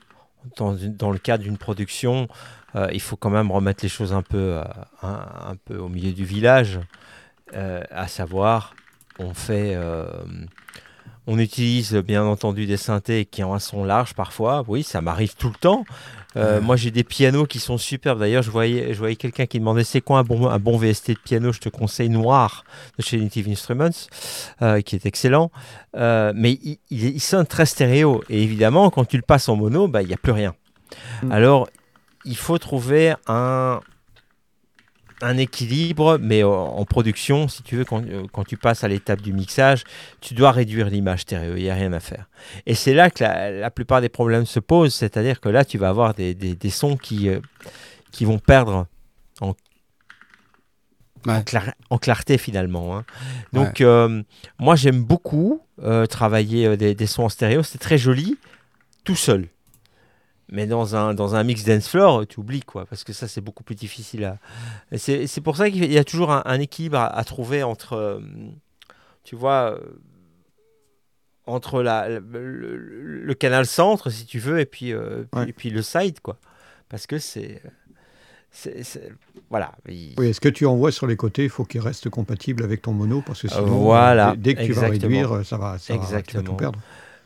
[0.56, 2.26] dans, dans le cadre d'une production,
[2.76, 4.64] euh, il faut quand même remettre les choses un peu, euh,
[5.02, 6.80] un, un peu au milieu du village,
[7.54, 8.74] euh, à savoir,
[9.18, 9.76] on fait,
[11.26, 14.64] On utilise bien entendu des synthés qui ont un son large parfois.
[14.66, 15.84] Oui, ça m'arrive tout le temps.
[16.36, 16.60] Euh.
[16.60, 18.20] Moi, j'ai des pianos qui sont superbes.
[18.20, 21.10] D'ailleurs, je voyais, je voyais quelqu'un qui demandait c'est quoi un bon, un bon VST
[21.12, 21.52] de piano?
[21.52, 22.64] Je te conseille Noir
[22.98, 23.90] de chez Native Instruments,
[24.62, 25.50] euh, qui est excellent.
[25.96, 28.22] Euh, mais il, il, il sonne très stéréo.
[28.28, 30.54] Et évidemment, quand tu le passes en mono, bah, il n'y a plus rien.
[31.22, 31.32] Mm.
[31.32, 31.68] Alors,
[32.24, 33.80] il faut trouver un,
[35.22, 39.20] un équilibre, mais en, production, si tu veux, quand, euh, quand tu passes à l'étape
[39.20, 39.84] du mixage,
[40.20, 42.28] tu dois réduire l'image stéréo, il n'y a rien à faire.
[42.66, 45.76] Et c'est là que la, la plupart des problèmes se posent, c'est-à-dire que là, tu
[45.78, 47.40] vas avoir des, des- des sons qui, euh,
[48.12, 48.86] qui vont perdre
[49.40, 49.54] en, en,
[51.26, 51.42] Ouais.
[51.44, 52.96] clar- en clarté finalement.
[52.96, 53.04] hein.
[53.52, 54.22] Donc, euh,
[54.58, 58.38] moi, j'aime beaucoup euh, travailler des, des sons en stéréo, c'est très joli,
[59.04, 59.48] tout seul.
[60.52, 63.40] Mais dans un, dans un mix dance floor, tu oublies quoi, parce que ça c'est
[63.40, 64.38] beaucoup plus difficile à.
[64.96, 68.20] C'est pour ça qu'il y a toujours un, un équilibre à, à trouver entre, euh,
[69.22, 69.78] tu vois, euh,
[71.46, 72.76] entre la, le, le-
[73.22, 76.36] le canal centre si tu veux et puis, euh, puis- et puis le side quoi,
[76.88, 77.62] parce que c'est,
[79.48, 79.72] voilà.
[79.88, 82.82] il- Oui, est-ce que tu envoies sur les côtés, il faut qu'il reste compatible avec
[82.82, 85.94] ton mono, parce que sinon, voilà, dès, dès que tu vas réduire, ça va, ça
[85.96, 86.42] va- tu vas Exactement.
[86.44, 86.78] tout perdre.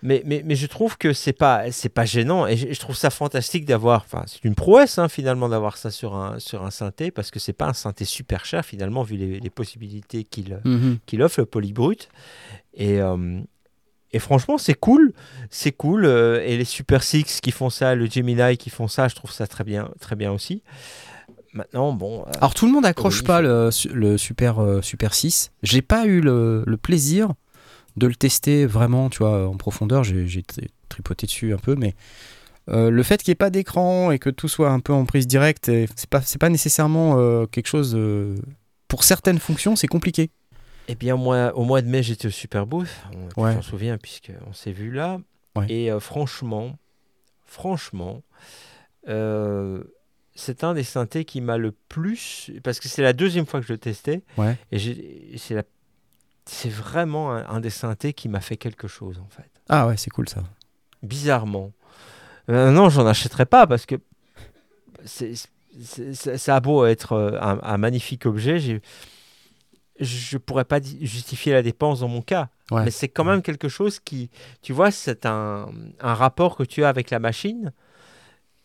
[0.07, 2.95] Mais, mais, mais je trouve que c'est pas c'est pas gênant et je, je trouve
[2.95, 6.71] ça fantastique d'avoir enfin c'est une prouesse hein, finalement d'avoir ça sur un sur un
[6.71, 10.61] synthé parce que c'est pas un synthé super cher finalement vu les, les possibilités qu'il
[10.67, 10.99] Mhm.
[11.07, 12.11] qu'il offre le polybrut
[12.75, 13.41] et euh,
[14.13, 15.15] et franchement c'est cool
[15.49, 19.09] c'est cool euh, et les Super Six qui font ça le Gemini qui font ça
[19.09, 20.63] je trouve ça très bien très bien aussi
[21.55, 23.27] maintenant bon euh, Alors tout le monde accroche Oui.
[23.27, 25.51] pas le, le Super, euh, Super 6.
[25.63, 27.33] J'ai pas eu le, le plaisir
[27.97, 30.05] de le tester vraiment, tu vois, en profondeur.
[30.05, 31.95] J'ai j'ai tri- tripoté dessus un peu, mais
[32.69, 35.05] euh, le fait qu'il n'y ait pas d'écran et que tout soit un peu en
[35.05, 35.67] prise directe,
[35.97, 37.95] c'est pas, pas nécessairement euh, quelque chose.
[37.97, 38.37] euh,
[38.89, 40.31] pour certaines fonctions, c'est compliqué.
[40.89, 42.89] Eh bien, moi, au mois de mai, j'étais au Super Booth.
[43.37, 43.55] On, Ouais.
[43.55, 45.19] t'en souviens, puisqu'on s'est vu là.
[45.57, 45.67] Ouais.
[45.73, 46.77] Et franchement,
[47.47, 48.23] franchement,
[50.37, 52.51] c'est un des synthés qui m'a le plus.
[52.63, 54.23] Parce que c'est la deuxième fois que je le testais.
[54.37, 54.57] Ouais.
[54.73, 55.63] Et c'est la-
[56.47, 59.51] c'est vraiment un, un des synthés qui m'a fait quelque chose, en fait.
[59.69, 60.43] Ah ouais, c'est cool ça.
[61.03, 61.73] Bizarrement.
[62.51, 63.95] Euh, non, j'en achèterai pas parce que
[65.05, 65.35] c'est,
[66.37, 68.81] ça a beau être euh, un, un magnifique objet,
[70.01, 72.49] je pourrais pas justifier la dépense dans mon cas.
[72.71, 72.85] Ouais.
[72.85, 74.31] Mais c'est quand même quelque chose qui,
[74.63, 77.73] tu vois, c'est un, un rapport que tu as avec la machine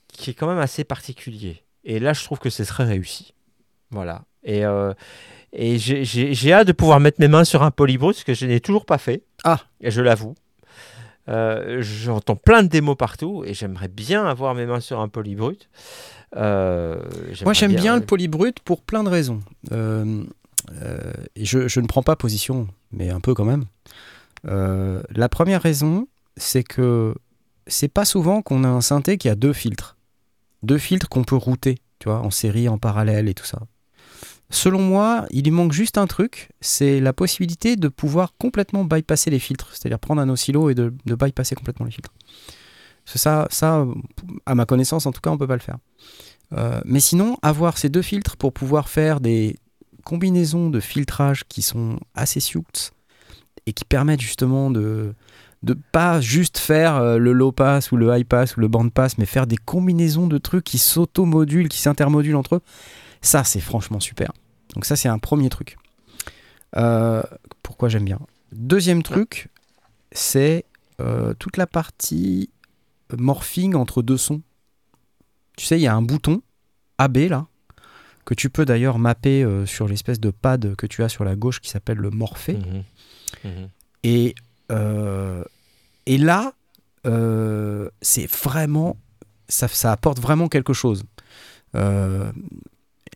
[0.07, 1.63] qui est quand même assez particulier.
[1.83, 3.33] Et là, je trouve que c'est très réussi.
[3.91, 4.23] Voilà.
[4.43, 4.93] Et, euh,
[5.53, 8.59] et j'ai- hâte de pouvoir mettre mes mains sur un polybrut, ce que je n'ai
[8.59, 9.23] toujours pas fait.
[9.43, 9.59] Ah.
[9.81, 10.35] Et je l'avoue.
[11.27, 15.69] Euh, J'entends plein de démos partout et j'aimerais bien avoir mes mains sur un polybrut.
[16.35, 16.99] Euh,
[17.43, 19.39] Moi, j'aime bien le polybrut pour plein de raisons.
[19.71, 20.23] Euh,
[21.35, 23.65] et je, je ne prends pas position, mais un peu quand même.
[24.43, 26.07] La première raison,
[26.37, 27.13] c'est que
[27.67, 29.97] c'est pas souvent qu'on a un synthé qui a deux filtres.
[30.63, 33.59] Deux filtres qu'on peut router, tu vois, en série, en parallèle et tout ça.
[34.51, 39.29] Selon moi, il lui manque juste un truc, c'est la possibilité de pouvoir complètement bypasser
[39.29, 42.13] les filtres, c'est-à-dire prendre un oscillo et de, bypasser complètement les filtres.
[43.05, 43.85] Ça, ça,
[44.45, 45.77] à ma connaissance, en tout cas, on peut pas le faire.
[46.53, 49.57] Euh, mais sinon, avoir ces deux filtres pour pouvoir faire des
[50.03, 52.65] combinaisons de filtrage qui sont assez sioux
[53.67, 55.13] et qui permettent justement de
[55.61, 58.89] de pas juste faire euh, le low pass ou le high pass ou le band
[58.89, 62.61] pass, mais faire des combinaisons de trucs qui s'automodulent, qui s'intermodulent entre eux.
[63.21, 64.31] Ça, c'est franchement super.
[64.75, 65.77] Donc ça, c'est un premier truc.
[66.77, 67.23] Euh,
[67.63, 68.19] pourquoi j'aime bien?
[68.51, 69.49] Deuxième truc,
[70.11, 70.65] c'est
[70.99, 72.49] euh, toute la partie
[73.17, 74.41] morphing entre deux sons.
[75.57, 76.41] Tu sais, il y a un bouton
[76.97, 77.47] AB là,
[78.25, 81.35] que tu peux d'ailleurs mapper euh, sur l'espèce de pad que tu as sur la
[81.35, 82.53] gauche qui s'appelle le morphé.
[82.53, 82.83] Mhm.
[83.43, 83.69] Mhm.
[84.03, 84.35] Et,
[86.05, 86.53] et là,
[88.01, 88.97] c'est vraiment.
[89.47, 91.03] Ça, ça apporte vraiment quelque chose.
[91.75, 92.31] Euh,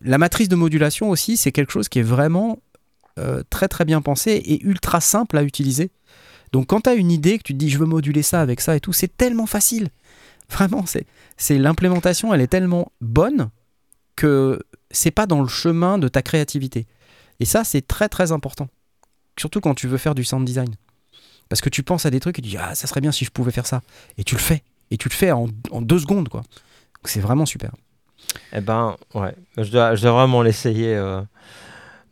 [0.03, 2.59] la matrice de modulation aussi, c'est quelque chose qui est vraiment
[3.19, 5.91] euh, très très bien pensé et ultra simple à utiliser.
[6.51, 8.61] Donc quand tu as une idée, que tu te dis je veux moduler ça avec
[8.61, 9.89] ça et tout, c'est tellement facile.
[10.49, 13.49] Vraiment, c'est, l'implémentation, elle est tellement bonne
[14.15, 14.59] que
[14.91, 16.85] c'est pas dans le chemin de ta créativité.
[17.39, 18.67] Et ça, c'est très très important.
[19.39, 20.75] Surtout quand tu veux faire du sound design.
[21.49, 23.25] Parce que tu penses à des trucs et tu dis ah ça serait bien si
[23.25, 23.81] je pouvais faire ça.
[24.17, 24.63] Et tu le fais.
[24.91, 25.47] Et tu le fais en,
[25.81, 26.43] deux secondes quoi.
[27.05, 27.71] C'est vraiment super.
[28.53, 30.95] Eh ben, ouais, je dois, je dois vraiment l'essayer.
[30.95, 31.21] euh.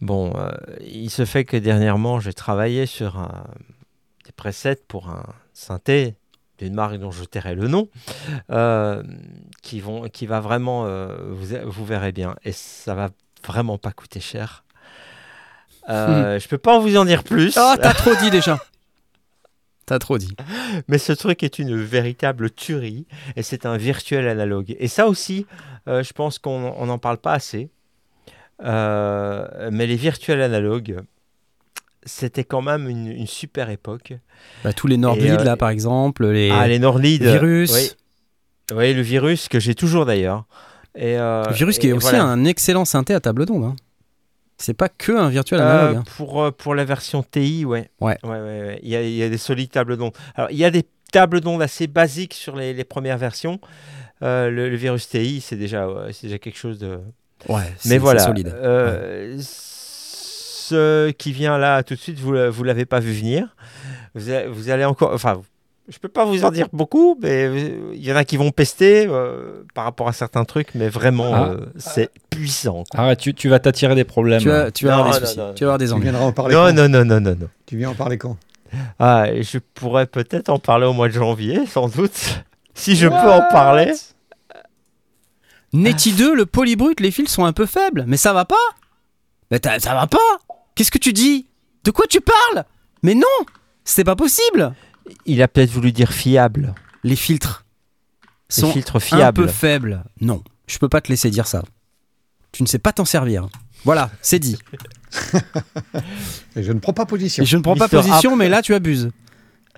[0.02, 0.50] Bon, euh,
[0.82, 3.46] il se fait que dernièrement, j'ai travaillé sur un-
[4.26, 5.24] des presets pour un
[5.54, 6.16] synthé
[6.58, 7.88] d'une marque dont je tairai le nom,
[8.52, 9.04] euh,
[9.62, 10.86] qui, vont, qui va vraiment,
[11.30, 13.10] vous, vous verrez bien, et ça va
[13.46, 14.64] vraiment pas coûter cher.
[15.88, 17.58] Je peux pas vous en dire plus.
[17.58, 18.58] Ah t'as trop dit déjà.
[19.86, 20.36] T'as trop dit.
[20.88, 23.06] Mais ce truc est une véritable tuerie
[23.36, 24.76] et c'est un virtuel analogue.
[24.80, 25.46] Et ça aussi,
[25.88, 27.70] euh, je pense qu'on n'en parle pas assez.
[28.64, 31.00] Euh, mais les virtuels analogues,
[32.04, 34.14] c'était quand même une, une super époque.
[34.64, 37.24] Bah, tous les Nordlead, euh, là, par exemple, les, Ah, les Nordlead.
[37.24, 37.74] virus.
[37.74, 37.92] Oui.
[38.78, 40.46] Oui, le virus que j'ai toujours d'ailleurs.
[40.96, 42.24] Et, euh, Le virus qui et est aussi voilà.
[42.24, 43.64] un excellent synthé à table d'onde.
[43.64, 43.76] hein.
[44.62, 45.98] C'est pas que un virtuel Euh, analogue.
[45.98, 46.04] hein.
[46.18, 47.90] pour, euh, pour la version TI, ouais.
[48.00, 48.18] Ouais.
[48.24, 48.80] ouais, ouais, ouais.
[48.84, 50.14] Il, y a, il y a des solides tables d'ondes.
[50.36, 53.60] Alors, il y a des tables d'ondes assez basiques sur les, les premières versions.
[54.24, 57.00] Euh, le, le virus TI, c'est déjà, c'est déjà quelque chose de.
[57.50, 58.20] Ouais, Mais voilà.
[58.20, 58.48] solide.
[58.50, 63.56] euh, Ce qui vient là tout de suite, vous ne l'avez pas vu venir.
[64.16, 65.12] Vous, vous allez encore.
[65.14, 65.42] Enfin,
[65.92, 68.50] je peux pas vous en dire beaucoup, mais euh, il y en a qui vont
[68.52, 71.50] pester euh, par rapport à certains trucs, mais vraiment, Ah.
[71.50, 72.84] euh, c'est puissant.
[72.90, 73.02] quoi.
[73.02, 74.42] Arrête, tu, tu vas t'attirer des problèmes.
[74.42, 75.38] Tu vas, tu vas avoir des non, soucis.
[75.40, 76.04] non, tu vas avoir des Tu ennuis.
[76.04, 77.48] viendras en parler Non, quand non, non, non, non, non.
[77.66, 78.38] Tu viens en parler quand?
[79.00, 82.44] Ah, je pourrais peut-être en parler au mois de janvier, sans doute.
[82.74, 83.92] Si je peux en parler.
[85.74, 88.04] Netty 2, le polybrut, les fils sont un peu faibles.
[88.08, 88.56] Mais ça va pas?
[89.52, 90.18] Mais ça va pas?
[90.76, 91.48] Qu'est-ce que tu dis?
[91.84, 92.66] De quoi tu parles?
[93.04, 93.24] Mais non
[93.84, 94.74] C'est pas possible
[95.26, 96.74] Il a peut-être voulu dire fiable.
[97.04, 97.66] Les filtres
[98.50, 99.42] Les sont filtres un fiables.
[99.44, 100.04] peu faibles.
[100.20, 101.64] Non, je peux pas te laisser dire ça.
[102.52, 103.48] Tu ne sais pas t'en servir.
[103.86, 104.58] Voilà, c'est dit.
[106.56, 107.44] Et je ne prends pas position.
[107.44, 109.10] Et je ne prends pas Mister position, mais là tu abuses.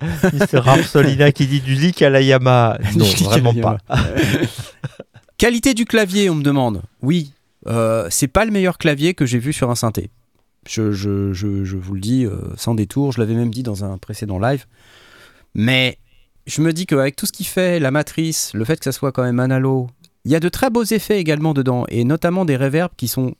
[0.02, 0.58] Mr.
[0.58, 2.78] Rapsolina qui dit du leak à la Yamaha.
[2.96, 3.78] Non, vraiment pas.
[5.38, 6.82] Qualité du clavier, on me demande.
[7.02, 7.32] Oui,
[7.66, 10.10] euh, c'est pas le meilleur clavier que j'ai vu sur un synthé.
[10.68, 13.84] Je, je- je- je vous le dis euh, sans détour, je l'avais même dit dans
[13.84, 14.64] un précédent live.
[15.54, 15.98] Mais
[16.46, 19.12] je me dis qu'avec tout ce qu'il fait, la matrice, le fait que ça soit
[19.12, 19.88] quand même analo,
[20.24, 23.34] il y a de très beaux effets également dedans, et notamment des reverbs qui sont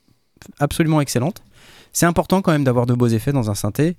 [0.58, 1.42] absolument excellentes.
[1.92, 3.96] C'est important quand même d'avoir de beaux effets dans un synthé.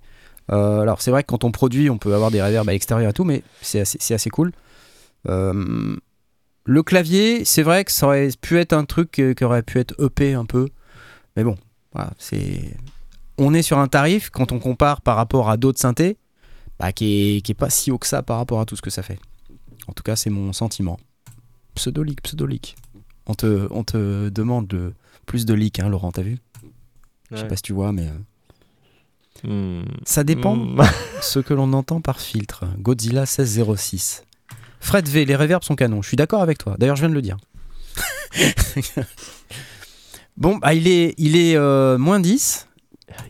[0.52, 3.10] Euh, alors c'est vrai que quand on produit, on peut avoir des reverbs à l'extérieur
[3.10, 4.52] et tout, mais c'est assez, cool.
[5.28, 5.96] Euh,
[6.66, 9.96] le clavier, c'est vrai que ça aurait pu être un truc qui aurait pu être
[10.00, 10.68] EP un peu.
[11.36, 11.58] Mais bon,
[12.18, 12.76] c'est.
[13.38, 16.18] On est sur un tarif, quand on compare par rapport à d'autres synthés,
[16.80, 18.82] bah, qui, est, qui est pas si haut que ça par rapport à tout ce
[18.82, 19.20] que ça fait.
[19.88, 20.98] En tout cas, c'est mon sentiment.
[21.76, 22.76] Pseudo-leak, pseudo-leak.
[23.28, 24.94] On te, on te demande de,
[25.26, 26.38] plus de leak, hein, Laurent, t'as vu?
[27.32, 27.48] Je sais Ouais.
[27.48, 28.08] pas si tu vois, mais.
[28.08, 28.12] euh,
[29.44, 29.84] Hmm.
[30.06, 30.82] Ça dépend Hmm.
[31.22, 32.66] ce que l'on entend par filtre.
[32.80, 34.24] Godzilla 1606.
[34.80, 36.02] Fred V, les reverbs sont canons.
[36.02, 36.76] Je suis d'accord avec toi.
[36.80, 37.38] D'ailleurs, je viens de le dire.
[40.38, 42.68] bon, bah, il est, il est euh, moins 10.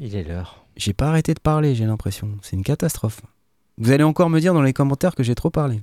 [0.01, 0.65] Il est l'heure.
[0.77, 2.29] J'ai pas arrêté de parler, j'ai l'impression.
[2.41, 3.21] C'est une catastrophe.
[3.77, 5.81] Vous allez encore me dire dans les commentaires que j'ai trop parlé.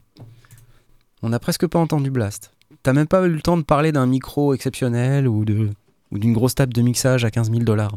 [1.23, 2.51] On n'a presque pas entendu Blast.
[2.82, 5.69] T'as même pas eu le temps de parler d'un micro exceptionnel ou de
[6.10, 7.94] ou d'une grosse table de mixage à 15 000 dollars.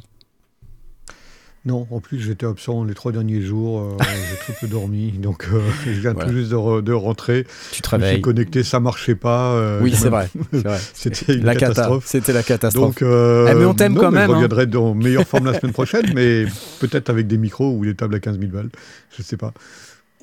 [1.66, 3.82] Non, en plus, j'étais absent les trois derniers jours.
[3.82, 3.98] euh,
[4.30, 5.12] j'ai très peu dormi.
[5.14, 6.30] Donc, euh, je viens Voilà.
[6.30, 7.46] tout juste de, re- de rentrer.
[7.72, 8.22] Tu suis réveilles.
[8.22, 9.54] connecté, ça marchait pas.
[9.56, 10.30] euh, Oui, j'ai c'est vrai.
[10.94, 11.68] C'était une La cata.
[11.74, 12.06] catastrophe.
[12.06, 12.86] C'était la catastrophe.
[12.86, 14.36] Donc, euh, Eh, mais on t'aime quand même, Je hein.
[14.36, 16.46] reviendrai dans meilleure forme la semaine prochaine, mais
[16.80, 18.70] peut-être avec des micros ou des tables à 15 000 balles.
[19.18, 19.52] Je sais pas.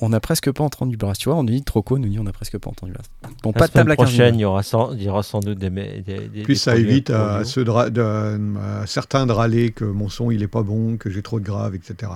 [0.04, 1.20] On n'a presque pas entendu Blast.
[1.20, 3.08] Tu vois, on nous dit Troco, nous dit on n'a presque pas entendu Blast.
[3.44, 4.16] Bon, La pas de table à 15 000.
[4.16, 5.70] prochaine, il y, aura sans, il y aura sans doute des.
[5.70, 10.30] des, des Puis des ça évite à, ceux de certains de râler que mon son
[10.32, 12.10] il est pas bon, que j'ai trop de graves, etc.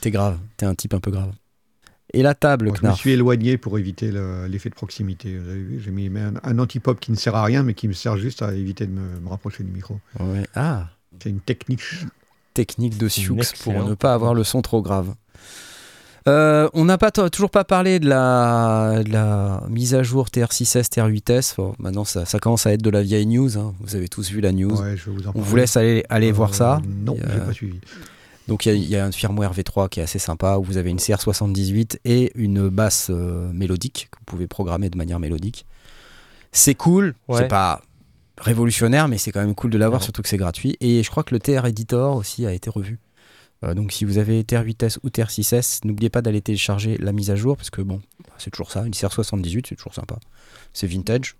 [0.00, 1.32] T'es grave, t'es un type un peu grave.
[2.12, 5.36] Et la table, Moi, je me suis éloigné pour éviter le- l'effet de proximité.
[5.36, 7.88] Vous avez vu, j'ai mis un, un anti-pop qui ne sert à rien, mais qui
[7.88, 9.98] me sert juste à éviter de me, me rapprocher du micro.
[10.20, 10.44] Ouais.
[10.54, 10.88] Ah,
[11.20, 11.80] C'est une technique.
[12.52, 15.14] technique de Sioux pour ne pas avoir le son trop grave.
[16.26, 20.88] Euh, on n'a pas toujours pas parlé de la, de la mise à jour TR6S,
[20.88, 21.56] TR8S.
[21.56, 23.58] Bon, maintenant, ça, ça commence à être de la vieille news.
[23.58, 23.74] hein.
[23.80, 24.72] Vous avez tous vu la news.
[24.80, 26.80] Ouais, je vais vous en On vous laisse aller, aller Euh, voir ça.
[27.04, 27.80] Non, y a- j'ai pas suivi.
[28.48, 30.62] Donc il y a- il y, a un firmware V3 qui est assez sympa où
[30.64, 35.18] vous avez une CR78 et une basse euh, mélodique que vous pouvez programmer de manière
[35.18, 35.66] mélodique.
[36.52, 37.38] C'est cool, Ouais.
[37.40, 37.82] c'est pas
[38.38, 40.04] révolutionnaire, mais c'est quand même cool de l'avoir, Non.
[40.04, 40.76] surtout que c'est gratuit.
[40.80, 42.98] Et je crois que le TR Editor aussi a été revu.
[43.64, 47.36] Euh, donc si vous avez TR8S ou TR6S, n'oubliez pas d'aller télécharger la mise à
[47.36, 48.00] jour parce que bon,
[48.38, 50.18] c'est toujours ça, une CR78, c'est toujours sympa.
[50.72, 51.36] C'est vintage.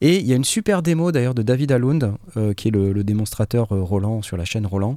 [0.00, 3.04] Et il y a une super démo d'ailleurs de David Alund, euh, qui est le,
[3.04, 4.96] démonstrateur euh, Roland sur la chaîne Roland,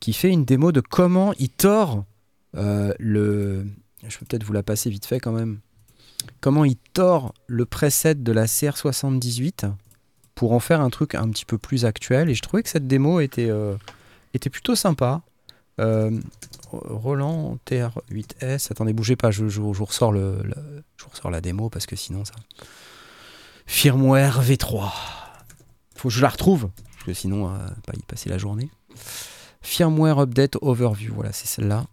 [0.00, 2.04] qui fait une démo de comment il tord
[2.52, 3.64] le.
[4.06, 5.60] Je peux peut-être vous la passer vite fait quand même.
[6.42, 9.72] Comment il tord le preset de la CR78
[10.34, 12.28] pour en faire un truc un petit peu plus actuel.
[12.28, 13.48] Et je trouvais que cette démo était
[14.50, 15.22] plutôt sympa.
[15.80, 16.10] Euh,
[16.70, 18.70] Roland TR8S.
[18.70, 20.42] Attendez, bougez pas, je, je, je vous ressors le,
[20.96, 22.34] je ressors la démo parce que sinon ça.
[23.66, 24.90] Firmware V3.
[25.96, 28.70] Faut que je la retrouve parce que sinon, euh, pas y passer la journée.
[29.60, 31.14] Firmware Update Overview.
[31.14, 31.86] Voilà, c'est celle-là.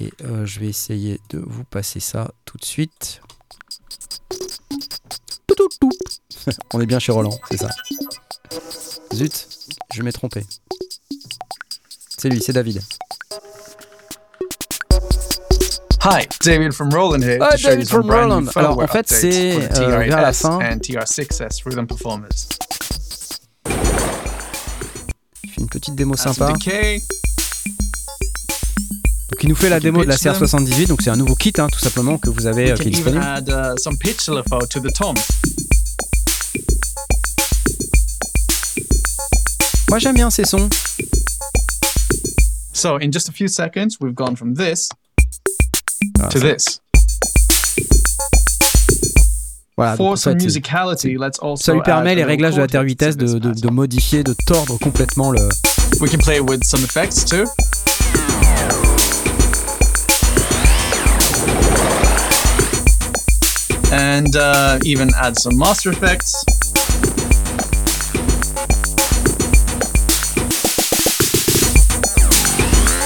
[0.00, 3.20] Et euh, je vais essayer de vous passer ça tout de suite.
[6.72, 7.68] On est bien chez Roland, c'est ça.
[9.12, 9.48] Zut,
[9.92, 10.44] je m'ai trompé.
[12.16, 12.82] C'est lui, c'est David.
[16.10, 17.36] Hi, David from Roland here.
[17.38, 18.48] Hi, to show David you some from brand Roland.
[18.56, 19.68] Alors, en fait, c'est, euh,
[20.06, 20.58] vers la TR8S fin.
[20.58, 22.48] and TR6S Rhythm Performers.
[25.44, 26.46] Je fais une petite démo sympa.
[26.48, 26.66] Donc,
[29.42, 30.32] il nous fait la démo de la pitch them.
[30.32, 30.86] CR78.
[30.86, 33.22] Donc, c'est un nouveau kit, hein, tout simplement, que vous avez, euh, qui est disponible.
[33.22, 35.14] add uh, some pitch LFO to the tom.
[39.90, 40.70] Moi, j'aime bien ces sons.
[42.72, 44.88] So in just a few seconds, we've gone from this
[46.20, 46.80] Ah, to ça- this.
[49.76, 54.34] Voilà, donc, also ça lui permet les réglages de la terre vitesse de, modifier, de
[54.44, 55.48] tordre complètement le.
[56.00, 57.44] We can play with some effects too.
[63.92, 66.34] And uh, even add some master effects.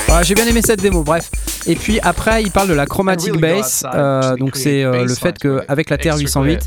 [0.08, 1.30] Voilà, J'ai bien aimé cette démo, bref.
[1.66, 3.84] Et puis après, il parle de la chromatic really go bass.
[3.94, 5.70] euh, donc c'est euh, le fait lines que for it.
[5.70, 6.66] avec la Extra TR-808,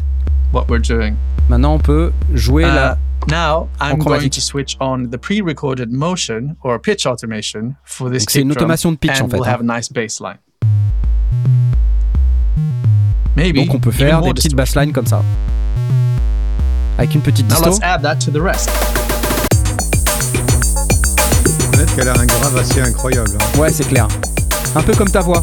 [0.54, 1.16] What we're doing.
[1.50, 2.98] maintenant on peut jouer Uh, la.
[3.30, 4.34] now I'm going chromatique.
[4.36, 8.66] to switch on the pre-recorded motion or pitch automation for this c'est une kick drum,
[8.70, 9.38] automation de pitch en fait.
[9.38, 9.52] we'll hein.
[9.52, 10.38] have a nice bass line.
[13.36, 15.22] Maybe Donc on peut faire des petites basslines comme ça.
[16.98, 17.70] Avec une petite Now disto.
[17.72, 18.70] let's add that to the rest.
[21.74, 23.32] Peut-être qu'elle a un grave assez incroyable.
[23.38, 23.60] hein.
[23.60, 24.08] Ouais, c'est clair.
[24.78, 25.42] Un peu comme ta voix.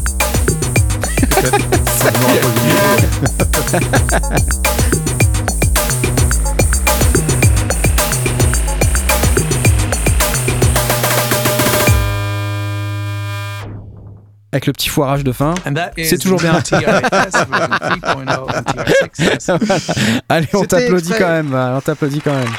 [14.51, 15.55] Avec le petit foirage de fin.
[15.97, 16.53] C'est toujours bien.
[16.53, 20.21] the TR-8S version 3.0 and TR-6S.
[20.29, 21.55] Allez, on C'était t'applaudit quand même.
[21.55, 22.51] On t'applaudit quand même.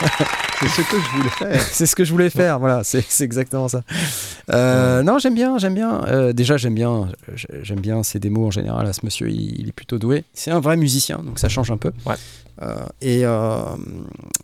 [0.60, 1.60] C'est ce que je voulais faire.
[1.70, 3.82] c'est ce que je voulais faire, voilà, c'est exactement ça.
[4.50, 6.02] Euh, non, j'aime bien, j'aime bien.
[6.06, 7.08] Euh, déjà, j'aime bien,
[7.62, 8.86] j'aime bien ses démos en général.
[8.86, 10.24] À ce monsieur, il, il est plutôt doué.
[10.32, 11.92] C'est un vrai musicien, donc ça change un peu.
[12.06, 12.14] Ouais.
[12.62, 13.58] Euh, et, euh,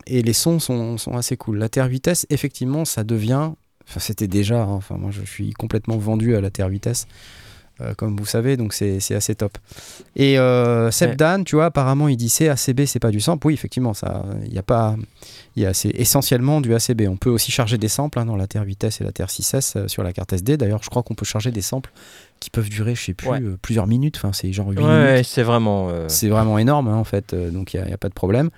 [0.07, 1.57] et les sons sont, sont assez cool.
[1.59, 3.51] La Terre vitesse, effectivement, ça devient.
[3.89, 4.61] Enfin, c'était déjà.
[4.63, 7.07] hein, enfin, moi, je suis complètement vendu à la Terre vitesse.
[7.81, 9.57] Euh, comme vous savez, donc c'est assez top.
[10.15, 11.17] Et euh, Seb Ouais.
[11.17, 13.47] Dan, tu vois, apparemment, il dit c'est ACB, c'est pas du sample.
[13.47, 14.95] Oui, effectivement, ça, il y a pas,
[15.57, 17.03] il y a, c'est essentiellement du ACB.
[17.09, 19.73] On peut aussi charger des samples hein, dans la Terre vitesse et la Terre 6S
[19.77, 20.57] euh, sur la carte SD.
[20.57, 21.91] D'ailleurs, je crois qu'on peut charger des samples
[22.41, 23.41] qui peuvent durer, je sais plus, Ouais.
[23.41, 24.17] euh, plusieurs minutes.
[24.17, 25.27] Enfin, c'est genre 8 Ouais, minutes.
[25.27, 25.91] c'est vraiment.
[26.09, 28.51] C'est vraiment énorme hein, en fait, donc il n'y a, pas de problème.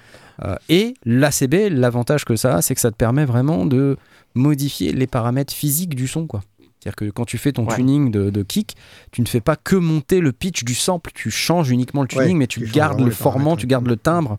[0.69, 3.97] Et l'ACB, l'avantage que ça a, c'est que ça te permet vraiment de
[4.35, 6.27] modifier les paramètres physiques du son.
[6.27, 6.43] quoi.
[6.85, 7.77] C'est-à-dire que quand tu fais ton Ouais.
[7.77, 8.77] tuning de, de kick,
[9.11, 12.27] tu ne fais pas que monter le pitch du sample, tu changes uniquement le tuning,
[12.29, 14.39] Ouais, mais tu gardes le paramètres, tu gardes le timbre,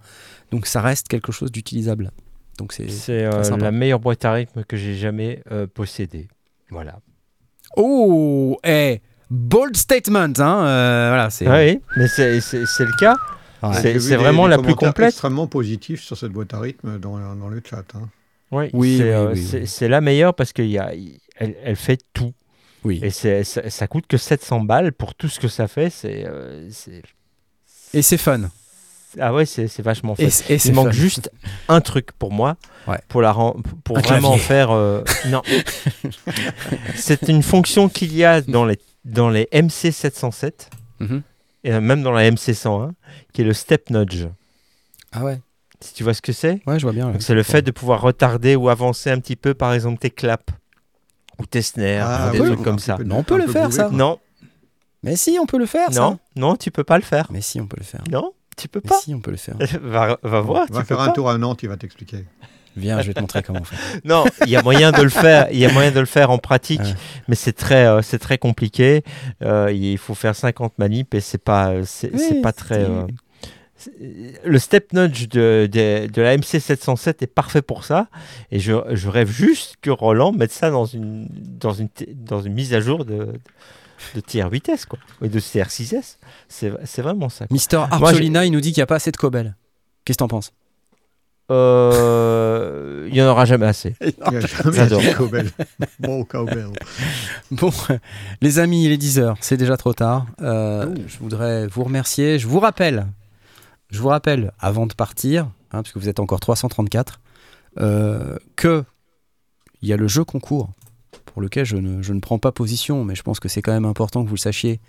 [0.51, 2.11] donc ça reste quelque chose d'utilisable.
[2.59, 2.87] Donc c'est...
[3.09, 6.27] Euh, la meilleure boîte à rythme que j'ai jamais euh, possédée.
[6.69, 6.99] Voilà.
[7.77, 9.01] Oh, eh,
[9.31, 11.49] bold statement, hein, euh, voilà, c'est...
[11.49, 13.15] Oui, mais c'est le cas.
[13.63, 13.73] Ouais.
[13.99, 15.09] C'est- vraiment des la plus complète.
[15.09, 17.83] extrêmement positif sur cette boîte à rythme dans, dans le chat.
[17.95, 18.07] hein.
[18.51, 19.33] Oui, Oui, c'est oui, euh,
[19.81, 20.69] oui, la meilleure parce qu'elle
[21.35, 22.33] elle, elle fait tout.
[22.83, 22.99] Oui.
[23.03, 25.89] Et ça, ça coûte que 700 balles pour tout ce que ça fait.
[25.89, 26.69] C'est euh,
[27.93, 28.41] Et c'est fun.
[29.19, 30.53] ah ouais, c'est vachement Et, fait.
[30.53, 30.91] et c'est Il manque fun.
[30.93, 31.31] juste
[31.67, 32.57] un truc pour moi,
[32.87, 32.99] Ouais.
[33.07, 34.43] pour la pour Un vraiment clavier.
[34.45, 34.71] faire.
[34.71, 35.41] euh, non,
[36.95, 41.21] c'est une fonction qu'il y a dans les dans les MC 707 Mhm.
[41.63, 42.93] et même dans la MC 101,
[43.33, 44.27] qui est le step nudge.
[45.11, 45.39] Ah ouais,
[45.81, 46.61] Si tu vois ce que c'est?
[46.65, 47.13] ouais, je vois bien.
[47.19, 50.53] C'est le fait de pouvoir retarder ou avancer un petit peu, par exemple, tes claps
[51.39, 52.95] ou tes snares, Ah ou des oui, trucs comme ça.
[52.97, 53.83] peu Mais on peut le peu faire, ça.
[53.85, 53.91] quoi.
[53.97, 54.19] Non,
[55.03, 55.99] Mais si, on peut le faire, ça.
[56.01, 57.27] non, non, tu peux pas le faire.
[57.31, 58.03] Mais si, on peut le faire.
[58.11, 58.97] Non, tu peux Mais pas.
[58.99, 59.55] si, on peut le faire.
[59.81, 60.65] va, va voir.
[60.69, 61.11] Va tu faire peux un pas.
[61.13, 62.25] tour à Nantes, il va t'expliquer.
[62.77, 63.77] Viens, je vais te montrer comment on fait.
[64.03, 65.47] Non, il y a moyen de le faire.
[65.51, 66.93] Il y a moyen de le faire en pratique, Ouais.
[67.29, 69.03] mais c'est très, euh, c'est très compliqué.
[69.43, 72.83] Euh, il faut faire 50 manips et c'est pas, c'est Oui, c'est pas très.
[72.83, 73.07] c'est- euh,
[74.43, 78.07] le step nudge de, de, de la MC 707 est parfait pour ça.
[78.51, 82.53] Et je, je rêve juste que Roland mette ça dans une, dans une, dans une
[82.53, 83.33] mise à jour de,
[84.15, 84.99] de TR8S, quoi.
[85.21, 86.17] Et de CR6S.
[86.47, 87.47] C'est c'est vraiment ça.
[87.47, 87.53] quoi.
[87.53, 89.55] Mister Moi, Archolina, il nous dit qu'il n'y a pas assez de Cobel.
[90.05, 90.53] Qu'est-ce que t'en penses?
[91.51, 93.95] Euh, Il y en aura jamais assez.
[94.01, 94.99] Il y a jamais J'adore.
[94.99, 95.49] assez de Cowbell.
[95.99, 96.67] Bon, Cowbell.
[97.51, 97.71] Bon,
[98.41, 100.25] les amis, il est 10h, c'est déjà trop tard.
[100.41, 102.39] Euh, je voudrais vous remercier.
[102.39, 103.05] Je vous rappelle,
[103.95, 107.21] je vous rappelle, avant de partir, hein, puisque vous êtes encore 334,
[107.79, 108.83] euh, que
[109.81, 110.69] il y a le jeu concours
[111.25, 113.73] pour lequel je ne, je ne prends pas position, mais je pense que c'est quand
[113.73, 114.79] même important que vous le sachiez,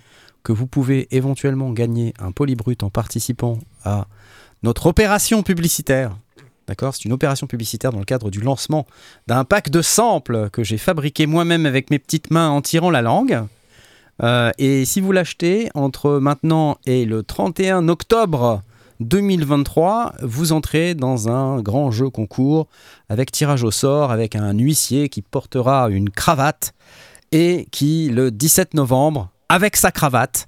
[0.43, 4.07] que vous pouvez éventuellement gagner un polybrut en participant à
[4.63, 6.17] notre opération publicitaire.
[6.67, 6.95] D'accord?
[6.95, 8.87] C'est une opération publicitaire dans le cadre du lancement
[9.29, 13.03] d'un pack de samples que j'ai fabriqué moi-même avec mes petites mains en tirant la
[13.03, 13.45] langue.
[14.23, 18.63] Euh, et si vous l'achetez entre maintenant et le 31 octobre
[19.01, 22.67] 2023, vous entrez dans un grand jeu concours
[23.09, 26.73] avec tirage au sort, avec un huissier qui portera une cravate
[27.33, 30.47] et qui, le 17 novembre, avec sa cravate,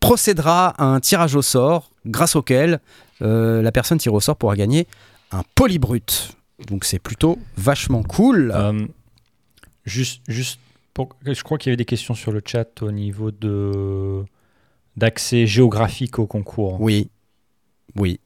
[0.00, 2.80] procédera à un tirage au sort grâce auquel
[3.22, 4.86] euh, la personne tirée au sort pourra gagner
[5.30, 6.36] un polybrut.
[6.68, 8.52] Donc c'est plutôt vachement cool.
[8.54, 8.86] Euh,
[9.84, 10.58] juste, juste
[10.94, 14.24] pour- je crois qu'il y avait des questions sur le chat au niveau de
[14.96, 16.78] d'accès géographique au concours.
[16.80, 17.08] Oui,
[17.96, 18.20] oui.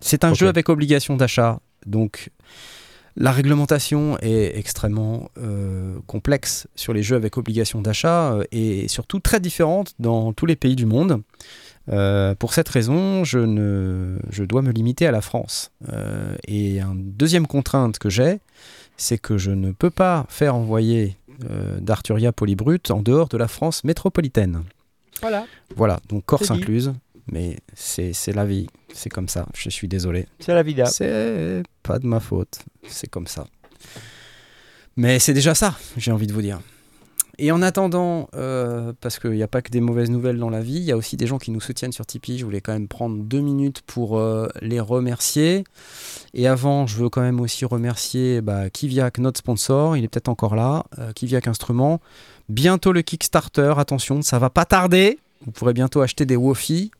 [0.00, 2.30] C'est un jeu avec obligation d'achat, donc
[3.16, 9.20] la réglementation est extrêmement euh, complexe sur les jeux avec obligation d'achat euh, et surtout
[9.20, 11.22] très différente dans tous les pays du monde.
[11.88, 15.72] Euh, pour cette raison, je, ne, je dois me limiter à la France.
[15.92, 18.40] Euh, et une deuxième contrainte que j'ai,
[18.96, 21.16] c'est que je ne peux pas faire envoyer
[21.50, 24.62] euh, d'Arturia Polybrut en dehors de la France métropolitaine.
[25.20, 25.46] Voilà.
[25.76, 26.92] Voilà, donc Corse incluse,
[27.30, 30.26] mais c'est c'est la vie, c'est comme ça, je suis désolé.
[30.38, 30.86] C'est la vida.
[30.86, 33.46] C'est pas de ma faute, c'est comme ça.
[34.96, 36.60] Mais c'est déjà ça, j'ai envie de vous dire.
[37.38, 40.60] Et en attendant, euh, parce qu'il n'y a pas que des mauvaises nouvelles dans la
[40.60, 42.38] vie, il y a aussi des gens qui nous soutiennent sur Tipeee.
[42.38, 45.64] Je voulais quand même prendre deux minutes pour euh, les remercier.
[46.34, 49.96] Et avant, je veux quand même aussi remercier bah, Kiviak, notre sponsor.
[49.96, 50.84] Il est peut-être encore là.
[50.98, 52.00] Euh, Kiviak Instruments.
[52.48, 53.74] Bientôt le Kickstarter.
[53.78, 55.18] Attention, ça va pas tarder.
[55.44, 56.90] Vous pourrez bientôt acheter des Wofi.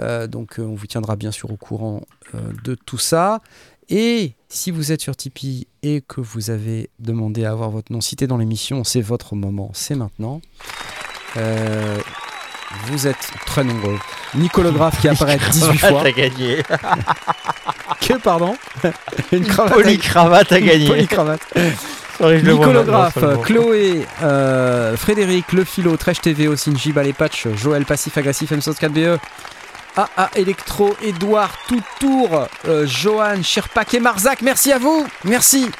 [0.00, 2.02] Euh, donc euh, on vous tiendra bien sûr au courant
[2.34, 3.40] euh, de tout ça.
[3.88, 8.00] Et si vous êtes sur Tipeee et que vous avez demandé à avoir votre nom
[8.00, 10.40] cité dans l'émission, c'est votre moment, c'est maintenant.
[12.86, 13.98] Vous êtes très nombreux.
[14.34, 16.02] Nicolographe qui apparaît 18 fois.
[16.02, 16.62] a gagné.
[18.00, 18.56] que, pardon
[19.32, 19.74] Une cravate.
[19.74, 20.86] Polycravate a gagné.
[20.86, 21.42] Polycravate.
[22.20, 24.06] Nicolographe, Chloé,
[24.96, 29.18] Frédéric, Le Philo, Trèche TV, Osinji, Balépatch, Joël Passif Agressif, M64BE,
[29.96, 35.70] ah Electro, Edouard, Toutour, euh, Johan, Sherpak et Marzac, merci à vous Merci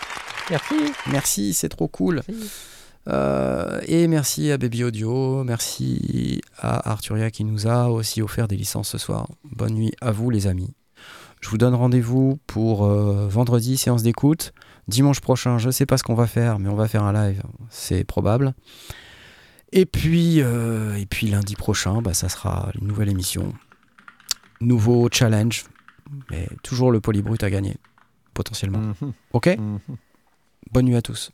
[0.50, 0.74] Merci
[1.10, 2.22] Merci, c'est trop cool
[3.06, 8.56] euh, et merci à Baby Audio, merci à Arturia qui nous a aussi offert des
[8.56, 9.28] licences ce soir.
[9.44, 10.72] Bonne nuit à vous les amis.
[11.42, 14.54] Je vous donne rendez-vous pour euh, vendredi, séance d'écoute.
[14.88, 17.12] Dimanche prochain, je ne sais pas ce qu'on va faire, mais on va faire un
[17.12, 18.54] live, c'est probable.
[19.72, 23.52] Et puis, euh, et puis lundi prochain, bah, ça sera une nouvelle émission.
[24.64, 25.64] Nouveau challenge,
[26.30, 27.76] mais toujours le polybrut à gagner,
[28.32, 28.78] potentiellement.
[29.00, 29.78] Mhm, Ok mhm.
[30.70, 31.30] Bonne nuit à tous.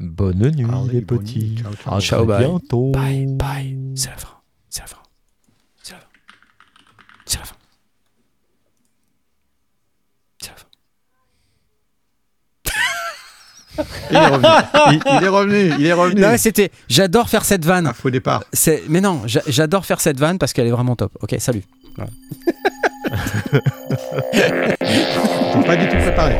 [0.00, 1.38] Bonne nuit, Allez, les bonne petits.
[1.38, 1.56] nuit.
[1.62, 1.94] Ciao, ciao.
[1.94, 2.38] À Ciao, bye.
[2.46, 2.90] bientôt.
[2.92, 3.78] Bye, bye.
[3.94, 4.28] C'est la fin.
[4.70, 4.98] C'est la fin.
[5.82, 6.06] C'est la fin.
[7.26, 7.54] C'est la fin.
[10.40, 10.66] C'est la fin.
[14.10, 14.48] Il est revenu.
[14.92, 15.74] il, il est revenu.
[15.80, 16.20] Il est revenu.
[16.20, 16.70] Non, c'était.
[16.88, 17.86] J'adore faire cette vanne.
[17.88, 18.44] Un faux départ.
[18.52, 18.82] C'est.
[18.88, 21.16] Mais non, j'a- j'adore faire cette vanne parce qu'elle est vraiment top.
[21.20, 21.62] Ok, salut.
[24.32, 24.50] T'es
[25.66, 26.36] pas du tout préparé.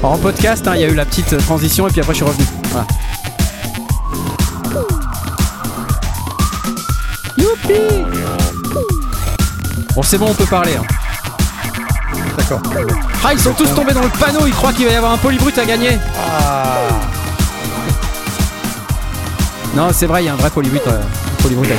[0.00, 2.18] Alors, en podcast, hein, il y a eu la petite transition et puis après je
[2.18, 2.44] suis revenu.
[2.70, 2.86] Voilà.
[7.36, 7.80] Youpi
[9.94, 10.72] Bon, c'est bon, on peut parler.
[10.76, 10.84] hein.
[12.36, 12.60] D'accord.
[13.24, 15.18] Ah, ils sont tous tombés dans le panneau, ils croient qu'il va y avoir un
[15.18, 15.98] polybrut à gagner.
[19.76, 21.76] Non, c'est vrai, il y a un vrai euh, gagner.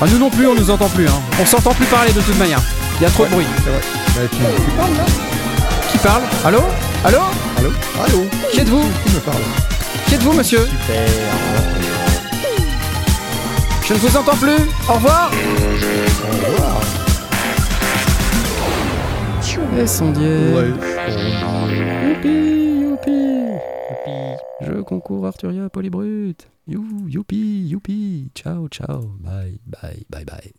[0.00, 1.06] Ah, nous non plus, on nous entend plus.
[1.06, 1.20] Hein.
[1.38, 2.62] On s'entend plus parler de toute manière.
[2.98, 3.44] Il y a trop de bruit.
[3.66, 3.72] Bah,
[4.30, 5.04] tu, tu parles là
[5.92, 6.22] Qui parle?
[6.46, 6.62] Allô?
[7.04, 7.20] Allô?
[7.58, 7.70] Allô?
[8.02, 8.26] Allô?
[8.50, 8.88] Qui êtes-vous?
[9.04, 9.42] Qui me parle?
[10.06, 10.66] Qui êtes-vous, monsieur?
[13.86, 14.56] Je ne vous entends plus.
[14.88, 15.30] Au revoir.
[15.30, 16.80] Au revoir.
[19.76, 20.54] Et son dieu.
[20.54, 20.93] Ouais.
[22.24, 23.10] Youpi,
[23.90, 24.36] youpi.
[24.60, 26.48] Je concours Arturia Polybrut.
[26.66, 28.30] You, youpi, youpi.
[28.34, 29.02] Ciao, ciao.
[29.20, 30.54] Bye, bye, bye, bye.